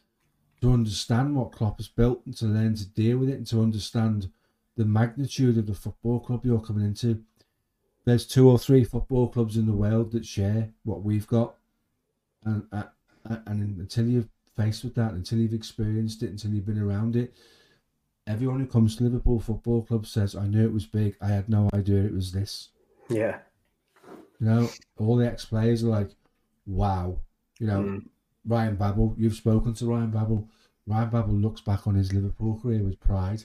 to 0.61 0.71
understand 0.71 1.35
what 1.35 1.51
Klopp 1.51 1.77
has 1.77 1.87
built 1.87 2.25
and 2.25 2.35
to 2.37 2.45
learn 2.45 2.75
to 2.75 2.85
deal 2.87 3.17
with 3.19 3.29
it 3.29 3.37
and 3.37 3.47
to 3.47 3.61
understand 3.61 4.31
the 4.77 4.85
magnitude 4.85 5.57
of 5.57 5.65
the 5.67 5.73
football 5.73 6.19
club 6.19 6.45
you're 6.45 6.61
coming 6.61 6.85
into. 6.85 7.21
There's 8.05 8.25
two 8.25 8.49
or 8.49 8.57
three 8.57 8.85
football 8.85 9.27
clubs 9.27 9.57
in 9.57 9.65
the 9.65 9.73
world 9.73 10.11
that 10.13 10.25
share 10.25 10.69
what 10.83 11.03
we've 11.03 11.27
got, 11.27 11.55
and 12.45 12.63
uh, 12.71 12.83
uh, 13.29 13.37
and 13.47 13.77
until 13.79 14.07
you're 14.07 14.29
faced 14.55 14.83
with 14.85 14.95
that, 14.95 15.11
until 15.11 15.39
you've 15.39 15.53
experienced 15.53 16.23
it, 16.23 16.29
until 16.29 16.51
you've 16.51 16.65
been 16.65 16.81
around 16.81 17.17
it, 17.17 17.33
everyone 18.25 18.59
who 18.61 18.65
comes 18.67 18.95
to 18.95 19.03
Liverpool 19.03 19.39
Football 19.41 19.81
Club 19.83 20.05
says, 20.05 20.35
"I 20.35 20.47
knew 20.47 20.63
it 20.65 20.71
was 20.73 20.85
big. 20.85 21.17
I 21.21 21.27
had 21.27 21.49
no 21.49 21.69
idea 21.73 22.03
it 22.03 22.13
was 22.13 22.31
this." 22.31 22.69
yeah, 23.09 23.39
You 24.39 24.45
know, 24.47 24.69
all 24.97 25.17
the 25.17 25.27
ex 25.27 25.43
players 25.45 25.83
are 25.83 25.87
like, 25.87 26.11
"Wow." 26.65 27.19
You 27.59 27.67
know, 27.67 27.81
Mm. 27.81 28.05
Ryan 28.45 28.75
Babel. 28.77 29.15
You've 29.17 29.33
spoken 29.35 29.73
to 29.73 29.85
Ryan 29.87 30.11
Babel. 30.11 30.47
Ryan 30.85 31.09
Babel 31.09 31.33
looks 31.33 31.59
back 31.59 31.87
on 31.87 31.95
his 31.95 32.13
Liverpool 32.13 32.57
career 32.61 32.83
with 32.83 32.99
pride, 33.01 33.43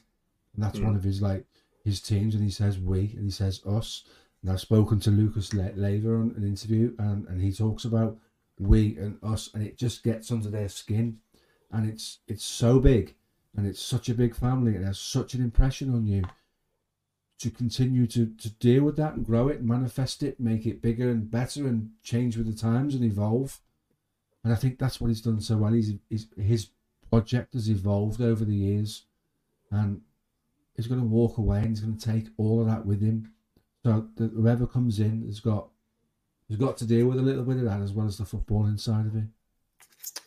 and 0.55 0.63
that's 0.63 0.79
hmm. 0.79 0.87
one 0.87 0.97
of 0.97 1.05
his 1.05 1.23
like 1.23 1.47
his 1.85 2.01
teams. 2.01 2.35
And 2.35 2.45
he 2.45 2.51
says 2.51 2.79
we, 2.79 3.13
and 3.17 3.25
he 3.25 3.31
says 3.31 3.61
us. 3.67 4.05
And 4.43 4.51
I've 4.51 4.61
spoken 4.61 4.99
to 5.01 5.11
Lucas 5.11 5.55
Le- 5.55 5.73
Leiva 5.77 6.09
on 6.09 6.35
an 6.37 6.45
interview, 6.45 6.95
and 6.99 7.27
and 7.29 7.41
he 7.41 7.53
talks 7.53 7.85
about 7.85 8.19
we 8.59 8.97
and 8.99 9.19
us, 9.23 9.51
and 9.55 9.63
it 9.65 9.79
just 9.79 10.03
gets 10.03 10.31
under 10.31 10.51
their 10.51 10.69
skin, 10.69 11.19
and 11.71 11.89
it's 11.89 12.19
it's 12.27 12.45
so 12.45 12.81
big, 12.81 13.15
and 13.57 13.67
it's 13.67 13.81
such 13.81 14.09
a 14.09 14.15
big 14.15 14.35
family, 14.35 14.75
and 14.75 14.85
it 14.85 14.87
has 14.87 14.99
such 14.99 15.35
an 15.35 15.43
impression 15.43 15.95
on 15.95 16.07
you. 16.07 16.25
To 17.39 17.51
continue 17.51 18.07
to, 18.07 18.27
to 18.27 18.51
deal 18.51 18.85
with 18.85 18.97
that 18.99 19.15
and 19.15 19.27
grow 19.27 19.49
it, 19.49 19.59
and 19.59 19.67
manifest 19.67 20.23
it, 20.23 20.39
make 20.39 20.65
it 20.65 20.81
bigger 20.81 21.11
and 21.11 21.29
better, 21.29 21.67
and 21.67 21.91
change 22.05 22.37
with 22.37 22.47
the 22.47 22.57
times 22.57 22.95
and 22.95 23.03
evolve. 23.03 23.61
And 24.45 24.53
I 24.53 24.57
think 24.57 24.79
that's 24.79 25.01
what 25.01 25.09
he's 25.09 25.23
done 25.23 25.41
so 25.41 25.57
well. 25.57 25.73
He's, 25.73 25.95
he's 26.09 26.29
his 26.37 26.69
project 27.11 27.55
has 27.55 27.69
evolved 27.69 28.21
over 28.21 28.45
the 28.45 28.55
years, 28.55 29.07
and 29.73 30.03
he's 30.83 30.89
going 30.89 31.01
to 31.01 31.07
walk 31.07 31.39
away 31.39 31.59
and 31.59 31.69
he's 31.69 31.81
going 31.81 31.97
to 31.97 32.13
take 32.13 32.29
all 32.37 32.61
of 32.61 32.67
that 32.67 32.85
with 32.85 33.01
him. 33.01 33.31
So 33.85 34.07
that 34.17 34.33
whoever 34.33 34.67
comes 34.67 35.01
in 35.01 35.25
has 35.27 35.41
got 35.41 35.69
has 36.49 36.59
got 36.59 36.77
to 36.79 36.87
deal 36.87 37.07
with 37.07 37.19
a 37.19 37.23
little 37.23 37.45
bit 37.45 37.57
of 37.57 37.65
that 37.65 37.81
as 37.81 37.93
well 37.93 38.07
as 38.07 38.19
the 38.19 38.25
football 38.25 38.67
inside 38.67 39.07
of 39.07 39.17
it. 39.17 39.25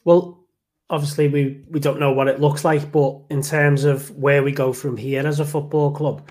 Well, 0.04 0.46
obviously 0.90 1.28
we 1.28 1.64
we 1.70 1.80
don't 1.80 2.00
know 2.00 2.12
what 2.12 2.28
it 2.28 2.42
looks 2.42 2.66
like, 2.66 2.92
but 2.92 3.22
in 3.30 3.42
terms 3.42 3.84
of 3.84 4.16
where 4.18 4.44
we 4.44 4.52
go 4.52 4.74
from 4.74 4.98
here 4.98 5.26
as 5.26 5.40
a 5.40 5.46
football 5.46 5.92
club, 5.92 6.30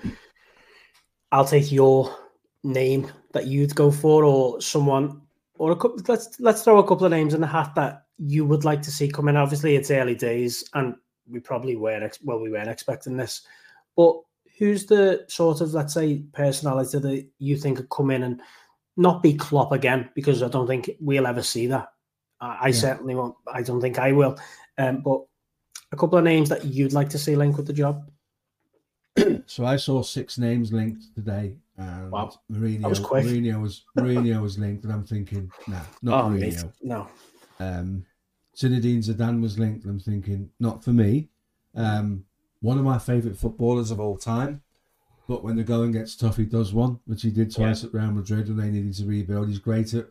I'll 1.33 1.45
take 1.45 1.73
your 1.73 2.15
name 2.63 3.11
that 3.33 3.47
you'd 3.47 3.75
go 3.75 3.91
for, 3.91 4.25
or 4.25 4.61
someone, 4.61 5.21
or 5.59 5.73
a 5.73 5.77
couple. 5.77 5.99
Let's 6.07 6.39
let's 6.41 6.63
throw 6.63 6.79
a 6.79 6.87
couple 6.87 7.07
of 7.07 7.13
names 7.13 7.35
in 7.35 7.41
the 7.41 7.47
hat 7.47 7.75
that 7.77 8.07
you 8.19 8.45
would 8.45 8.65
like 8.65 8.83
to 8.83 8.91
see 8.91 9.09
come 9.09 9.29
in. 9.29 9.37
Obviously, 9.37 9.77
it's 9.77 9.91
early 9.91 10.15
days, 10.15 10.69
and 10.75 10.95
we 11.29 11.41
probably 11.41 11.77
weren't 11.77 12.19
well, 12.23 12.41
we 12.41 12.51
weren't 12.51 12.69
expecting 12.69 13.17
this, 13.17 13.43
but. 13.97 14.21
Who's 14.57 14.87
the 14.87 15.25
sort 15.27 15.61
of 15.61 15.75
let's 15.75 15.95
say 15.95 16.23
personality 16.33 17.01
that 17.01 17.27
you 17.41 17.57
think 17.57 17.77
could 17.79 17.89
come 17.89 18.13
in 18.13 18.23
and 18.23 18.41
not 18.97 19.21
be 19.21 19.35
Klopp 19.35 19.73
again? 19.73 20.09
Because 20.15 20.45
I 20.45 20.49
don't 20.49 20.69
think 20.69 20.93
we'll 21.01 21.27
ever 21.27 21.43
see 21.43 21.67
that. 21.67 21.89
I, 22.41 22.59
I 22.61 22.67
Yeah. 22.69 22.73
certainly 22.75 23.17
won't. 23.17 23.35
I 23.53 23.63
don't 23.63 23.81
think 23.81 23.99
I 23.99 24.13
will. 24.13 24.39
Um, 24.79 25.01
but 25.01 25.25
a 25.91 25.97
couple 25.97 26.19
of 26.19 26.25
names 26.25 26.51
that 26.51 26.65
you'd 26.65 26.93
like 26.93 27.09
to 27.09 27.19
see 27.19 27.35
linked 27.35 27.57
with 27.57 27.67
the 27.67 27.73
job. 27.73 28.09
So 29.47 29.65
I 29.67 29.75
saw 29.75 30.03
six 30.03 30.39
names 30.39 30.73
linked 30.73 31.13
today, 31.17 31.57
and 31.77 32.13
Wow. 32.13 32.39
Mourinho, 32.49 32.83
That 32.83 32.89
was 32.91 33.01
quick. 33.01 33.25
Mourinho 33.27 33.61
was 33.61 33.85
Mourinho 33.99 34.41
was 34.41 34.57
linked, 34.57 34.85
and 34.85 34.93
I'm 34.93 35.05
thinking, 35.05 35.51
nah, 35.67 35.81
not 36.01 36.27
oh, 36.27 36.29
Mourinho. 36.29 36.73
no. 36.81 37.09
Um, 37.59 38.07
Zinedine 38.57 38.99
Zidane 39.05 39.43
was 39.43 39.59
linked, 39.59 39.83
and 39.85 39.91
I'm 39.95 39.99
thinking, 40.01 40.49
not 40.61 40.85
for 40.85 40.93
me. 40.93 41.29
Um, 41.75 42.25
one 42.65 42.79
of 42.79 42.85
my 42.85 42.99
favourite 42.99 43.37
footballers 43.37 43.91
of 43.91 44.01
all 44.01 44.17
time, 44.17 44.63
but 45.29 45.45
when 45.45 45.57
the 45.57 45.63
going 45.65 45.93
gets 45.93 46.17
tough, 46.17 46.37
he 46.39 46.45
does 46.47 46.73
one, 46.73 46.99
which 47.07 47.23
he 47.23 47.31
did 47.31 47.55
twice 47.55 47.85
at 47.85 47.93
Real 47.93 48.11
Madrid 48.11 48.49
when 48.49 48.57
they 48.57 48.71
needed 48.71 48.95
to 48.95 49.05
rebuild. 49.07 49.49
He's 49.49 49.59
great 49.59 49.93
at 49.95 50.07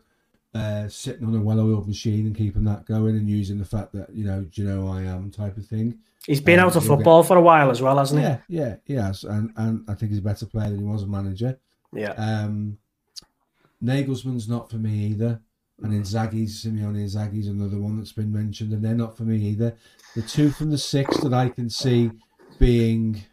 uh, 0.54 0.88
sitting 0.88 1.26
on 1.26 1.34
a 1.34 1.40
well-oiled 1.40 1.88
machine 1.88 2.26
and 2.26 2.36
keeping 2.36 2.62
that 2.64 2.86
going, 2.86 3.16
and 3.16 3.28
using 3.28 3.58
the 3.58 3.64
fact 3.64 3.92
that 3.92 4.14
you 4.14 4.24
know, 4.24 4.42
do 4.42 4.62
you 4.62 4.68
know 4.68 4.86
I 4.88 5.02
am 5.02 5.30
type 5.32 5.56
of 5.56 5.66
thing. 5.66 5.98
He's 6.26 6.40
been 6.40 6.60
Um, 6.60 6.66
out 6.66 6.76
of 6.76 6.84
he'll 6.84 6.92
get- 6.92 6.98
football 6.98 7.22
for 7.24 7.36
a 7.36 7.42
while 7.42 7.70
as 7.72 7.82
well, 7.82 7.98
hasn't 7.98 8.20
he? 8.20 8.26
Yeah, 8.26 8.38
yeah, 8.48 8.76
he 8.84 8.94
has, 8.94 9.24
and 9.24 9.50
and 9.56 9.84
I 9.88 9.94
think 9.94 10.10
he's 10.12 10.20
a 10.20 10.22
better 10.30 10.46
player 10.46 10.70
than 10.70 10.78
he 10.78 10.84
was 10.84 11.02
a 11.02 11.06
manager. 11.08 11.58
Yeah. 11.92 12.12
Um, 12.12 12.78
Nagelsmann's 13.82 14.48
not 14.48 14.70
for 14.70 14.76
me 14.76 15.06
either. 15.08 15.40
And 15.82 15.92
Inzaghi's, 15.92 16.64
Simeone 16.64 16.98
Inzaghi's 17.04 17.48
another 17.48 17.78
one 17.78 17.96
that's 17.98 18.12
been 18.12 18.32
mentioned, 18.32 18.72
and 18.72 18.82
they're 18.84 18.94
not 18.94 19.16
for 19.16 19.24
me 19.24 19.36
either. 19.38 19.76
The 20.14 20.22
two 20.22 20.50
from 20.50 20.70
the 20.70 20.78
six 20.78 21.16
that 21.18 21.34
I 21.34 21.48
can 21.48 21.68
see 21.68 22.12
being 22.58 23.24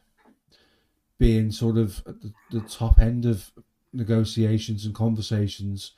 being 1.18 1.52
sort 1.52 1.78
of 1.78 2.02
at 2.08 2.22
the, 2.22 2.34
the 2.50 2.62
top 2.62 3.00
end 3.00 3.26
of 3.26 3.52
negotiations 3.94 4.86
and 4.86 4.96
conversations 4.96 5.92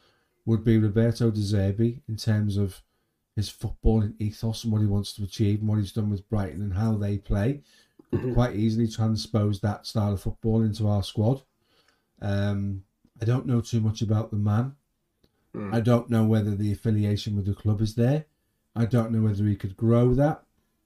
would 0.45 0.63
be 0.63 0.77
Roberto 0.77 1.31
De 1.31 1.39
Zerbi 1.39 2.01
in 2.09 2.17
terms 2.17 2.57
of 2.57 2.81
his 3.35 3.49
footballing 3.49 4.15
ethos 4.19 4.63
and 4.63 4.73
what 4.73 4.81
he 4.81 4.87
wants 4.87 5.13
to 5.13 5.23
achieve 5.23 5.59
and 5.59 5.69
what 5.69 5.79
he's 5.79 5.93
done 5.93 6.09
with 6.09 6.29
Brighton 6.29 6.61
and 6.61 6.73
how 6.73 6.95
they 6.95 7.17
play. 7.17 7.61
Could 8.11 8.33
quite 8.33 8.55
easily 8.55 8.87
transpose 8.87 9.59
that 9.61 9.87
style 9.87 10.13
of 10.13 10.21
football 10.21 10.61
into 10.61 10.87
our 10.87 11.01
squad. 11.01 11.41
Um, 12.21 12.83
I 13.21 13.25
don't 13.25 13.47
know 13.47 13.61
too 13.61 13.79
much 13.79 14.01
about 14.01 14.29
the 14.29 14.37
man. 14.37 14.75
I 15.71 15.79
don't 15.79 16.09
know 16.09 16.25
whether 16.25 16.55
the 16.55 16.71
affiliation 16.71 17.35
with 17.35 17.45
the 17.45 17.53
club 17.53 17.79
is 17.81 17.95
there. 17.95 18.25
I 18.75 18.85
don't 18.85 19.11
know 19.11 19.21
whether 19.21 19.45
he 19.45 19.55
could 19.55 19.77
grow 19.77 20.13
that. 20.15 20.43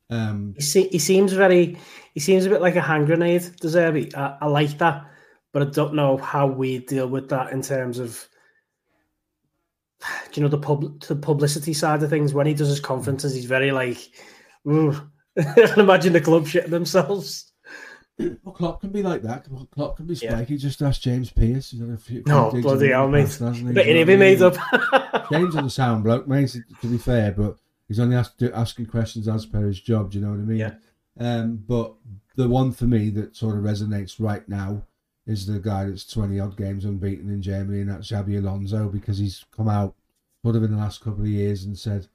Um, 0.09 0.53
He, 0.55 0.61
se- 0.61 0.89
he 0.89 0.99
seems 0.99 1.33
very. 1.33 1.77
He 2.13 2.19
seems 2.19 2.45
a 2.45 2.49
bit 2.49 2.61
like 2.61 2.75
a 2.75 2.81
hand 2.81 3.05
grenade, 3.07 3.41
De 3.61 3.67
Zerbi. 3.67 4.15
I, 4.15 4.37
I 4.41 4.47
like 4.47 4.77
that, 4.79 5.05
but 5.53 5.61
I 5.61 5.65
don't 5.65 5.93
know 5.95 6.17
how 6.17 6.47
we 6.47 6.79
deal 6.79 7.07
with 7.07 7.29
that 7.29 7.51
in 7.51 7.61
terms 7.61 7.99
of. 7.99 8.27
Do 9.99 10.05
you 10.39 10.43
know 10.43 10.49
the 10.49 10.57
pub 10.59 11.01
the 11.01 11.15
publicity 11.15 11.73
side 11.73 12.03
of 12.03 12.09
things? 12.09 12.33
When 12.33 12.47
he 12.47 12.53
does 12.53 12.69
his 12.69 12.79
conferences, 12.79 13.33
he's 13.33 13.45
very 13.45 13.71
like. 13.71 13.97
I 14.65 14.93
can 15.35 15.79
imagine 15.79 16.13
the 16.13 16.21
club 16.21 16.45
shitting 16.45 16.69
themselves. 16.69 17.51
well, 18.19 18.53
Klopp 18.53 18.81
can 18.81 18.91
be 18.91 19.03
like 19.03 19.21
that. 19.23 19.45
Klopp 19.71 19.97
can 19.97 20.05
be 20.07 20.15
Yeah. 20.15 20.31
spiky. 20.31 20.57
Just 20.57 20.81
ask 20.81 21.01
James 21.01 21.29
Pierce. 21.31 21.71
He's 21.71 21.79
had 21.81 21.89
a 21.89 21.97
few, 21.97 22.23
No, 22.25 22.49
bloody 22.51 22.87
the 22.87 22.93
hell, 22.93 23.07
mate. 23.07 23.23
past, 23.25 23.39
hasn't 23.39 23.67
he? 23.67 23.73
But 23.73 23.85
be 23.85 24.15
made 24.17 24.41
up. 24.41 24.55
James 25.31 25.55
is 25.55 25.65
a 25.65 25.69
sound 25.69 26.03
bloke, 26.03 26.27
mate. 26.27 26.55
To 26.81 26.87
be 26.87 26.97
fair, 26.97 27.31
but 27.31 27.57
he's 27.87 27.99
only 27.99 28.15
asked, 28.15 28.41
asking 28.41 28.87
questions 28.87 29.27
as 29.27 29.45
per 29.45 29.65
his 29.65 29.79
job. 29.79 30.11
Do 30.11 30.19
you 30.19 30.25
know 30.25 30.31
what 30.31 30.39
I 30.39 30.43
mean? 30.43 30.57
Yeah. 30.57 30.73
Um, 31.19 31.63
but 31.67 31.93
the 32.35 32.47
one 32.47 32.71
for 32.71 32.85
me 32.85 33.09
that 33.11 33.35
sort 33.35 33.57
of 33.57 33.63
resonates 33.63 34.15
right 34.19 34.47
now 34.47 34.83
is 35.25 35.45
the 35.45 35.59
guy 35.59 35.85
that's 35.85 36.05
20 36.05 36.39
odd 36.39 36.55
games 36.55 36.85
unbeaten 36.85 37.29
in 37.29 37.41
Germany, 37.41 37.81
and 37.81 37.89
that's 37.89 38.09
Xabi 38.09 38.37
Alonso, 38.37 38.87
because 38.87 39.17
he's 39.17 39.43
come 39.55 39.67
out 39.67 39.95
sort 40.43 40.55
of 40.55 40.63
in 40.63 40.71
the 40.71 40.77
last 40.77 41.01
couple 41.01 41.23
of 41.23 41.27
years 41.27 41.65
and 41.65 41.77
said, 41.77 42.07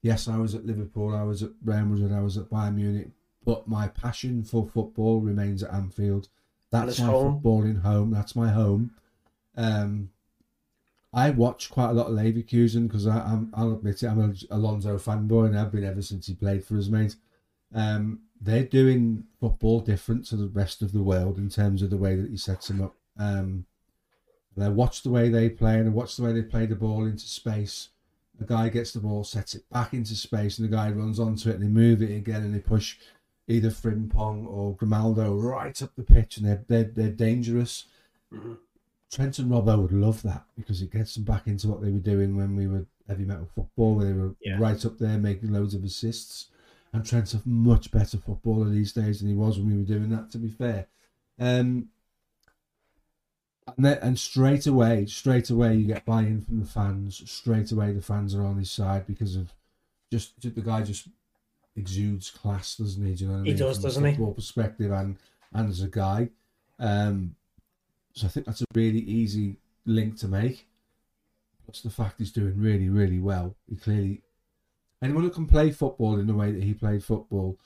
Yes, 0.00 0.28
I 0.28 0.38
was 0.38 0.54
at 0.54 0.64
Liverpool, 0.64 1.14
I 1.14 1.24
was 1.24 1.42
at 1.42 1.50
Real 1.64 1.84
Madrid, 1.84 2.12
I 2.12 2.20
was 2.20 2.38
at 2.38 2.48
Bayern 2.48 2.76
Munich, 2.76 3.08
but 3.44 3.68
my 3.68 3.88
passion 3.88 4.44
for 4.44 4.66
football 4.66 5.20
remains 5.20 5.62
at 5.62 5.74
Anfield. 5.74 6.28
That's 6.70 7.00
my 7.00 7.06
home. 7.06 7.40
footballing 7.42 7.82
home, 7.82 8.10
that's 8.10 8.36
my 8.36 8.48
home. 8.50 8.92
Um, 9.56 10.10
I 11.12 11.30
watch 11.30 11.70
quite 11.70 11.90
a 11.90 11.94
lot 11.94 12.08
of 12.08 12.12
Leverkusen 12.12 12.86
because 12.86 13.06
I'm, 13.06 13.50
I'll 13.54 13.72
admit 13.72 14.02
it, 14.02 14.08
I'm 14.08 14.20
an 14.20 14.36
Alonso 14.50 14.98
fanboy 14.98 15.46
and 15.46 15.58
I've 15.58 15.72
been 15.72 15.84
ever 15.84 16.02
since 16.02 16.26
he 16.26 16.34
played 16.34 16.64
for 16.64 16.76
us, 16.76 16.88
mate. 16.88 17.16
Um, 17.74 18.20
they're 18.40 18.64
doing 18.64 19.24
football 19.40 19.80
different 19.80 20.26
to 20.26 20.36
the 20.36 20.48
rest 20.48 20.82
of 20.82 20.92
the 20.92 21.02
world 21.02 21.38
in 21.38 21.48
terms 21.48 21.82
of 21.82 21.90
the 21.90 21.96
way 21.96 22.14
that 22.14 22.30
he 22.30 22.36
sets 22.36 22.68
them 22.68 22.82
up. 22.82 22.94
Um, 23.18 23.64
and 24.54 24.64
I 24.64 24.68
watch 24.68 25.02
the 25.02 25.10
way 25.10 25.28
they 25.28 25.48
play 25.48 25.78
and 25.78 25.88
I 25.88 25.92
watch 25.92 26.16
the 26.16 26.24
way 26.24 26.32
they 26.32 26.42
play 26.42 26.66
the 26.66 26.76
ball 26.76 27.06
into 27.06 27.26
space. 27.26 27.88
The 28.38 28.44
guy 28.44 28.68
gets 28.68 28.92
the 28.92 29.00
ball, 29.00 29.24
sets 29.24 29.54
it 29.54 29.68
back 29.70 29.94
into 29.94 30.14
space, 30.14 30.58
and 30.58 30.68
the 30.68 30.76
guy 30.76 30.90
runs 30.90 31.18
onto 31.18 31.48
it 31.48 31.54
and 31.54 31.62
they 31.64 31.68
move 31.68 32.02
it 32.02 32.14
again 32.14 32.42
and 32.42 32.54
they 32.54 32.60
push 32.60 32.98
either 33.48 33.70
Frimpong 33.70 34.46
or 34.46 34.76
Grimaldo 34.76 35.34
right 35.34 35.80
up 35.82 35.96
the 35.96 36.02
pitch 36.02 36.36
and 36.36 36.46
they're, 36.46 36.64
they're, 36.68 36.90
they're 36.94 37.10
dangerous. 37.10 37.86
Mm-hmm. 38.32 38.54
Trent 39.10 39.38
and 39.38 39.50
Robbo 39.50 39.80
would 39.80 39.92
love 39.92 40.22
that 40.22 40.44
because 40.56 40.82
it 40.82 40.92
gets 40.92 41.14
them 41.14 41.24
back 41.24 41.46
into 41.46 41.68
what 41.68 41.80
they 41.80 41.90
were 41.90 41.98
doing 41.98 42.36
when 42.36 42.54
we 42.54 42.66
were 42.66 42.86
heavy 43.08 43.24
metal 43.24 43.48
football, 43.54 43.94
where 43.94 44.06
they 44.06 44.12
were 44.12 44.34
yeah. 44.42 44.58
right 44.58 44.84
up 44.84 44.98
there 44.98 45.18
making 45.18 45.52
loads 45.52 45.74
of 45.74 45.82
assists. 45.82 46.48
And 46.92 47.04
Trent's 47.04 47.34
a 47.34 47.42
much 47.44 47.90
better 47.90 48.18
footballer 48.18 48.68
these 48.68 48.92
days 48.92 49.20
than 49.20 49.28
he 49.28 49.34
was 49.34 49.58
when 49.58 49.70
we 49.70 49.76
were 49.78 49.98
doing 49.98 50.10
that. 50.10 50.30
To 50.32 50.38
be 50.38 50.48
fair, 50.48 50.86
um, 51.38 51.88
and, 53.76 53.84
then, 53.84 53.98
and 54.00 54.18
straight 54.18 54.66
away, 54.66 55.06
straight 55.06 55.50
away, 55.50 55.74
you 55.74 55.86
get 55.86 56.04
buy-in 56.04 56.40
from 56.40 56.60
the 56.60 56.66
fans. 56.66 57.22
Straight 57.30 57.72
away, 57.72 57.92
the 57.92 58.02
fans 58.02 58.34
are 58.34 58.44
on 58.44 58.56
his 58.56 58.70
side 58.70 59.06
because 59.06 59.36
of 59.36 59.52
just 60.10 60.40
the 60.40 60.62
guy 60.62 60.82
just 60.82 61.08
exudes 61.76 62.30
class, 62.30 62.76
doesn't 62.76 63.04
he? 63.04 63.14
Do 63.14 63.24
you 63.24 63.28
know 63.28 63.34
what 63.34 63.40
I 63.40 63.42
mean? 63.42 63.52
He 63.52 63.58
does, 63.58 63.76
from 63.76 63.82
doesn't 63.82 64.04
he? 64.04 64.10
Football 64.12 64.34
perspective 64.34 64.90
and 64.92 65.16
and 65.52 65.70
as 65.70 65.82
a 65.82 65.88
guy, 65.88 66.30
um, 66.78 67.34
so 68.18 68.26
I 68.26 68.30
think 68.30 68.46
that's 68.46 68.62
a 68.62 68.66
really 68.74 69.00
easy 69.00 69.56
link 69.86 70.18
to 70.18 70.28
make. 70.28 70.66
Plus 71.64 71.80
the 71.80 71.90
fact 71.90 72.16
he's 72.18 72.32
doing 72.32 72.54
really, 72.56 72.88
really 72.88 73.18
well. 73.18 73.54
He 73.68 73.76
clearly 73.76 74.22
anyone 75.02 75.22
who 75.22 75.30
can 75.30 75.46
play 75.46 75.70
football 75.70 76.18
in 76.18 76.26
the 76.26 76.34
way 76.34 76.50
that 76.50 76.62
he 76.62 76.74
played 76.74 77.04
football 77.04 77.58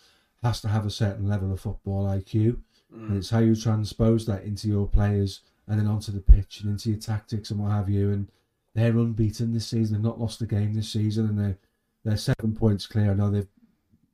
has 0.42 0.60
to 0.60 0.68
have 0.68 0.84
a 0.84 0.90
certain 0.90 1.28
level 1.28 1.52
of 1.52 1.60
football 1.60 2.06
IQ. 2.06 2.58
Mm. 2.94 3.08
And 3.08 3.16
it's 3.16 3.30
how 3.30 3.38
you 3.38 3.54
transpose 3.54 4.26
that 4.26 4.42
into 4.42 4.68
your 4.68 4.86
players 4.88 5.40
and 5.68 5.78
then 5.78 5.86
onto 5.86 6.12
the 6.12 6.20
pitch 6.20 6.60
and 6.60 6.70
into 6.70 6.90
your 6.90 6.98
tactics 6.98 7.50
and 7.50 7.60
what 7.60 7.70
have 7.70 7.88
you. 7.88 8.10
And 8.10 8.28
they're 8.74 8.96
unbeaten 8.98 9.52
this 9.52 9.66
season. 9.68 9.94
They've 9.94 10.04
not 10.04 10.20
lost 10.20 10.42
a 10.42 10.46
game 10.46 10.74
this 10.74 10.90
season, 10.90 11.26
and 11.26 11.38
they're 11.38 11.58
they're 12.04 12.16
seven 12.16 12.54
points 12.54 12.86
clear. 12.86 13.10
I 13.10 13.14
know 13.14 13.30
they've 13.30 13.48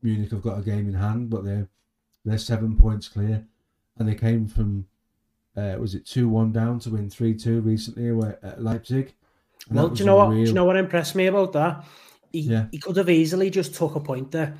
Munich 0.02 0.30
have 0.30 0.42
got 0.42 0.58
a 0.58 0.62
game 0.62 0.88
in 0.88 0.94
hand, 0.94 1.30
but 1.30 1.44
they're 1.44 1.68
they're 2.24 2.38
seven 2.38 2.76
points 2.76 3.08
clear, 3.08 3.46
and 3.96 4.08
they 4.08 4.14
came 4.14 4.46
from 4.46 4.86
uh, 5.58 5.76
was 5.78 5.94
it 5.94 6.06
two 6.06 6.28
one 6.28 6.52
down 6.52 6.78
to 6.80 6.90
win 6.90 7.10
three 7.10 7.34
two 7.34 7.60
recently 7.60 8.08
at 8.42 8.62
Leipzig. 8.62 9.14
And 9.68 9.76
well, 9.76 9.88
do 9.88 9.98
you 9.98 10.06
know 10.06 10.16
what? 10.16 10.30
Do 10.30 10.40
you 10.40 10.52
know 10.52 10.64
what 10.64 10.76
impressed 10.76 11.14
me 11.14 11.26
about 11.26 11.52
that? 11.52 11.84
He, 12.32 12.40
yeah. 12.40 12.66
he 12.70 12.78
could 12.78 12.96
have 12.96 13.08
easily 13.10 13.50
just 13.50 13.74
took 13.74 13.94
a 13.94 14.00
point 14.00 14.30
there. 14.30 14.54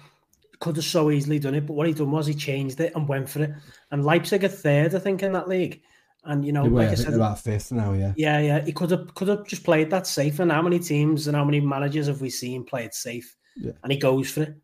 Could 0.59 0.77
have 0.77 0.85
so 0.85 1.11
easily 1.11 1.39
done 1.39 1.55
it, 1.55 1.67
but 1.67 1.75
what 1.75 1.87
he 1.87 1.95
done 1.95 2.11
was 2.11 2.27
he 2.27 2.35
changed 2.35 2.81
it 2.81 2.93
and 2.97 3.07
went 3.07 3.29
for 3.29 3.43
it. 3.43 3.53
And 3.91 4.05
Leipzig 4.05 4.43
are 4.43 4.49
third, 4.49 4.95
I 4.95 4.99
think, 4.99 5.23
in 5.23 5.33
that 5.33 5.49
league. 5.49 5.83
And 6.25 6.45
you 6.45 6.53
know, 6.53 6.65
were, 6.65 6.81
like 6.81 6.89
I, 6.89 6.93
I 6.93 6.95
said, 6.97 7.15
about 7.15 7.39
fifth 7.39 7.71
now, 7.71 7.93
yeah. 7.93 8.13
Yeah, 8.17 8.41
yeah. 8.41 8.65
He 8.65 8.73
could 8.73 8.91
have 8.91 9.15
could 9.15 9.29
have 9.29 9.47
just 9.47 9.63
played 9.63 9.91
that 9.91 10.07
safe. 10.07 10.41
And 10.41 10.51
how 10.51 10.63
many 10.63 10.81
teams 10.81 11.29
and 11.29 11.37
how 11.37 11.45
many 11.45 11.61
managers 11.61 12.09
have 12.09 12.21
we 12.21 12.31
seen 12.31 12.65
play 12.65 12.85
it 12.85 12.95
safe? 12.95 13.37
Yeah. 13.57 13.73
And 13.83 13.93
he 13.93 13.99
goes 13.99 14.31
for 14.31 14.43
it. 14.43 14.57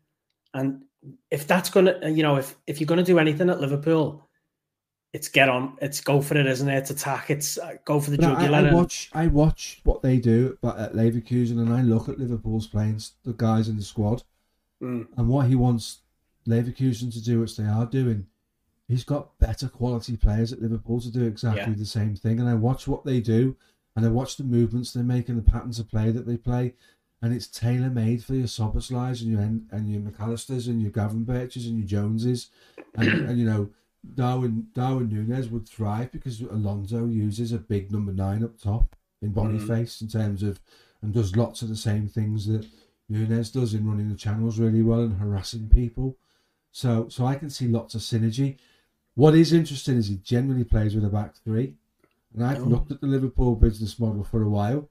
And 0.53 0.83
if 1.31 1.47
that's 1.47 1.69
gonna, 1.69 2.09
you 2.09 2.23
know, 2.23 2.35
if 2.35 2.55
if 2.67 2.81
you're 2.81 2.87
gonna 2.87 3.03
do 3.03 3.19
anything 3.19 3.49
at 3.49 3.61
Liverpool, 3.61 4.24
it's 5.15 5.29
get 5.29 5.47
on, 5.47 5.77
it's 5.81 6.01
go 6.01 6.21
for 6.21 6.37
it, 6.37 6.45
isn't 6.45 6.67
it? 6.67 6.77
It's 6.77 6.89
attack, 6.91 7.29
it's 7.29 7.57
uh, 7.57 7.75
go 7.85 8.01
for 8.01 8.11
the 8.11 8.17
jugular. 8.17 8.57
I, 8.57 8.67
I 8.67 8.73
watch, 8.73 9.09
I 9.13 9.27
watch 9.27 9.79
what 9.85 10.01
they 10.01 10.17
do, 10.17 10.57
but 10.61 10.77
at 10.77 10.93
Leverkusen, 10.93 11.57
and 11.57 11.73
I 11.73 11.83
look 11.83 12.09
at 12.09 12.19
Liverpool's 12.19 12.67
playing 12.67 12.99
the 13.23 13.31
guys 13.31 13.69
in 13.69 13.77
the 13.77 13.81
squad, 13.81 14.23
mm. 14.83 15.07
and 15.15 15.29
what 15.29 15.47
he 15.47 15.55
wants 15.55 15.99
Leverkusen 16.45 17.13
to 17.13 17.23
do, 17.23 17.39
which 17.39 17.55
they 17.55 17.63
are 17.63 17.85
doing. 17.85 18.27
He's 18.89 19.05
got 19.05 19.39
better 19.39 19.69
quality 19.69 20.17
players 20.17 20.51
at 20.51 20.61
Liverpool 20.61 20.99
to 20.99 21.09
do 21.09 21.23
exactly 21.23 21.71
yeah. 21.71 21.79
the 21.79 21.85
same 21.85 22.17
thing, 22.17 22.41
and 22.41 22.49
I 22.49 22.53
watch 22.53 22.85
what 22.85 23.05
they 23.05 23.21
do, 23.21 23.55
and 23.95 24.05
I 24.05 24.09
watch 24.09 24.35
the 24.35 24.43
movements 24.43 24.91
they 24.91 25.01
make 25.01 25.29
and 25.29 25.37
the 25.37 25.49
patterns 25.49 25.79
of 25.79 25.89
play 25.89 26.11
that 26.11 26.27
they 26.27 26.35
play, 26.35 26.73
and 27.21 27.33
it's 27.33 27.47
tailor 27.47 27.89
made 27.89 28.21
for 28.21 28.35
your 28.35 28.47
Szoboszlais 28.47 29.21
and 29.21 29.31
your 29.31 29.39
and 29.39 29.89
your 29.89 30.01
Mac 30.01 30.19
Allisters 30.19 30.67
and 30.67 30.81
your 30.81 30.91
Gravenberchs 30.91 31.65
and 31.65 31.77
your 31.77 31.87
Joneses, 31.87 32.49
and, 32.95 33.07
and 33.29 33.39
you 33.39 33.45
know 33.45 33.69
Darwin 34.13 34.67
Darwin 34.73 35.09
Nunez 35.09 35.49
would 35.49 35.67
thrive 35.67 36.11
because 36.11 36.41
Alonso 36.41 37.05
uses 37.05 37.51
a 37.51 37.57
big 37.57 37.91
number 37.91 38.11
nine 38.11 38.43
up 38.43 38.59
top 38.59 38.95
in 39.21 39.31
Boniface 39.31 39.97
mm. 39.97 40.01
in 40.03 40.07
terms 40.07 40.43
of 40.43 40.59
and 41.01 41.13
does 41.13 41.35
lots 41.35 41.61
of 41.61 41.69
the 41.69 41.75
same 41.75 42.07
things 42.07 42.47
that 42.47 42.65
Nunez 43.09 43.51
does 43.51 43.73
in 43.73 43.87
running 43.87 44.09
the 44.09 44.15
channels 44.15 44.59
really 44.59 44.81
well 44.81 45.01
and 45.01 45.19
harassing 45.19 45.69
people. 45.69 46.17
So 46.71 47.07
so 47.09 47.25
I 47.25 47.35
can 47.35 47.49
see 47.49 47.67
lots 47.67 47.95
of 47.95 48.01
synergy. 48.01 48.57
What 49.15 49.35
is 49.35 49.53
interesting 49.53 49.97
is 49.97 50.07
he 50.07 50.17
generally 50.17 50.65
plays 50.65 50.93
with 50.93 51.05
a 51.05 51.09
back 51.09 51.35
three. 51.35 51.75
And 52.33 52.45
I've 52.45 52.61
oh. 52.61 52.65
looked 52.65 52.91
at 52.91 52.99
the 52.99 53.07
Liverpool 53.07 53.55
business 53.55 53.97
model 53.97 54.23
for 54.23 54.43
a 54.43 54.49
while 54.49 54.89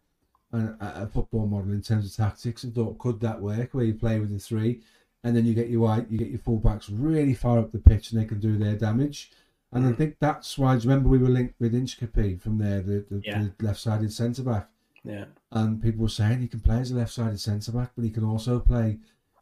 and 0.52 0.76
a, 0.80 1.06
football 1.06 1.46
model 1.46 1.72
in 1.72 1.82
terms 1.82 2.06
of 2.06 2.16
tactics 2.16 2.64
and 2.64 2.74
thought 2.74 2.98
could 2.98 3.20
that 3.20 3.40
work 3.40 3.74
where 3.74 3.84
you 3.84 3.94
play 3.94 4.18
with 4.18 4.30
the 4.30 4.38
three 4.38 4.80
and 5.24 5.34
then 5.34 5.46
you 5.46 5.54
get 5.54 5.70
your 5.70 6.06
you 6.08 6.18
get 6.18 6.28
your 6.28 6.38
fullbacks 6.38 6.88
really 6.92 7.34
far 7.34 7.58
up 7.58 7.72
the 7.72 7.78
pitch, 7.78 8.12
and 8.12 8.20
they 8.20 8.26
can 8.26 8.38
do 8.38 8.56
their 8.56 8.76
damage. 8.76 9.32
And 9.72 9.86
I 9.86 9.90
mm. 9.90 9.96
think 9.96 10.16
that's 10.20 10.56
why. 10.56 10.74
remember 10.74 11.08
we 11.08 11.18
were 11.18 11.28
linked 11.28 11.58
with 11.58 11.72
Hincapié 11.72 12.40
from 12.40 12.58
there, 12.58 12.80
the, 12.80 13.04
the, 13.10 13.22
yeah. 13.24 13.42
the 13.58 13.64
left-sided 13.64 14.12
centre 14.12 14.44
back. 14.44 14.68
Yeah. 15.02 15.24
And 15.50 15.82
people 15.82 16.02
were 16.02 16.08
saying 16.08 16.40
he 16.40 16.48
can 16.48 16.60
play 16.60 16.78
as 16.78 16.92
a 16.92 16.96
left-sided 16.96 17.40
centre 17.40 17.72
back, 17.72 17.90
but 17.96 18.04
he 18.04 18.10
can 18.10 18.24
also 18.24 18.60
play 18.60 18.98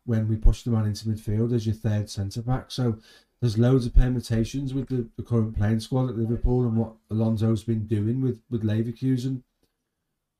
when 0.06 0.28
we 0.28 0.36
push 0.36 0.62
the 0.62 0.70
man 0.70 0.86
into 0.86 1.06
midfield 1.06 1.52
as 1.52 1.66
your 1.66 1.74
third 1.74 2.08
centre 2.08 2.42
back. 2.42 2.70
So 2.70 2.98
there's 3.40 3.58
loads 3.58 3.84
of 3.84 3.94
permutations 3.94 4.72
with 4.72 4.88
the, 4.88 5.08
the 5.16 5.22
current 5.22 5.56
playing 5.56 5.80
squad 5.80 6.08
at 6.08 6.16
Liverpool 6.16 6.62
and 6.62 6.76
what 6.76 6.94
Alonso's 7.10 7.64
been 7.64 7.86
doing 7.86 8.22
with 8.22 8.40
with 8.48 8.62
Leverkusen. 8.62 9.42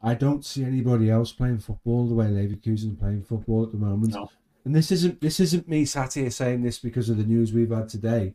I 0.01 0.15
don't 0.15 0.45
see 0.45 0.65
anybody 0.65 1.11
else 1.11 1.33
playing 1.33 1.59
football 1.59 2.09
the 2.09 2.15
way 2.15 2.27
Leverkusen 2.27 2.99
playing 2.99 3.25
football 3.25 3.65
at 3.65 3.73
the 3.73 3.79
moment. 3.79 4.15
No 4.15 4.31
and 4.65 4.75
this 4.75 4.93
isn't 4.93 5.21
this 5.21 5.41
isn't 5.41 5.69
me 5.69 5.85
sat 5.85 6.15
here 6.15 6.31
saying 6.31 6.63
this 6.63 6.79
because 6.79 7.09
of 7.09 7.17
the 7.17 7.25
news 7.25 7.53
we've 7.53 7.71
had 7.71 7.89
today. 7.89 8.35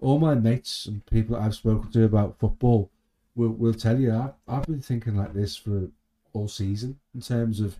All 0.00 0.18
my 0.18 0.34
mates 0.34 0.86
and 0.86 1.04
people 1.06 1.36
that 1.36 1.42
I've 1.42 1.54
spoken 1.54 1.90
to 1.92 2.04
about 2.04 2.38
football 2.38 2.90
will 3.34 3.50
will 3.50 3.74
tell 3.74 3.98
you 3.98 4.14
I've, 4.14 4.34
I've 4.46 4.66
been 4.66 4.82
thinking 4.82 5.16
like 5.16 5.34
this 5.34 5.56
for 5.56 5.88
all 6.32 6.48
season 6.48 6.98
in 7.14 7.20
terms 7.20 7.60
of 7.60 7.76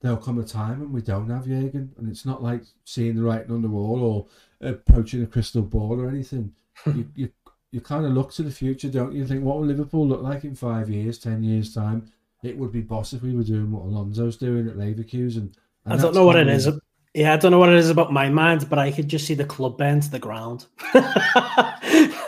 there'll 0.00 0.18
come 0.18 0.38
a 0.38 0.44
time 0.44 0.80
when 0.80 0.92
we 0.92 1.00
don't 1.00 1.30
have 1.30 1.46
Jurgen, 1.46 1.92
and 1.96 2.10
it's 2.10 2.26
not 2.26 2.42
like 2.42 2.62
seeing 2.84 3.16
the 3.16 3.22
writing 3.22 3.50
on 3.50 3.62
the 3.62 3.68
wall 3.68 4.02
or 4.02 4.68
approaching 4.68 5.22
a 5.22 5.26
crystal 5.26 5.62
ball 5.62 6.00
or 6.00 6.08
anything. 6.08 6.52
you, 6.86 7.08
you 7.14 7.32
you 7.72 7.80
kind 7.80 8.06
of 8.06 8.12
look 8.12 8.32
to 8.32 8.44
the 8.44 8.52
future, 8.52 8.88
don't 8.88 9.14
you? 9.14 9.26
Think 9.26 9.42
what 9.42 9.58
will 9.58 9.66
Liverpool 9.66 10.06
look 10.06 10.22
like 10.22 10.44
in 10.44 10.54
five 10.54 10.88
years, 10.88 11.18
ten 11.18 11.42
years 11.42 11.74
time? 11.74 12.12
It 12.42 12.56
would 12.58 12.70
be 12.70 12.82
boss 12.82 13.14
if 13.14 13.22
we 13.22 13.34
were 13.34 13.42
doing 13.42 13.72
what 13.72 13.84
Alonso's 13.84 14.36
doing 14.36 14.68
at 14.68 14.76
Leverkusen 14.76 15.54
I 15.86 15.96
don't 15.96 16.14
know 16.14 16.24
what 16.24 16.36
it 16.36 16.48
is. 16.48 16.68
Yeah, 17.14 17.32
I 17.32 17.36
don't 17.36 17.52
know 17.52 17.58
what 17.60 17.68
it 17.68 17.76
is 17.76 17.90
about 17.90 18.12
my 18.12 18.28
mind, 18.28 18.68
but 18.68 18.78
I 18.78 18.90
could 18.90 19.06
just 19.06 19.26
see 19.26 19.34
the 19.34 19.44
club 19.44 19.78
burn 19.78 20.00
to 20.00 20.10
the 20.10 20.18
ground. 20.18 20.66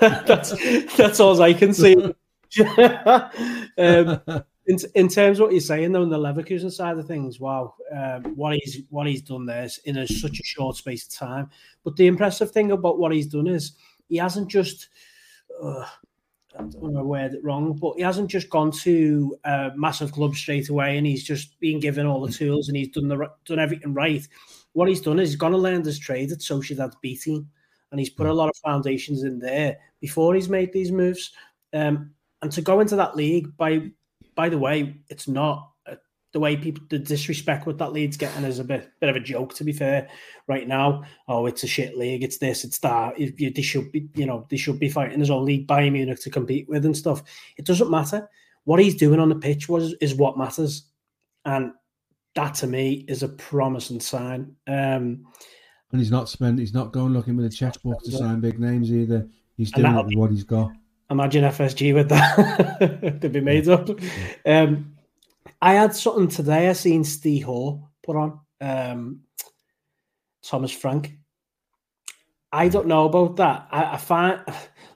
that's 0.01 0.55
that's 0.97 1.19
all 1.19 1.41
I 1.43 1.53
can 1.55 1.75
see. 1.75 1.97
um, 3.79 4.21
in, 4.67 4.79
in 4.95 5.09
terms 5.09 5.39
of 5.39 5.45
what 5.45 5.53
you're 5.53 5.61
saying 5.61 5.93
though, 5.93 6.03
on 6.03 6.09
the 6.09 6.19
Leverkusen 6.19 6.71
side 6.71 6.99
of 6.99 7.07
things, 7.07 7.41
wow, 7.41 7.75
um, 7.95 8.25
what 8.37 8.55
he's 8.57 8.83
what 8.91 9.07
he's 9.07 9.23
done 9.23 9.47
there 9.47 9.65
is 9.65 9.79
in 9.85 9.99
a, 9.99 10.07
such 10.07 10.39
a 10.39 10.45
short 10.45 10.77
space 10.77 11.07
of 11.07 11.15
time. 11.15 11.51
But 11.85 11.97
the 11.97 12.07
impressive 12.07 12.51
thing 12.51 12.73
about 12.73 12.99
what 12.99 13.13
he's 13.13 13.27
done 13.27 13.47
is 13.47 13.73
he 14.09 14.17
hasn't 14.19 14.49
just 14.49 14.89
uh, 15.63 15.87
I 16.59 16.63
don't 16.63 16.95
to 16.95 17.05
word 17.05 17.35
it 17.35 17.45
wrong, 17.45 17.75
but 17.75 17.95
he 17.97 18.03
hasn't 18.03 18.31
just 18.31 18.51
gone 18.51 18.71
to 18.71 19.37
a 19.45 19.71
massive 19.77 20.13
club 20.13 20.35
straight 20.35 20.69
away 20.69 20.97
and 20.97 21.07
he's 21.07 21.25
just 21.25 21.59
been 21.61 21.81
given 21.81 22.07
all 22.07 22.25
the 22.25 22.33
tools 22.33 22.69
and 22.69 22.77
he's 22.77 22.89
done 22.89 23.09
the 23.09 23.31
done 23.45 23.59
everything 23.59 23.95
right. 23.95 24.27
What 24.73 24.89
he's 24.89 25.01
done 25.01 25.19
is 25.19 25.31
he's 25.31 25.37
gone 25.37 25.55
and 25.55 25.63
learned 25.63 25.87
his 25.87 25.99
trade 25.99 26.33
at 26.33 26.39
Sociedad 26.39 26.93
B 27.01 27.17
team 27.17 27.49
and 27.91 28.01
he's 28.01 28.11
put 28.11 28.27
a 28.27 28.33
lot 28.33 28.49
of 28.49 28.57
foundations 28.65 29.23
in 29.23 29.39
there 29.39 29.79
before 30.01 30.35
he's 30.35 30.49
made 30.49 30.73
these 30.73 30.93
moves. 30.93 31.33
Um, 31.73 32.13
and 32.43 32.53
to 32.53 32.63
go 32.63 32.81
into 32.81 32.97
that 32.97 33.17
league, 33.17 33.57
by 33.57 33.91
by 34.35 34.49
the 34.49 34.59
way, 34.59 34.97
it's 35.09 35.29
not 35.29 35.71
the 36.33 36.41
way 36.41 36.57
people 36.57 36.85
the 36.91 36.99
disrespect 36.99 37.67
what 37.67 37.79
that 37.79 37.93
league's 37.93 38.17
getting 38.17 38.45
is 38.45 38.59
a 38.59 38.65
bit 38.65 38.91
bit 39.01 39.09
of 39.09 39.17
a 39.17 39.21
joke. 39.21 39.55
To 39.55 39.65
be 39.65 39.73
fair, 39.73 40.09
right 40.47 40.69
now, 40.69 41.05
oh, 41.29 41.47
it's 41.47 41.65
a 41.65 41.67
shit 41.67 41.97
league. 41.97 42.23
It's 42.23 42.39
this, 42.39 42.65
it's 42.65 42.79
that. 42.81 43.19
If 43.19 43.41
you, 43.41 43.51
they 43.51 43.63
should 43.63 43.91
be, 43.93 44.09
you 44.15 44.27
know, 44.27 44.47
they 44.51 44.57
should 44.57 44.79
be 44.79 44.89
fighting 44.89 45.21
his 45.21 45.31
own 45.31 45.45
league, 45.45 45.67
Bayern 45.67 45.93
Munich 45.93 46.21
to 46.21 46.31
compete 46.31 46.69
with 46.69 46.85
and 46.85 46.97
stuff. 46.97 47.23
It 47.57 47.65
doesn't 47.65 47.91
matter. 47.91 48.29
What 48.65 48.81
he's 48.81 48.97
doing 48.97 49.21
on 49.21 49.29
the 49.29 49.37
pitch 49.37 49.69
was 49.69 49.95
is 50.01 50.15
what 50.15 50.37
matters, 50.37 50.85
and 51.45 51.73
that 52.35 52.55
to 52.57 52.67
me 52.67 53.05
is 53.09 53.23
a 53.23 53.29
promising 53.29 54.01
sign. 54.01 54.55
Um, 54.67 55.25
and 55.93 56.01
he's 56.01 56.11
not 56.11 56.29
spent. 56.29 56.59
He's 56.59 56.75
not 56.75 56.93
going 56.93 57.13
looking 57.13 57.37
with 57.37 57.47
a 57.47 57.51
checkbook 57.51 58.03
to 58.03 58.11
sign 58.11 58.41
big 58.41 58.59
names 58.59 58.91
either. 58.93 59.29
He's 59.57 59.71
doing 59.71 59.97
it 59.97 60.05
with 60.05 60.15
what 60.17 60.31
he's 60.31 60.45
got. 60.45 60.73
Imagine 61.09 61.45
FSG 61.45 61.95
with 61.95 62.09
that 62.09 63.19
to 63.23 63.29
be 63.29 63.41
made 63.41 63.69
up. 63.69 63.89
Um, 64.45 64.96
I 65.61 65.75
had 65.75 65.95
something 65.95 66.29
today. 66.29 66.69
I 66.69 66.73
seen 66.73 67.05
Steve 67.05 67.45
Hoare 67.45 67.81
put 68.03 68.17
on 68.17 68.41
um, 68.61 69.21
Thomas 70.43 70.73
Frank. 70.73 71.13
I 72.53 72.69
don't 72.69 72.87
know 72.87 73.07
about 73.07 73.37
that. 73.37 73.69
I, 73.71 73.95
I 73.95 73.97
find 73.97 74.43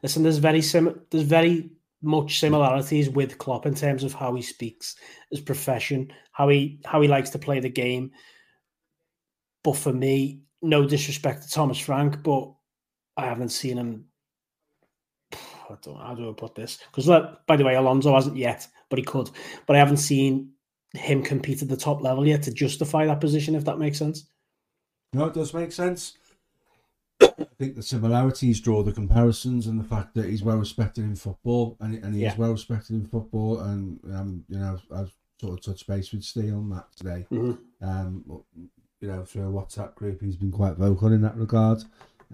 listen. 0.03 0.22
There's 0.22 0.38
very 0.38 0.62
sim. 0.62 1.01
There's 1.11 1.24
very 1.24 1.70
much 2.03 2.40
similarities 2.40 3.11
with 3.11 3.38
Klopp 3.38 3.66
in 3.66 3.74
terms 3.74 4.05
of 4.05 4.14
how 4.14 4.34
he 4.34 4.42
speaks, 4.42 4.96
his 5.30 5.40
profession, 5.40 6.12
how 6.32 6.48
he 6.48 6.80
how 6.84 7.01
he 7.01 7.09
likes 7.09 7.30
to 7.30 7.38
play 7.38 7.61
the 7.61 7.68
game. 7.68 8.12
But 9.62 9.76
for 9.76 9.92
me, 9.92 10.42
no 10.62 10.86
disrespect 10.86 11.42
to 11.42 11.51
Thomas 11.51 11.78
Frank, 11.78 12.22
but 12.22 12.53
I 13.16 13.26
haven't 13.26 13.51
seen 13.51 13.76
him. 13.76 14.07
I 15.32 15.76
don't 15.82 16.01
how 16.01 16.14
do 16.14 16.30
I 16.30 16.32
put 16.32 16.55
this? 16.55 16.78
Because 16.90 17.07
by 17.46 17.57
the 17.57 17.64
way, 17.64 17.74
Alonso 17.74 18.14
hasn't 18.14 18.36
yet, 18.36 18.66
but 18.91 18.99
he 18.99 19.05
could. 19.05 19.30
But 19.66 19.76
I 19.76 19.78
haven't 19.78 19.97
seen 19.97 20.51
him 20.93 21.22
compete 21.22 21.62
at 21.62 21.68
the 21.68 21.76
top 21.76 22.03
level 22.03 22.26
yet 22.26 22.43
to 22.43 22.53
justify 22.53 23.07
that 23.07 23.20
position, 23.20 23.55
if 23.55 23.64
that 23.64 23.78
makes 23.78 23.99
sense. 23.99 24.28
No, 25.12 25.24
it 25.26 25.34
does 25.34 25.55
make 25.55 25.72
sense. 25.72 26.18
I 27.22 27.47
think 27.59 27.76
the 27.76 27.82
similarities 27.82 28.61
draw 28.61 28.82
the 28.82 28.93
comparisons 28.93 29.66
and 29.66 29.78
the 29.78 29.84
fact 29.84 30.14
that 30.14 30.26
he's 30.26 30.43
well 30.43 30.57
respected 30.57 31.05
in 31.05 31.16
football 31.16 31.76
and, 31.80 32.03
and 32.03 32.14
he 32.14 32.22
yeah. 32.22 32.32
is 32.32 32.38
well 32.38 32.53
respected 32.53 32.95
in 32.95 33.07
football. 33.07 33.61
And, 33.61 34.01
um, 34.14 34.45
you 34.49 34.59
know, 34.59 34.78
I've 34.95 35.12
sort 35.41 35.59
of 35.59 35.64
touched 35.64 35.86
base 35.86 36.12
with 36.12 36.22
Steve 36.22 36.55
on 36.55 36.70
that 36.70 36.86
today. 36.97 37.26
Mm-hmm. 37.30 37.88
Um, 37.88 38.24
you 39.01 39.09
know, 39.09 39.24
through 39.24 39.49
a 39.49 39.53
WhatsApp 39.53 39.95
group, 39.95 40.20
he's 40.20 40.36
been 40.36 40.53
quite 40.53 40.74
vocal 40.74 41.12
in 41.12 41.22
that 41.22 41.36
regard. 41.36 41.82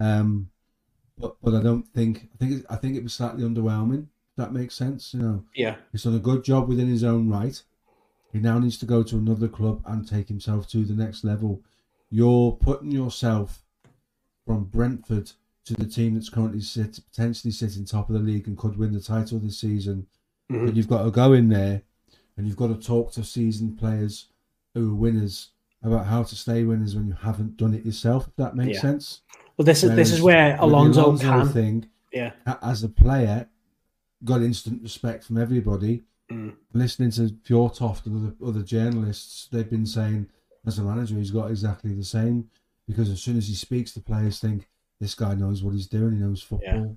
Um, 0.01 0.51
but 1.19 1.37
but 1.43 1.55
I 1.55 1.63
don't 1.63 1.89
think 1.89 2.29
I 2.35 2.45
think 2.45 2.67
I 2.69 2.77
think 2.77 2.97
it 2.97 3.03
was 3.03 3.15
slightly 3.15 3.43
underwhelming. 3.43 4.07
That 4.37 4.53
makes 4.53 4.75
sense, 4.75 5.15
you 5.15 5.21
know. 5.21 5.45
Yeah, 5.55 5.77
he's 5.93 6.05
done 6.05 6.15
a 6.15 6.21
good 6.21 6.45
job 6.45 6.69
within 6.69 6.89
his 6.89 7.05
own 7.05 7.31
right. 7.31 7.61
He 8.33 8.39
now 8.39 8.59
needs 8.59 8.79
to 8.79 8.87
go 8.87 9.03
to 9.03 9.17
another 9.17 9.49
club 9.49 9.83
and 9.87 10.07
take 10.07 10.29
himself 10.29 10.69
to 10.71 10.85
the 10.85 10.95
next 10.95 11.25
level. 11.25 11.63
You're 12.11 12.53
putting 12.53 12.91
yourself 12.91 13.63
from 14.45 14.65
Brentford 14.65 15.33
to 15.65 15.75
the 15.75 15.87
team 15.87 16.15
that's 16.15 16.29
currently 16.29 16.61
sit, 16.61 16.99
potentially 17.11 17.51
sitting 17.51 17.85
top 17.85 18.09
of 18.09 18.15
the 18.15 18.21
league 18.21 18.47
and 18.47 18.57
could 18.57 18.79
win 18.79 18.93
the 18.93 19.01
title 19.01 19.39
this 19.39 19.59
season. 19.59 20.07
Mm-hmm. 20.51 20.67
But 20.67 20.77
you've 20.77 20.89
got 20.89 21.05
to 21.05 21.11
go 21.11 21.33
in 21.33 21.49
there 21.49 21.83
and 22.37 22.47
you've 22.47 22.57
got 22.57 22.69
to 22.69 22.87
talk 22.87 23.13
to 23.13 23.25
seasoned 23.25 23.79
players 23.79 24.27
who 24.75 24.93
are 24.93 24.95
winners 24.95 25.51
about 25.83 26.07
how 26.07 26.23
to 26.23 26.37
stay 26.37 26.63
winners 26.63 26.95
when 26.95 27.07
you 27.07 27.17
haven't 27.21 27.57
done 27.57 27.75
it 27.75 27.85
yourself. 27.85 28.29
If 28.29 28.37
that 28.37 28.55
makes 28.55 28.77
yeah. 28.77 28.81
sense. 28.81 29.23
Well, 29.57 29.65
this 29.65 29.83
is 29.83 29.91
Whereas 29.91 29.97
this 29.97 30.13
is 30.13 30.23
where 30.23 30.57
Alonso, 30.61 31.07
Alonso 31.07 31.25
can. 31.25 31.49
Thing, 31.49 31.87
yeah. 32.13 32.33
As 32.63 32.85
a 32.85 32.89
player, 32.89 33.49
got 34.25 34.43
instant 34.43 34.83
respect 34.83 35.25
from 35.25 35.39
everybody. 35.39 36.05
Mm. 36.31 36.57
Listening 36.73 37.11
to 37.13 37.35
Fjortoft 37.47 38.07
and 38.07 38.35
other, 38.41 38.51
other 38.51 38.63
journalists, 38.63 39.49
they've 39.51 39.71
been 39.71 39.87
saying 39.87 40.29
as 40.67 40.79
a 40.79 40.83
manager, 40.83 41.15
he's 41.15 41.31
got 41.31 41.51
exactly 41.51 41.95
the 41.95 42.05
same 42.05 42.51
because 42.87 43.09
as 43.11 43.23
soon 43.23 43.37
as 43.37 43.49
he 43.49 43.55
speaks, 43.55 43.93
the 43.93 44.01
players 44.01 44.41
think 44.41 44.69
this 45.01 45.15
guy 45.15 45.35
knows 45.35 45.63
what 45.63 45.75
he's 45.75 45.87
doing. 45.87 46.13
He 46.13 46.19
knows 46.19 46.43
football. 46.43 46.97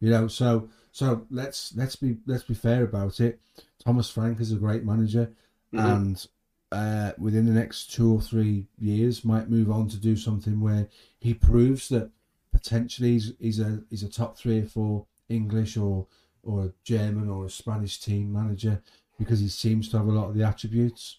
Yeah. 0.00 0.06
You 0.06 0.10
know, 0.10 0.28
so 0.28 0.68
so 0.92 1.26
let's 1.30 1.74
let's 1.76 1.96
be 1.96 2.18
let's 2.26 2.44
be 2.44 2.54
fair 2.54 2.84
about 2.84 3.20
it. 3.20 3.40
Thomas 3.82 4.10
Frank 4.10 4.40
is 4.40 4.52
a 4.52 4.56
great 4.56 4.84
manager, 4.84 5.32
mm-hmm. 5.72 5.78
and 5.78 6.26
uh, 6.70 7.12
within 7.18 7.46
the 7.46 7.52
next 7.52 7.92
two 7.92 8.12
or 8.12 8.20
three 8.20 8.66
years 8.78 9.24
might 9.24 9.48
move 9.48 9.70
on 9.70 9.88
to 9.88 9.96
do 9.96 10.16
something 10.16 10.60
where 10.60 10.88
he 11.18 11.32
proves 11.32 11.88
that 11.88 12.10
potentially 12.52 13.12
he's, 13.12 13.32
he's 13.38 13.60
a 13.60 13.82
he's 13.90 14.02
a 14.02 14.08
top 14.08 14.36
three 14.36 14.60
or 14.60 14.66
four 14.66 15.06
English 15.28 15.76
or 15.76 16.06
or 16.42 16.64
a 16.64 16.72
German 16.82 17.28
or 17.28 17.46
a 17.46 17.50
Spanish 17.50 17.98
team 17.98 18.32
manager 18.32 18.82
because 19.18 19.40
he 19.40 19.48
seems 19.48 19.88
to 19.88 19.98
have 19.98 20.06
a 20.06 20.12
lot 20.12 20.28
of 20.28 20.34
the 20.34 20.44
attributes. 20.44 21.18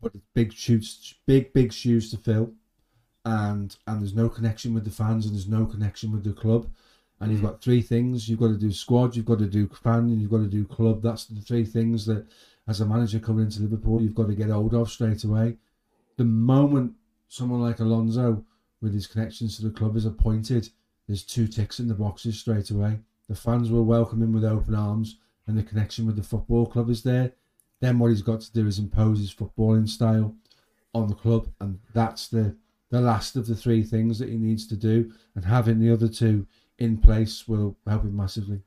But 0.00 0.12
big 0.34 0.52
shoes, 0.52 1.14
big 1.26 1.52
big 1.52 1.72
shoes 1.72 2.10
to 2.10 2.16
fill, 2.16 2.52
and 3.24 3.76
and 3.86 4.00
there's 4.00 4.14
no 4.14 4.28
connection 4.28 4.72
with 4.72 4.84
the 4.84 4.90
fans 4.90 5.26
and 5.26 5.34
there's 5.34 5.48
no 5.48 5.66
connection 5.66 6.12
with 6.12 6.24
the 6.24 6.32
club. 6.32 6.68
And 7.20 7.30
you've 7.30 7.40
mm-hmm. 7.40 7.50
got 7.50 7.62
three 7.62 7.82
things: 7.82 8.28
you've 8.28 8.40
got 8.40 8.48
to 8.48 8.56
do 8.56 8.72
squad, 8.72 9.14
you've 9.14 9.26
got 9.26 9.40
to 9.40 9.46
do 9.46 9.68
fan, 9.68 10.08
and 10.08 10.20
you've 10.20 10.30
got 10.30 10.38
to 10.38 10.46
do 10.46 10.64
club. 10.64 11.02
That's 11.02 11.26
the 11.26 11.40
three 11.42 11.66
things 11.66 12.06
that 12.06 12.26
as 12.66 12.80
a 12.80 12.86
manager 12.86 13.18
coming 13.18 13.44
into 13.44 13.62
Liverpool, 13.62 14.00
you've 14.00 14.14
got 14.14 14.28
to 14.28 14.34
get 14.34 14.48
hold 14.48 14.74
of 14.74 14.90
straight 14.90 15.24
away. 15.24 15.56
The 16.16 16.24
moment 16.24 16.94
someone 17.28 17.60
like 17.60 17.80
Alonso, 17.80 18.44
with 18.80 18.92
his 18.92 19.06
connections 19.06 19.56
to 19.56 19.62
the 19.62 19.70
club, 19.70 19.96
is 19.96 20.06
appointed, 20.06 20.68
there's 21.10 21.24
two 21.24 21.48
ticks 21.48 21.80
in 21.80 21.88
the 21.88 21.94
boxes 21.94 22.38
straight 22.38 22.70
away. 22.70 23.00
The 23.28 23.34
fans 23.34 23.68
will 23.68 23.84
welcome 23.84 24.22
him 24.22 24.32
with 24.32 24.44
open 24.44 24.76
arms, 24.76 25.18
and 25.48 25.58
the 25.58 25.62
connection 25.64 26.06
with 26.06 26.14
the 26.14 26.22
football 26.22 26.66
club 26.66 26.88
is 26.88 27.02
there. 27.02 27.32
Then 27.80 27.98
what 27.98 28.10
he's 28.10 28.22
got 28.22 28.42
to 28.42 28.52
do 28.52 28.68
is 28.68 28.78
impose 28.78 29.18
his 29.18 29.34
footballing 29.34 29.88
style 29.88 30.36
on 30.94 31.08
the 31.08 31.16
club, 31.16 31.48
and 31.60 31.80
that's 31.94 32.28
the 32.28 32.54
the 32.90 33.00
last 33.00 33.34
of 33.34 33.48
the 33.48 33.56
three 33.56 33.82
things 33.82 34.20
that 34.20 34.28
he 34.28 34.36
needs 34.36 34.68
to 34.68 34.76
do. 34.76 35.12
And 35.34 35.44
having 35.44 35.80
the 35.80 35.92
other 35.92 36.06
two 36.06 36.46
in 36.78 36.98
place 36.98 37.48
will 37.48 37.76
help 37.88 38.04
him 38.04 38.16
massively. 38.16 38.62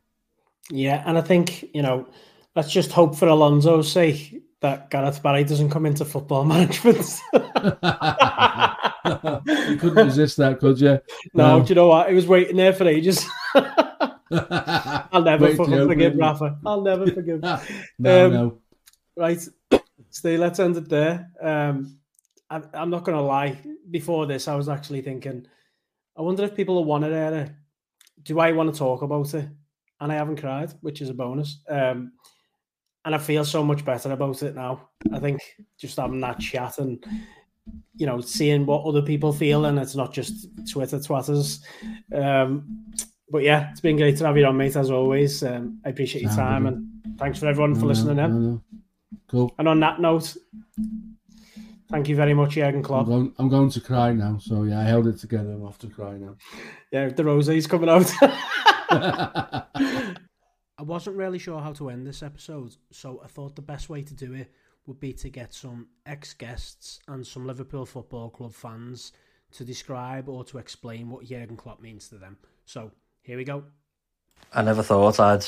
Yeah, 0.70 1.02
and 1.06 1.18
I 1.18 1.22
think 1.22 1.74
you 1.74 1.82
know 1.82 2.06
let's 2.58 2.74
just 2.74 2.92
hope 2.92 3.16
for 3.16 3.30
Alonso's 3.30 3.90
sake 3.90 4.44
that 4.64 4.90
Gareth 4.90 5.22
Barry 5.22 5.44
doesn't 5.44 5.70
come 5.70 5.86
into 5.86 6.06
football 6.06 6.46
management. 6.54 7.20
you 7.34 7.42
couldn't 9.78 10.08
resist 10.08 10.38
that, 10.38 10.58
could 10.60 10.80
you? 10.80 11.00
No, 11.34 11.60
no. 11.60 11.66
do 11.66 11.70
you 11.70 11.76
know 11.76 11.90
what? 11.90 12.08
He 12.08 12.16
was 12.16 12.26
waiting 12.26 12.56
there 12.56 12.72
for 12.72 12.88
ages. 12.88 13.26
I'll 14.32 15.22
never 15.22 15.48
Wait 15.48 15.58
forgive 15.58 16.16
Rafa. 16.16 16.58
I'll 16.66 16.82
never 16.82 17.06
forgive. 17.08 17.42
no, 17.42 17.56
um, 18.26 18.34
no. 18.34 18.58
Right, 19.18 19.40
Ste. 20.10 20.40
Let's 20.40 20.60
end 20.60 20.78
it 20.78 20.88
there. 20.88 21.30
Um, 21.42 22.00
I, 22.50 22.62
I'm 22.74 22.90
not 22.90 23.04
going 23.04 23.18
to 23.18 23.24
lie. 23.24 23.60
Before 23.92 24.26
this, 24.26 24.48
I 24.48 24.56
was 24.56 24.70
actually 24.70 25.02
thinking, 25.02 25.46
I 26.18 26.22
wonder 26.22 26.46
if 26.46 26.56
people 26.56 26.84
want 26.86 27.04
it. 27.04 27.12
Era, 27.12 27.54
do 28.24 28.40
I 28.40 28.54
want 28.54 28.74
to 28.74 28.80
talk 28.80 29.02
about 29.02 29.34
it? 29.34 29.46
And 30.00 30.10
I 30.10 30.16
haven't 30.16 30.40
cried, 30.40 30.74
which 30.80 31.02
is 31.02 31.10
a 31.10 31.14
bonus. 31.14 31.60
Um, 31.68 32.14
and 33.06 33.16
I 33.16 33.18
feel 33.18 33.46
so 33.46 33.64
much 33.64 33.84
better 33.84 34.12
about 34.12 34.42
it 34.44 34.56
now. 34.56 34.90
I 35.12 35.20
think 35.20 35.42
just 35.78 35.98
having 35.98 36.22
that 36.22 36.40
chat 36.40 36.78
and 36.78 37.04
you 37.96 38.06
know 38.06 38.22
seeing 38.22 38.66
what 38.66 38.86
other 38.86 39.02
people 39.02 39.34
feel, 39.34 39.66
and 39.66 39.80
it's 39.80 39.96
not 39.96 40.14
just 40.14 40.48
Twitter 40.72 40.98
twatters. 40.98 41.60
Um, 42.14 42.86
but 43.30 43.44
yeah, 43.44 43.72
it's 43.72 43.82
been 43.82 43.98
great 43.98 44.18
to 44.18 44.26
have 44.28 44.38
you 44.38 44.46
on, 44.46 44.58
mate, 44.58 44.76
as 44.76 44.92
always. 44.92 45.44
Um, 45.44 45.80
I 45.84 45.90
appreciate 45.90 46.22
your 46.22 46.32
time 46.32 46.68
and 46.68 46.88
thanks 47.18 47.40
for 47.40 47.48
everyone 47.48 47.74
for 47.74 47.88
listening 47.88 48.20
in. 48.20 48.62
Cool. 49.28 49.54
And 49.58 49.68
on 49.68 49.80
that 49.80 50.00
note, 50.00 50.38
thank 51.90 52.08
you 52.08 52.16
very 52.16 52.36
much, 52.36 52.52
Jurgen 52.52 52.84
Klopp. 52.84 53.08
I'm 53.08 53.12
going, 53.12 53.34
I'm 53.40 53.50
going 53.50 53.70
to 53.72 53.82
cry 53.82 54.14
now. 54.14 54.38
So 54.38 54.64
yeah, 54.64 54.82
I 54.82 54.84
held 54.84 55.08
it 55.08 55.18
together. 55.18 55.52
I'm 55.52 55.64
off 55.64 55.80
to 55.80 55.88
cry 55.88 56.18
now. 56.18 56.36
Yeah, 56.92 57.10
the 57.10 57.24
rosie's 57.24 57.66
coming 57.66 57.90
out. 57.90 58.12
I 60.78 60.84
wasn't 60.84 61.18
really 61.18 61.40
sure 61.40 61.62
how 61.62 61.74
to 61.74 61.90
end 61.90 62.08
this 62.08 62.24
episode, 62.24 62.76
so 62.92 63.22
I 63.24 63.28
thought 63.28 63.56
the 63.56 63.62
best 63.62 63.90
way 63.90 64.02
to 64.02 64.14
do 64.14 64.34
it 64.34 64.52
would 64.88 65.00
be 65.00 65.14
to 65.14 65.30
get 65.30 65.54
some 65.54 65.88
ex 66.06 66.34
guests 66.34 67.00
and 67.08 67.26
some 67.26 67.46
Liverpool 67.46 67.86
Football 67.86 68.30
Club 68.30 68.54
fans 68.54 69.12
to 69.52 69.64
describe 69.64 70.28
or 70.28 70.44
to 70.46 70.58
explain 70.58 71.10
what 71.10 71.26
Jurgen 71.26 71.58
Klopp 71.58 71.80
means 71.80 72.10
to 72.10 72.16
them. 72.16 72.38
So 72.66 72.92
here 73.22 73.38
we 73.38 73.44
go. 73.44 73.64
I 74.52 74.64
never 74.64 74.82
thought 74.82 75.20
I'd 75.20 75.46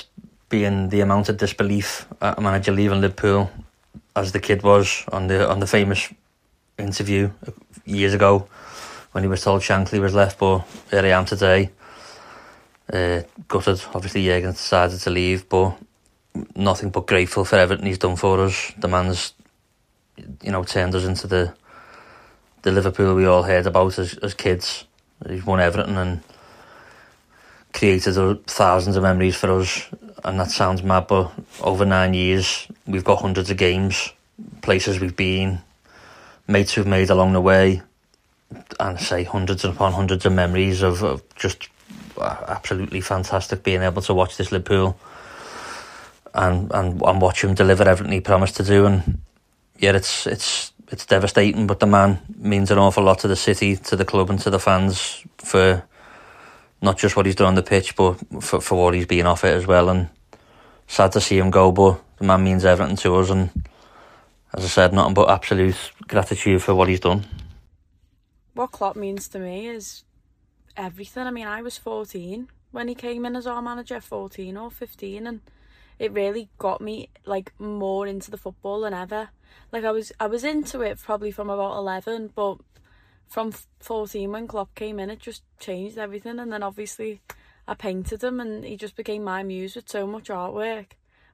be 0.50 0.64
in 0.64 0.90
the 0.90 1.02
amount 1.02 1.30
of 1.30 1.38
disbelief 1.38 2.08
at 2.22 2.38
a 2.38 2.42
manager 2.42 2.72
leaving 2.72 3.02
Liverpool 3.02 3.50
as 4.16 4.32
the 4.32 4.40
kid 4.40 4.62
was 4.62 5.04
on 5.12 5.28
the 5.28 5.50
on 5.50 5.60
the 5.60 5.68
famous 5.68 6.14
interview 6.78 7.32
years 7.86 8.14
ago 8.14 8.48
when 9.12 9.24
he 9.24 9.28
was 9.28 9.44
told 9.44 9.62
Shankly 9.62 10.00
was 10.00 10.14
left, 10.14 10.40
but 10.40 10.60
here 10.92 11.02
I 11.02 11.10
am 11.10 11.26
today. 11.26 11.72
Uh, 12.92 13.24
gutted, 13.48 13.82
obviously, 13.94 14.26
Jurgen 14.26 14.52
decided 14.52 15.00
to 15.00 15.10
leave, 15.10 15.50
but 15.50 15.78
nothing 16.56 16.90
but 16.90 17.08
grateful 17.08 17.46
for 17.46 17.56
everything 17.58 17.86
he's 17.86 17.98
done 17.98 18.16
for 18.16 18.40
us. 18.42 18.72
The 18.78 18.88
man's, 18.88 19.34
you 20.44 20.52
know, 20.52 20.64
turned 20.64 20.96
us 20.96 21.06
into 21.06 21.28
the 21.28 21.54
the 22.62 22.72
Liverpool 22.72 23.14
we 23.14 23.28
all 23.28 23.44
heard 23.44 23.68
about 23.68 24.00
as, 24.00 24.18
as 24.18 24.34
kids. 24.34 24.86
He's 25.30 25.46
won 25.46 25.60
everything 25.60 25.96
and 25.98 26.22
created 27.74 28.16
thousands 28.48 28.96
of 28.96 29.04
memories 29.04 29.36
for 29.36 29.52
us, 29.60 29.88
and 30.24 30.40
that 30.40 30.50
sounds 30.50 30.82
mad, 30.82 31.06
but 31.08 31.32
over 31.62 31.86
nine 31.86 32.16
years, 32.16 32.68
we've 32.88 33.04
got 33.04 33.22
hundreds 33.22 33.52
of 33.52 33.58
games, 33.58 34.12
places 34.64 35.00
we've 35.00 35.16
been, 35.16 35.60
mates 36.48 36.76
we've 36.76 36.88
made 36.88 37.12
along 37.12 37.34
the 37.34 37.42
way, 37.42 37.84
and 38.80 39.00
say 39.00 39.24
hundreds 39.24 39.64
upon 39.64 39.94
hundreds 39.94 40.26
of 40.26 40.34
memories 40.34 40.82
of, 40.82 41.04
of 41.04 41.22
just 41.36 41.70
absolutely 42.20 43.02
fantastic 43.02 43.64
being 43.64 43.82
able 43.82 44.02
to 44.04 44.14
watch 44.14 44.38
this 44.38 44.52
Liverpool 44.52 44.98
and, 46.34 46.72
and 46.74 47.02
and 47.02 47.22
watch 47.22 47.44
him 47.44 47.54
deliver 47.54 47.88
everything 47.88 48.14
he 48.14 48.22
promised 48.22 48.58
to 48.58 48.64
do. 48.64 48.86
And 48.86 49.22
yeah, 49.80 49.96
it's 49.96 50.28
it's 50.28 50.72
it's 50.92 51.06
devastating, 51.06 51.68
but 51.68 51.80
the 51.80 51.88
man 51.88 52.20
means 52.38 52.72
an 52.72 52.78
awful 52.78 53.04
lot 53.04 53.20
to 53.20 53.28
the 53.28 53.36
city, 53.36 53.76
to 53.78 53.96
the 53.96 54.06
club, 54.06 54.30
and 54.30 54.40
to 54.40 54.50
the 54.50 54.60
fans 54.60 55.24
for 55.38 55.84
not 56.82 56.98
just 56.98 57.16
what 57.16 57.26
he's 57.26 57.36
done 57.36 57.48
on 57.48 57.56
the 57.56 57.64
pitch, 57.64 57.96
but 57.96 58.16
for 58.42 58.62
for 58.62 58.84
what 58.84 58.94
he's 58.94 59.08
been 59.08 59.26
off 59.26 59.44
it 59.44 59.56
as 59.56 59.66
well. 59.66 59.90
And 59.90 60.10
sad 60.88 61.12
to 61.14 61.22
see 61.22 61.38
him 61.38 61.50
go, 61.50 61.72
but 61.72 62.02
the 62.18 62.26
man 62.26 62.44
means 62.44 62.66
everything 62.66 62.98
to 62.98 63.16
us. 63.16 63.30
And 63.30 63.50
as 64.54 64.64
I 64.64 64.68
said, 64.68 64.94
nothing 64.94 65.14
but 65.14 65.30
absolute 65.30 65.92
gratitude 66.08 66.62
for 66.62 66.76
what 66.76 66.88
he's 66.88 67.00
done. 67.00 67.26
What 68.54 68.72
Klopp 68.72 68.96
means 68.96 69.28
to 69.30 69.40
me 69.40 69.68
is 69.68 70.05
everything. 70.78 71.28
I 71.28 71.32
mean, 71.32 71.48
I 71.48 71.62
was 71.62 71.78
14 71.78 72.50
when 72.72 72.88
he 72.88 72.96
came 72.96 73.26
in 73.26 73.36
as 73.36 73.48
our 73.48 73.62
manager, 73.62 74.02
14 74.02 74.58
or 74.58 74.70
15, 74.70 75.28
and 75.28 75.42
it 75.98 76.12
really 76.12 76.50
got 76.58 76.82
me 76.82 77.10
like 77.26 77.54
more 77.60 78.06
into 78.06 78.32
the 78.32 78.38
football 78.38 78.82
than 78.82 78.94
ever. 78.94 79.30
Like 79.72 79.84
I 79.84 79.92
was 79.92 80.12
I 80.20 80.28
was 80.28 80.44
into 80.44 80.82
it 80.82 81.00
probably 81.02 81.32
from 81.32 81.50
about 81.50 81.78
11, 81.78 82.32
but 82.36 82.58
from 83.28 83.54
14 83.80 84.32
when 84.32 84.48
Klopp 84.48 84.76
came 84.76 85.00
in, 85.00 85.10
it 85.10 85.20
just 85.20 85.44
changed 85.60 85.98
everything. 85.98 86.40
And 86.40 86.52
then 86.52 86.64
obviously 86.64 87.22
I 87.68 87.74
painted 87.74 88.24
him, 88.24 88.40
and 88.40 88.64
he 88.64 88.78
just 88.78 88.96
became 88.96 89.24
my 89.24 89.44
muse 89.44 89.76
with 89.76 89.90
so 89.90 90.06
much 90.06 90.28
artwork. 90.28 90.88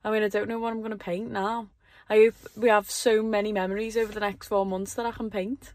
I 0.03 0.11
mean, 0.11 0.23
I 0.23 0.29
don't 0.29 0.47
know 0.47 0.59
what 0.59 0.71
I'm 0.71 0.79
going 0.79 0.91
to 0.91 0.97
paint 0.97 1.31
now. 1.31 1.67
I 2.09 2.15
hope 2.15 2.35
we 2.57 2.69
have 2.69 2.89
so 2.89 3.21
many 3.21 3.53
memories 3.53 3.95
over 3.95 4.11
the 4.11 4.19
next 4.19 4.47
four 4.47 4.65
months 4.65 4.93
that 4.95 5.05
I 5.05 5.11
can 5.11 5.29
paint 5.29 5.73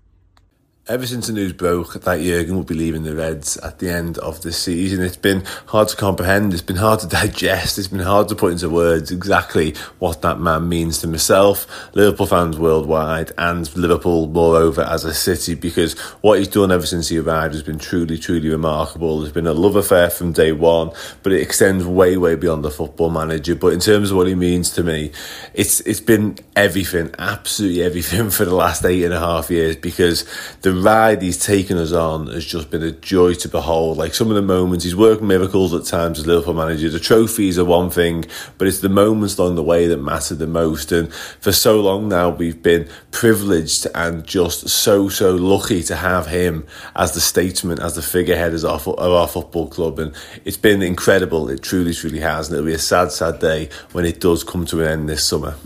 ever 0.88 1.04
since 1.04 1.26
the 1.26 1.32
news 1.32 1.52
broke 1.52 1.94
that 1.94 2.20
Jurgen 2.20 2.56
would 2.56 2.66
be 2.68 2.74
leaving 2.74 3.02
the 3.02 3.16
Reds 3.16 3.56
at 3.56 3.80
the 3.80 3.90
end 3.90 4.18
of 4.18 4.42
the 4.42 4.52
season, 4.52 5.02
it's 5.02 5.16
been 5.16 5.42
hard 5.66 5.88
to 5.88 5.96
comprehend, 5.96 6.52
it's 6.52 6.62
been 6.62 6.76
hard 6.76 7.00
to 7.00 7.08
digest, 7.08 7.76
it's 7.76 7.88
been 7.88 7.98
hard 7.98 8.28
to 8.28 8.36
put 8.36 8.52
into 8.52 8.70
words 8.70 9.10
exactly 9.10 9.74
what 9.98 10.22
that 10.22 10.38
man 10.38 10.68
means 10.68 11.00
to 11.00 11.08
myself, 11.08 11.66
Liverpool 11.94 12.26
fans 12.26 12.56
worldwide, 12.56 13.32
and 13.36 13.74
Liverpool, 13.76 14.28
moreover, 14.28 14.82
as 14.82 15.04
a 15.04 15.12
city, 15.12 15.56
because 15.56 15.98
what 16.20 16.38
he's 16.38 16.46
done 16.46 16.70
ever 16.70 16.86
since 16.86 17.08
he 17.08 17.18
arrived 17.18 17.54
has 17.54 17.64
been 17.64 17.78
truly, 17.78 18.16
truly 18.16 18.48
remarkable. 18.48 19.20
There's 19.20 19.32
been 19.32 19.48
a 19.48 19.52
love 19.52 19.74
affair 19.74 20.08
from 20.08 20.32
day 20.32 20.52
one, 20.52 20.92
but 21.24 21.32
it 21.32 21.42
extends 21.42 21.84
way, 21.84 22.16
way 22.16 22.36
beyond 22.36 22.64
the 22.64 22.70
football 22.70 23.10
manager. 23.10 23.56
But 23.56 23.72
in 23.72 23.80
terms 23.80 24.12
of 24.12 24.16
what 24.16 24.28
he 24.28 24.36
means 24.36 24.70
to 24.70 24.84
me, 24.84 25.10
it's 25.52 25.80
it's 25.80 26.00
been 26.00 26.38
everything, 26.54 27.12
absolutely 27.18 27.82
everything 27.82 28.30
for 28.36 28.44
the 28.44 28.54
last 28.54 28.84
eight 28.84 29.02
and 29.02 29.14
a 29.14 29.18
half 29.18 29.50
years, 29.50 29.74
because 29.74 30.24
the 30.62 30.75
ride 30.82 31.22
he's 31.22 31.44
taken 31.44 31.76
us 31.78 31.92
on 31.92 32.28
has 32.28 32.44
just 32.44 32.70
been 32.70 32.82
a 32.82 32.90
joy 32.90 33.34
to 33.34 33.48
behold. 33.48 33.96
Like 33.96 34.14
some 34.14 34.28
of 34.28 34.36
the 34.36 34.42
moments, 34.42 34.84
he's 34.84 34.96
worked 34.96 35.22
miracles 35.22 35.74
at 35.74 35.84
times 35.84 36.18
as 36.18 36.26
Liverpool 36.26 36.54
manager. 36.54 36.88
The 36.88 36.98
trophies 36.98 37.58
are 37.58 37.64
one 37.64 37.90
thing, 37.90 38.24
but 38.58 38.66
it's 38.66 38.80
the 38.80 38.88
moments 38.88 39.38
along 39.38 39.56
the 39.56 39.62
way 39.62 39.86
that 39.86 39.98
matter 39.98 40.34
the 40.34 40.46
most. 40.46 40.92
And 40.92 41.12
for 41.12 41.52
so 41.52 41.80
long 41.80 42.08
now, 42.08 42.30
we've 42.30 42.62
been 42.62 42.88
privileged 43.10 43.86
and 43.94 44.26
just 44.26 44.68
so, 44.68 45.08
so 45.08 45.34
lucky 45.34 45.82
to 45.84 45.96
have 45.96 46.26
him 46.26 46.66
as 46.94 47.12
the 47.12 47.20
statesman, 47.20 47.80
as 47.80 47.94
the 47.94 48.02
figurehead 48.02 48.54
of 48.54 48.64
our, 48.64 48.94
of 48.94 49.12
our 49.12 49.28
football 49.28 49.68
club. 49.68 49.98
And 49.98 50.14
it's 50.44 50.56
been 50.56 50.82
incredible. 50.82 51.48
It 51.50 51.62
truly, 51.62 51.94
truly 51.94 52.20
has. 52.20 52.48
And 52.48 52.56
it'll 52.56 52.66
be 52.66 52.74
a 52.74 52.78
sad, 52.78 53.12
sad 53.12 53.38
day 53.38 53.68
when 53.92 54.04
it 54.04 54.20
does 54.20 54.44
come 54.44 54.66
to 54.66 54.80
an 54.80 54.86
end 54.88 55.08
this 55.08 55.24
summer. 55.24 55.56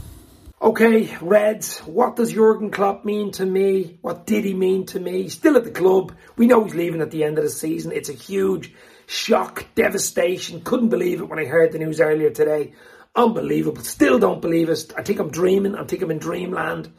Okay, 0.63 1.17
Reds, 1.23 1.79
what 1.87 2.17
does 2.17 2.33
Jurgen 2.33 2.71
Klopp 2.71 3.07
mean 3.07 3.31
to 3.33 3.47
me? 3.47 3.97
What 4.03 4.27
did 4.27 4.45
he 4.45 4.53
mean 4.53 4.85
to 4.87 5.01
me? 5.01 5.31
Still 5.31 5.57
at 5.57 5.65
the 5.65 5.71
club. 5.71 6.15
We 6.37 6.47
know 6.47 6.65
he's 6.65 6.75
leaving 6.75 7.01
at 7.01 7.11
the 7.11 7.25
end 7.25 7.39
of 7.39 7.45
the 7.45 7.51
season. 7.51 7.93
It's 7.93 8.11
a 8.11 8.13
huge 8.13 8.75
shock, 9.07 9.65
devastation. 9.75 10.61
Couldn't 10.61 10.91
believe 10.91 11.23
it 11.23 11.31
when 11.31 11.39
I 11.39 11.47
heard 11.47 11.73
the 11.73 11.79
news 11.79 11.99
earlier 11.99 12.29
today. 12.29 12.75
Unbelievable. 13.17 13.83
Still 13.85 14.19
don't 14.19 14.43
believe 14.43 14.69
it. 14.69 14.93
I 14.99 15.03
think 15.03 15.19
I'm 15.19 15.31
dreaming. 15.31 15.77
I 15.77 15.85
think 15.85 16.03
I'm 16.03 16.11
in 16.11 16.19
dreamland. 16.19 16.93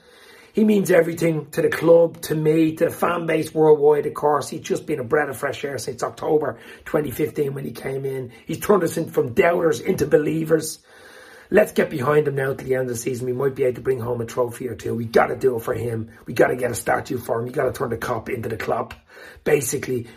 He 0.54 0.64
means 0.64 0.90
everything 0.90 1.52
to 1.52 1.62
the 1.62 1.70
club, 1.70 2.20
to 2.22 2.34
me, 2.34 2.76
to 2.78 2.86
the 2.86 2.92
fan 2.92 3.28
base 3.28 3.54
worldwide, 3.54 4.08
of 4.08 4.16
course. 4.16 4.50
He's 4.50 4.62
just 4.62 4.88
been 4.88 5.00
a 5.00 5.04
breath 5.04 5.30
of 5.30 5.38
fresh 5.38 5.64
air 5.64 5.78
since 5.78 6.02
October 6.02 6.58
2015 6.86 7.54
when 7.54 7.66
he 7.66 7.72
came 7.72 8.06
in. 8.06 8.32
He's 8.48 8.60
turned 8.60 8.82
us 8.82 8.98
in 8.98 9.12
from 9.12 9.34
doubters 9.34 9.82
into 9.82 10.08
believers 10.08 10.80
let's 11.52 11.74
get 11.74 11.90
behind 11.90 12.28
him 12.28 12.36
now 12.36 12.54
to 12.54 12.64
the 12.64 12.74
end 12.74 12.84
of 12.84 12.88
the 12.88 12.96
season. 12.96 13.28
We 13.28 13.34
might 13.34 13.54
be 13.54 13.66
able 13.66 13.76
to 13.76 13.82
bring 13.82 14.00
home 14.00 14.22
a 14.22 14.26
trophy 14.26 14.70
or 14.70 14.76
two. 14.76 14.96
We 14.96 15.06
got 15.06 15.28
to 15.28 15.36
do 15.36 15.58
it 15.58 15.62
for 15.62 15.74
him. 15.74 16.10
We 16.26 16.34
got 16.34 16.48
to 16.48 16.56
get 16.56 16.72
a 16.72 16.76
statue 16.76 17.18
for 17.18 17.40
him. 17.40 17.46
You 17.46 17.52
got 17.52 17.66
to 17.66 17.74
turn 17.74 17.90
the 17.90 17.98
Kop 17.98 18.30
into 18.30 18.50
the 18.50 18.58
club. 18.58 18.96
Basically, 19.44 20.08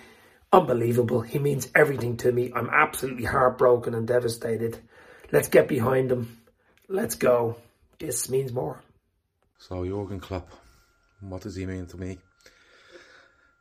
unbelievable. 0.53 1.20
He 1.20 1.41
means 1.41 1.68
everything 1.74 2.16
to 2.18 2.32
me. 2.32 2.53
I'm 2.55 2.70
absolutely 2.70 3.24
heartbroken 3.24 3.95
and 3.95 4.07
devastated. 4.07 4.78
Let's 5.32 5.49
get 5.49 5.68
behind 5.68 6.12
him. 6.12 6.39
Let's 6.89 7.16
go. 7.16 7.57
This 7.99 8.30
means 8.30 8.53
more. 8.53 8.80
So, 9.59 9.85
Jurgen 9.85 10.20
Klopp, 10.20 10.49
what 11.20 11.43
does 11.43 11.57
he 11.57 11.66
mean 11.66 11.87
to 11.87 11.97
me? 11.97 12.18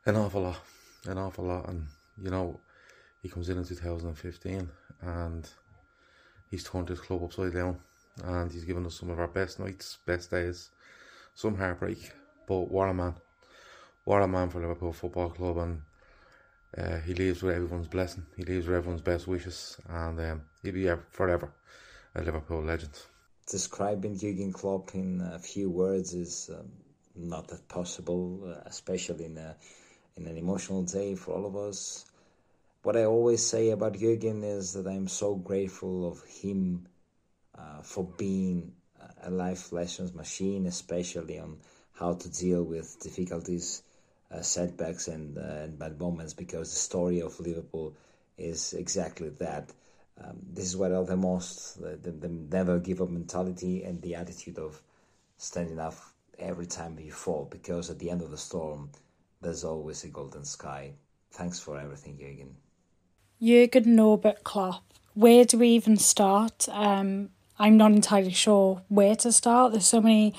An 0.06 0.16
awful 0.16 0.42
lot. 0.42 0.60
An 1.06 1.18
awful 1.18 1.44
lot. 1.44 1.68
And, 1.68 1.86
you 2.22 2.30
know, 2.30 2.60
he 3.22 3.28
comes 3.28 3.48
in 3.48 3.58
in 3.58 3.64
2015 3.64 4.68
and 5.00 5.50
he's 6.54 6.62
turned 6.62 6.88
his 6.88 7.00
club 7.00 7.20
upside 7.24 7.52
down 7.52 7.76
and 8.22 8.52
he's 8.52 8.64
given 8.64 8.86
us 8.86 8.94
some 9.00 9.10
of 9.10 9.18
our 9.18 9.26
best 9.26 9.58
nights, 9.58 9.98
best 10.06 10.30
days, 10.30 10.70
some 11.34 11.56
heartbreak. 11.56 12.12
But 12.46 12.70
what 12.70 12.88
a 12.88 12.94
man. 12.94 13.14
What 14.04 14.22
a 14.22 14.28
man 14.28 14.50
for 14.50 14.60
Liverpool 14.60 14.92
Football 14.92 15.30
Club 15.30 15.56
and 15.58 15.82
uh, 16.78 17.00
he 17.00 17.12
leaves 17.14 17.42
with 17.42 17.56
everyone's 17.56 17.88
blessing. 17.88 18.24
He 18.36 18.44
leaves 18.44 18.66
with 18.68 18.76
everyone's 18.76 19.02
best 19.02 19.26
wishes 19.26 19.76
and 19.88 20.20
um, 20.20 20.42
he'll 20.62 20.72
be 20.72 20.82
here 20.82 21.04
forever 21.10 21.52
a 22.14 22.22
Liverpool 22.22 22.62
legend. 22.62 22.92
Describing 23.50 24.16
Jurgen 24.16 24.52
Klopp 24.52 24.94
in 24.94 25.20
a 25.32 25.40
few 25.40 25.68
words 25.68 26.14
is 26.14 26.50
um, 26.56 26.70
not 27.16 27.48
that 27.48 27.66
possible, 27.68 28.40
uh, 28.46 28.62
especially 28.66 29.24
in 29.24 29.38
a, 29.38 29.56
in 30.16 30.28
an 30.28 30.36
emotional 30.36 30.84
day 30.84 31.16
for 31.16 31.34
all 31.34 31.46
of 31.46 31.56
us 31.56 32.06
what 32.84 32.98
I 32.98 33.04
always 33.04 33.42
say 33.42 33.70
about 33.70 33.94
Jürgen 33.94 34.44
is 34.44 34.74
that 34.74 34.86
I'm 34.86 35.08
so 35.08 35.34
grateful 35.36 36.06
of 36.06 36.22
him 36.24 36.86
uh, 37.58 37.80
for 37.80 38.04
being 38.04 38.74
a 39.22 39.30
life 39.30 39.72
lessons 39.72 40.12
machine, 40.12 40.66
especially 40.66 41.38
on 41.38 41.56
how 41.94 42.12
to 42.12 42.28
deal 42.28 42.62
with 42.62 43.00
difficulties, 43.00 43.82
uh, 44.30 44.42
setbacks, 44.42 45.08
and, 45.08 45.38
uh, 45.38 45.62
and 45.64 45.78
bad 45.78 45.98
moments. 45.98 46.34
Because 46.34 46.70
the 46.70 46.76
story 46.76 47.20
of 47.20 47.40
Liverpool 47.40 47.96
is 48.36 48.74
exactly 48.74 49.30
that. 49.30 49.72
Um, 50.22 50.40
this 50.52 50.66
is 50.66 50.76
what 50.76 50.92
I 50.92 50.98
love 50.98 51.06
the 51.06 51.16
most: 51.16 51.80
the, 51.80 51.96
the, 51.96 52.10
the 52.10 52.28
never 52.28 52.78
give 52.78 53.00
up 53.00 53.08
mentality 53.08 53.82
and 53.82 54.02
the 54.02 54.14
attitude 54.16 54.58
of 54.58 54.82
standing 55.38 55.78
up 55.78 55.94
every 56.38 56.66
time 56.66 56.98
you 56.98 57.12
fall. 57.12 57.48
Because 57.50 57.88
at 57.88 57.98
the 57.98 58.10
end 58.10 58.20
of 58.20 58.30
the 58.30 58.36
storm, 58.36 58.90
there's 59.40 59.64
always 59.64 60.04
a 60.04 60.08
golden 60.08 60.44
sky. 60.44 60.92
Thanks 61.30 61.58
for 61.58 61.80
everything, 61.80 62.18
Jürgen. 62.18 62.63
Jurgen 63.40 63.94
Norbert 63.94 64.44
Klopp. 64.44 64.82
Where 65.14 65.44
do 65.44 65.58
we 65.58 65.68
even 65.68 65.96
start? 65.96 66.68
Um, 66.70 67.30
I'm 67.58 67.76
not 67.76 67.92
entirely 67.92 68.32
sure 68.32 68.82
where 68.88 69.16
to 69.16 69.32
start. 69.32 69.72
There's 69.72 69.86
so 69.86 70.00
many 70.00 70.34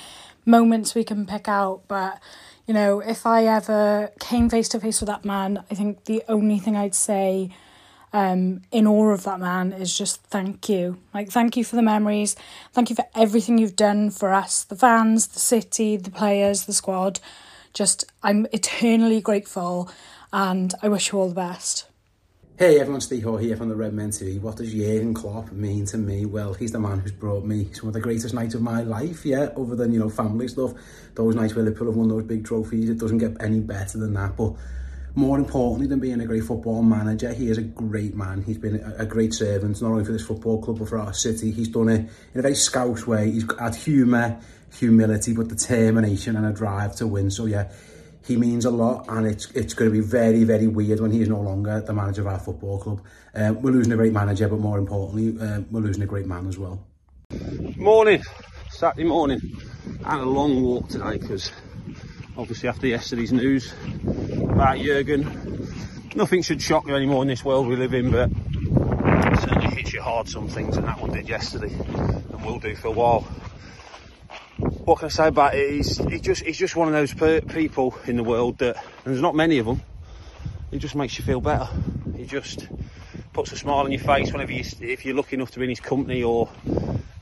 moments 0.45 0.95
we 0.95 1.03
can 1.03 1.25
pick 1.25 1.47
out, 1.47 1.83
but 1.87 2.19
you 2.67 2.73
know, 2.73 2.99
if 2.99 3.25
I 3.25 3.45
ever 3.45 4.11
came 4.19 4.49
face 4.49 4.67
to 4.69 4.79
face 4.79 4.99
with 4.99 5.07
that 5.07 5.23
man, 5.23 5.63
I 5.69 5.75
think 5.75 6.05
the 6.05 6.23
only 6.27 6.57
thing 6.57 6.75
I'd 6.75 6.95
say 6.95 7.51
um, 8.11 8.61
in 8.71 8.87
awe 8.87 9.11
of 9.11 9.23
that 9.23 9.39
man 9.39 9.71
is 9.73 9.95
just 9.95 10.21
thank 10.23 10.67
you. 10.67 10.97
Like, 11.13 11.29
thank 11.29 11.57
you 11.57 11.63
for 11.63 11.75
the 11.75 11.81
memories. 11.81 12.35
Thank 12.73 12.89
you 12.89 12.95
for 12.95 13.05
everything 13.13 13.57
you've 13.57 13.75
done 13.75 14.09
for 14.09 14.33
us, 14.33 14.63
the 14.63 14.75
fans, 14.75 15.27
the 15.27 15.39
city, 15.39 15.97
the 15.97 16.11
players, 16.11 16.65
the 16.65 16.73
squad. 16.73 17.19
Just, 17.73 18.05
I'm 18.23 18.47
eternally 18.51 19.21
grateful 19.21 19.91
and 20.31 20.73
I 20.81 20.87
wish 20.87 21.11
you 21.11 21.19
all 21.19 21.29
the 21.29 21.35
best. 21.35 21.85
Hey 22.57 22.79
everyone, 22.79 23.01
Steve 23.01 23.23
Hoare 23.23 23.39
here 23.39 23.57
from 23.57 23.67
the 23.67 23.75
Red 23.75 23.93
Men 23.93 24.11
TV. 24.11 24.39
What 24.39 24.55
does 24.55 24.71
Jurgen 24.71 25.13
Klopp 25.13 25.51
mean 25.51 25.85
to 25.87 25.97
me? 25.97 26.25
Well, 26.25 26.53
he's 26.53 26.71
the 26.71 26.79
man 26.79 26.99
who's 26.99 27.11
brought 27.11 27.43
me 27.43 27.67
some 27.73 27.89
of 27.89 27.93
the 27.93 27.99
greatest 27.99 28.33
nights 28.33 28.55
of 28.55 28.61
my 28.61 28.81
life, 28.81 29.25
yeah, 29.25 29.49
other 29.57 29.75
than, 29.75 29.91
you 29.91 29.99
know, 29.99 30.09
family 30.09 30.47
stuff. 30.47 30.71
Those 31.15 31.35
nights 31.35 31.53
where 31.53 31.65
Liverpool 31.65 31.87
have 31.87 31.97
won 31.97 32.07
those 32.07 32.23
big 32.23 32.45
trophies, 32.45 32.89
it 32.89 32.97
doesn't 32.97 33.17
get 33.17 33.35
any 33.43 33.59
better 33.59 33.97
than 33.97 34.13
that. 34.13 34.37
But 34.37 34.53
more 35.15 35.37
importantly 35.37 35.87
than 35.87 35.99
being 35.99 36.21
a 36.21 36.25
great 36.25 36.45
football 36.45 36.81
manager, 36.81 37.33
he 37.33 37.49
is 37.49 37.57
a 37.57 37.61
great 37.61 38.15
man. 38.15 38.41
He's 38.41 38.57
been 38.57 38.75
a 38.97 39.05
great 39.05 39.33
servant, 39.33 39.81
not 39.81 39.91
only 39.91 40.05
for 40.05 40.13
this 40.13 40.25
football 40.25 40.61
club, 40.61 40.79
but 40.79 40.87
for 40.87 40.97
our 40.97 41.13
city. 41.13 41.51
He's 41.51 41.67
done 41.67 41.89
it 41.89 42.09
in 42.33 42.39
a 42.39 42.41
very 42.41 42.55
scout 42.55 43.05
way. 43.05 43.31
He's 43.31 43.45
had 43.59 43.75
humour, 43.75 44.39
humility, 44.73 45.33
but 45.33 45.49
determination 45.49 46.37
and 46.37 46.45
a 46.45 46.53
drive 46.53 46.95
to 46.95 47.07
win. 47.07 47.31
So, 47.31 47.47
yeah, 47.47 47.69
he 48.25 48.37
means 48.37 48.65
a 48.65 48.71
lot, 48.71 49.05
and 49.07 49.27
it's 49.27 49.51
it's 49.51 49.73
going 49.73 49.89
to 49.89 49.93
be 49.93 50.01
very, 50.01 50.43
very 50.43 50.67
weird 50.67 50.99
when 50.99 51.11
he's 51.11 51.29
no 51.29 51.39
longer 51.39 51.81
the 51.81 51.93
manager 51.93 52.21
of 52.21 52.27
our 52.27 52.39
football 52.39 52.79
club. 52.79 53.01
Um, 53.35 53.61
we're 53.61 53.71
losing 53.71 53.93
a 53.93 53.95
great 53.95 54.13
manager, 54.13 54.47
but 54.47 54.59
more 54.59 54.77
importantly, 54.77 55.39
um, 55.45 55.67
we're 55.69 55.81
losing 55.81 56.03
a 56.03 56.07
great 56.07 56.25
man 56.25 56.47
as 56.47 56.57
well. 56.57 56.83
Morning, 57.77 58.23
Saturday 58.71 59.07
morning, 59.07 59.39
and 60.05 60.21
a 60.21 60.25
long 60.25 60.63
walk 60.63 60.89
today 60.89 61.17
because 61.17 61.51
obviously 62.37 62.67
after 62.67 62.87
yesterday's 62.87 63.31
news 63.31 63.73
about 64.03 64.79
Jurgen, 64.79 65.69
nothing 66.15 66.41
should 66.41 66.61
shock 66.61 66.87
you 66.87 66.95
anymore 66.95 67.21
in 67.21 67.27
this 67.27 67.45
world 67.45 67.67
we 67.67 67.75
live 67.75 67.93
in, 67.93 68.11
but 68.11 68.29
it 68.31 69.39
certainly 69.39 69.75
hits 69.75 69.93
you 69.93 70.01
hard 70.01 70.27
some 70.27 70.47
things, 70.47 70.77
and 70.77 70.87
that 70.87 70.99
one 70.99 71.11
did 71.11 71.29
yesterday, 71.29 71.73
and 71.73 72.45
will 72.45 72.59
do 72.59 72.75
for 72.75 72.87
a 72.87 72.91
while 72.91 73.27
what 74.85 74.99
can 74.99 75.07
I 75.07 75.09
say 75.09 75.27
about 75.27 75.55
it? 75.55 75.71
He's, 75.71 75.97
just 76.21 76.43
he's 76.43 76.57
just 76.57 76.75
one 76.75 76.87
of 76.87 76.93
those 76.93 77.11
per- 77.11 77.41
people 77.41 77.97
in 78.05 78.17
the 78.17 78.23
world 78.23 78.59
that 78.59 78.75
and 78.75 79.13
there's 79.13 79.21
not 79.21 79.35
many 79.35 79.57
of 79.57 79.65
them. 79.65 79.81
He 80.69 80.77
just 80.77 80.93
makes 80.93 81.17
you 81.17 81.25
feel 81.25 81.41
better. 81.41 81.67
He 82.15 82.25
just 82.25 82.67
puts 83.33 83.51
a 83.51 83.57
smile 83.57 83.79
on 83.79 83.91
your 83.91 84.01
face 84.01 84.31
whenever 84.31 84.51
you 84.51 84.63
if 84.81 85.03
you're 85.03 85.15
lucky 85.15 85.35
enough 85.35 85.51
to 85.51 85.59
be 85.59 85.65
in 85.65 85.69
his 85.69 85.79
company 85.79 86.21
or 86.21 86.49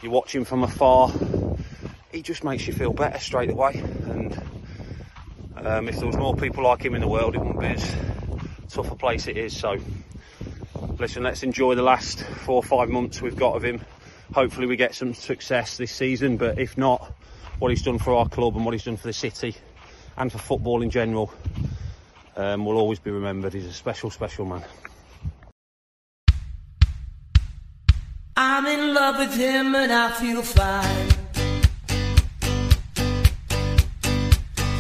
you 0.01 0.09
watch 0.09 0.35
him 0.35 0.43
from 0.43 0.63
afar. 0.63 1.09
He 2.11 2.21
just 2.21 2.43
makes 2.43 2.67
you 2.67 2.73
feel 2.73 2.91
better 2.91 3.17
straight 3.17 3.49
away. 3.49 3.75
And 3.75 4.41
um, 5.55 5.87
if 5.87 5.97
there 5.97 6.07
was 6.07 6.17
more 6.17 6.35
people 6.35 6.65
like 6.65 6.83
him 6.83 6.95
in 6.95 7.01
the 7.01 7.07
world, 7.07 7.33
it 7.33 7.39
wouldn't 7.39 7.61
be 7.61 7.67
as 7.67 7.95
tough 8.69 8.91
a 8.91 8.95
place 8.95 9.27
it 9.27 9.37
is. 9.37 9.55
So 9.55 9.77
listen, 10.99 11.23
let's 11.23 11.43
enjoy 11.43 11.75
the 11.75 11.81
last 11.81 12.23
four 12.23 12.55
or 12.55 12.63
five 12.63 12.89
months 12.89 13.21
we've 13.21 13.37
got 13.37 13.55
of 13.55 13.63
him. 13.63 13.79
Hopefully 14.33 14.67
we 14.67 14.75
get 14.75 14.95
some 14.95 15.13
success 15.13 15.77
this 15.77 15.93
season, 15.93 16.35
but 16.35 16.59
if 16.59 16.77
not, 16.77 17.13
what 17.59 17.69
he's 17.69 17.81
done 17.81 17.99
for 17.99 18.15
our 18.15 18.27
club 18.27 18.55
and 18.55 18.65
what 18.65 18.73
he's 18.73 18.83
done 18.83 18.97
for 18.97 19.07
the 19.07 19.13
city 19.13 19.55
and 20.17 20.31
for 20.31 20.37
football 20.37 20.81
in 20.81 20.89
general 20.89 21.33
um, 22.35 22.65
will 22.65 22.77
always 22.77 22.99
be 22.99 23.11
remembered. 23.11 23.53
He's 23.53 23.65
a 23.65 23.73
special, 23.73 24.09
special 24.09 24.45
man. 24.45 24.63
I'm 28.35 28.65
in 28.65 28.93
love 28.93 29.19
with 29.19 29.35
him 29.35 29.75
and 29.75 29.91
I 29.91 30.11
feel 30.11 30.41
fine. 30.41 31.09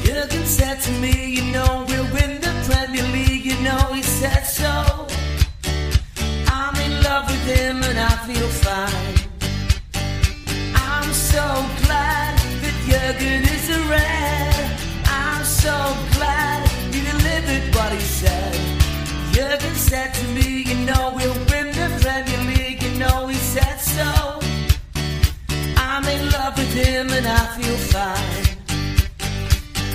Jurgen 0.03 0.45
said 0.45 0.79
to 0.81 0.91
me, 0.99 1.35
you 1.35 1.51
know, 1.51 1.85
we'll 1.87 2.11
win 2.13 2.41
the 2.41 2.53
Premier 2.67 3.03
League, 3.13 3.45
you 3.45 3.59
know, 3.61 3.93
he 3.93 4.01
said 4.01 4.43
so. 4.43 5.07
I'm 6.47 6.75
in 6.75 7.03
love 7.03 7.27
with 7.27 7.57
him 7.57 7.83
and 7.83 7.99
I 7.99 8.09
feel 8.27 8.47
fine. 8.47 8.62
So 15.63 15.95
glad 16.17 16.67
he 16.93 16.99
delivered 17.11 17.73
what 17.73 17.91
he 17.93 18.01
said. 18.01 18.53
Jurgen 19.31 19.75
said 19.75 20.13
to 20.13 20.25
me, 20.35 20.63
you 20.69 20.75
know, 20.87 21.13
we'll 21.15 21.39
win 21.51 21.67
the 21.79 21.87
Premier 22.03 22.41
League, 22.51 22.83
you 22.83 22.93
know, 22.99 23.27
he 23.27 23.39
said 23.55 23.77
so. 23.95 24.09
I'm 25.77 26.05
in 26.15 26.21
love 26.31 26.57
with 26.57 26.73
him 26.73 27.05
and 27.17 27.25
I 27.25 27.43
feel 27.55 27.79
fine. 27.95 28.45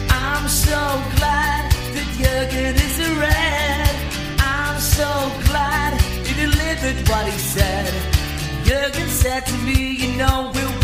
I'm 0.09 0.49
so 0.49 0.81
glad 1.17 1.63
that 1.95 2.09
Jurgen 2.19 2.75
is 2.87 2.97
a 3.09 3.11
red. 3.27 3.95
I'm 4.41 4.81
so 4.81 5.11
glad 5.49 6.01
he 6.27 6.33
delivered 6.47 6.99
what 7.11 7.25
he 7.31 7.39
said. 7.55 7.93
Jurgen 8.65 9.09
said 9.09 9.45
to 9.45 9.57
me, 9.69 9.79
you 10.03 10.17
know, 10.17 10.51
we'll 10.55 10.78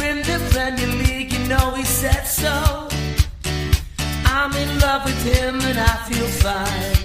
him 5.24 5.58
and 5.62 5.78
I 5.78 5.94
feel 6.08 6.28
fine. 6.44 6.96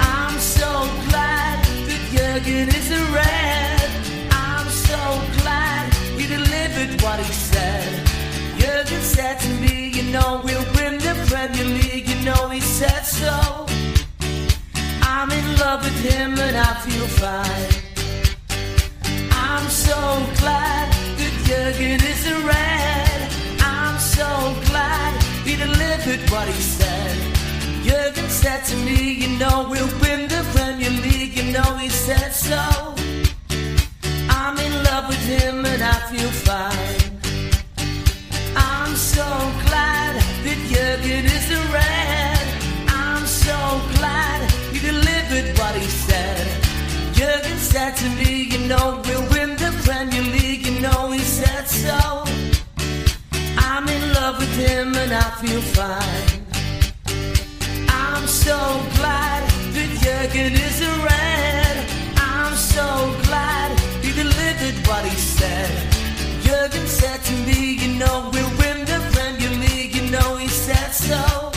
I'm 0.00 0.38
so 0.38 0.70
glad 1.08 1.62
that 1.88 2.02
Jurgen 2.12 2.68
is 2.80 2.88
a 2.90 3.04
red. 3.12 3.90
I'm 4.30 4.68
so 4.68 5.00
glad 5.38 5.92
he 6.18 6.26
delivered 6.26 7.02
what 7.02 7.18
he 7.20 7.30
said. 7.30 7.84
Jurgen 8.58 9.02
said 9.02 9.38
to 9.40 9.48
me, 9.60 9.90
you 9.96 10.04
know, 10.14 10.40
we'll 10.44 10.66
win 10.76 10.96
the 10.96 11.14
Premier 11.28 11.68
League, 11.78 12.08
you 12.08 12.24
know, 12.24 12.48
he 12.48 12.60
said 12.60 13.02
so. 13.02 13.66
I'm 15.02 15.30
in 15.30 15.46
love 15.58 15.84
with 15.84 16.00
him 16.10 16.38
and 16.38 16.56
I 16.56 16.72
feel 16.86 17.08
fine. 17.22 17.72
I'm 19.30 19.68
so 19.68 19.98
glad 20.40 20.90
that 21.18 21.34
Jurgen 21.46 22.00
is 22.12 22.22
a 22.34 22.38
red. 22.46 23.18
I'm 23.60 23.98
so 23.98 24.61
he 25.62 25.72
delivered 25.72 26.30
what 26.30 26.48
he 26.48 26.60
said. 26.60 27.16
Jurgen 27.84 28.28
said 28.28 28.64
to 28.64 28.76
me, 28.76 29.12
you 29.12 29.38
know, 29.38 29.66
we'll 29.68 29.92
win 30.00 30.28
the 30.28 30.44
Premier 30.54 30.90
League, 30.90 31.36
you 31.36 31.52
know, 31.52 31.76
he 31.76 31.88
said 31.88 32.30
so. 32.32 32.94
I'm 34.28 34.58
in 34.58 34.84
love 34.84 35.08
with 35.08 35.24
him 35.26 35.64
and 35.64 35.82
I 35.82 35.98
feel 36.10 36.30
fine. 36.30 37.20
I'm 38.56 38.94
so 38.96 39.26
glad 39.66 40.16
that 40.44 40.58
Jurgen 40.70 41.24
is 41.24 41.50
a 41.50 41.62
red. 41.72 42.46
I'm 42.88 43.26
so 43.26 43.58
glad 43.96 44.50
he 44.72 44.78
delivered 44.80 45.58
what 45.58 45.74
he 45.74 45.88
said. 45.88 46.46
Jurgen 47.14 47.58
said 47.58 47.96
to 47.96 48.08
me, 48.10 48.44
you 48.52 48.66
know, 48.68 49.02
we'll 49.04 49.28
win 49.30 49.50
the 49.56 49.72
Premier 49.84 50.22
League, 50.22 50.66
you 50.66 50.80
know, 50.80 51.10
he 51.10 51.20
said 51.20 51.68
so. 51.68 52.31
Love 54.14 54.38
with 54.38 54.54
him 54.56 54.94
and 54.94 55.12
I 55.12 55.30
feel 55.40 55.60
fine. 55.60 56.28
I'm 57.88 58.26
so 58.26 58.58
glad 58.96 59.42
that 59.74 59.90
Jurgen 60.02 60.52
is 60.52 60.80
a 60.80 60.94
red. 61.10 61.74
I'm 62.16 62.54
so 62.54 62.86
glad 63.26 63.78
he 64.04 64.12
delivered 64.12 64.86
what 64.86 65.04
he 65.04 65.16
said. 65.16 65.70
Jurgen 66.44 66.86
said 66.86 67.20
to 67.28 67.32
me, 67.46 67.74
you 67.82 67.98
know, 67.98 68.30
we'll 68.32 68.54
win 68.58 68.84
the 68.84 69.00
Premier 69.12 69.52
League, 69.64 69.94
you 69.96 70.10
know, 70.10 70.36
he 70.36 70.48
said 70.48 70.90
so. 70.90 71.52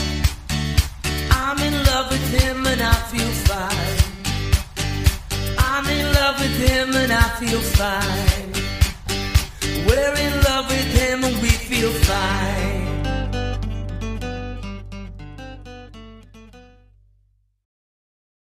I'm 1.31 1.59
in 1.59 1.75
love 1.85 2.09
with 2.11 2.27
him 2.39 2.65
and 2.65 2.81
I 2.81 2.95
feel 3.11 3.33
fine. 3.51 3.97
I'm 5.57 5.85
in 5.89 6.05
love 6.13 6.39
with 6.39 6.57
him 6.67 6.95
and 6.95 7.11
I 7.11 7.27
feel 7.39 7.61
fine. 7.61 8.34
We're 9.87 10.15
in 10.15 10.41
love 10.43 10.67
with 10.67 10.91
him 10.99 11.23
and 11.23 11.41
we 11.41 11.49
feel 11.49 11.91
fine. 11.91 12.74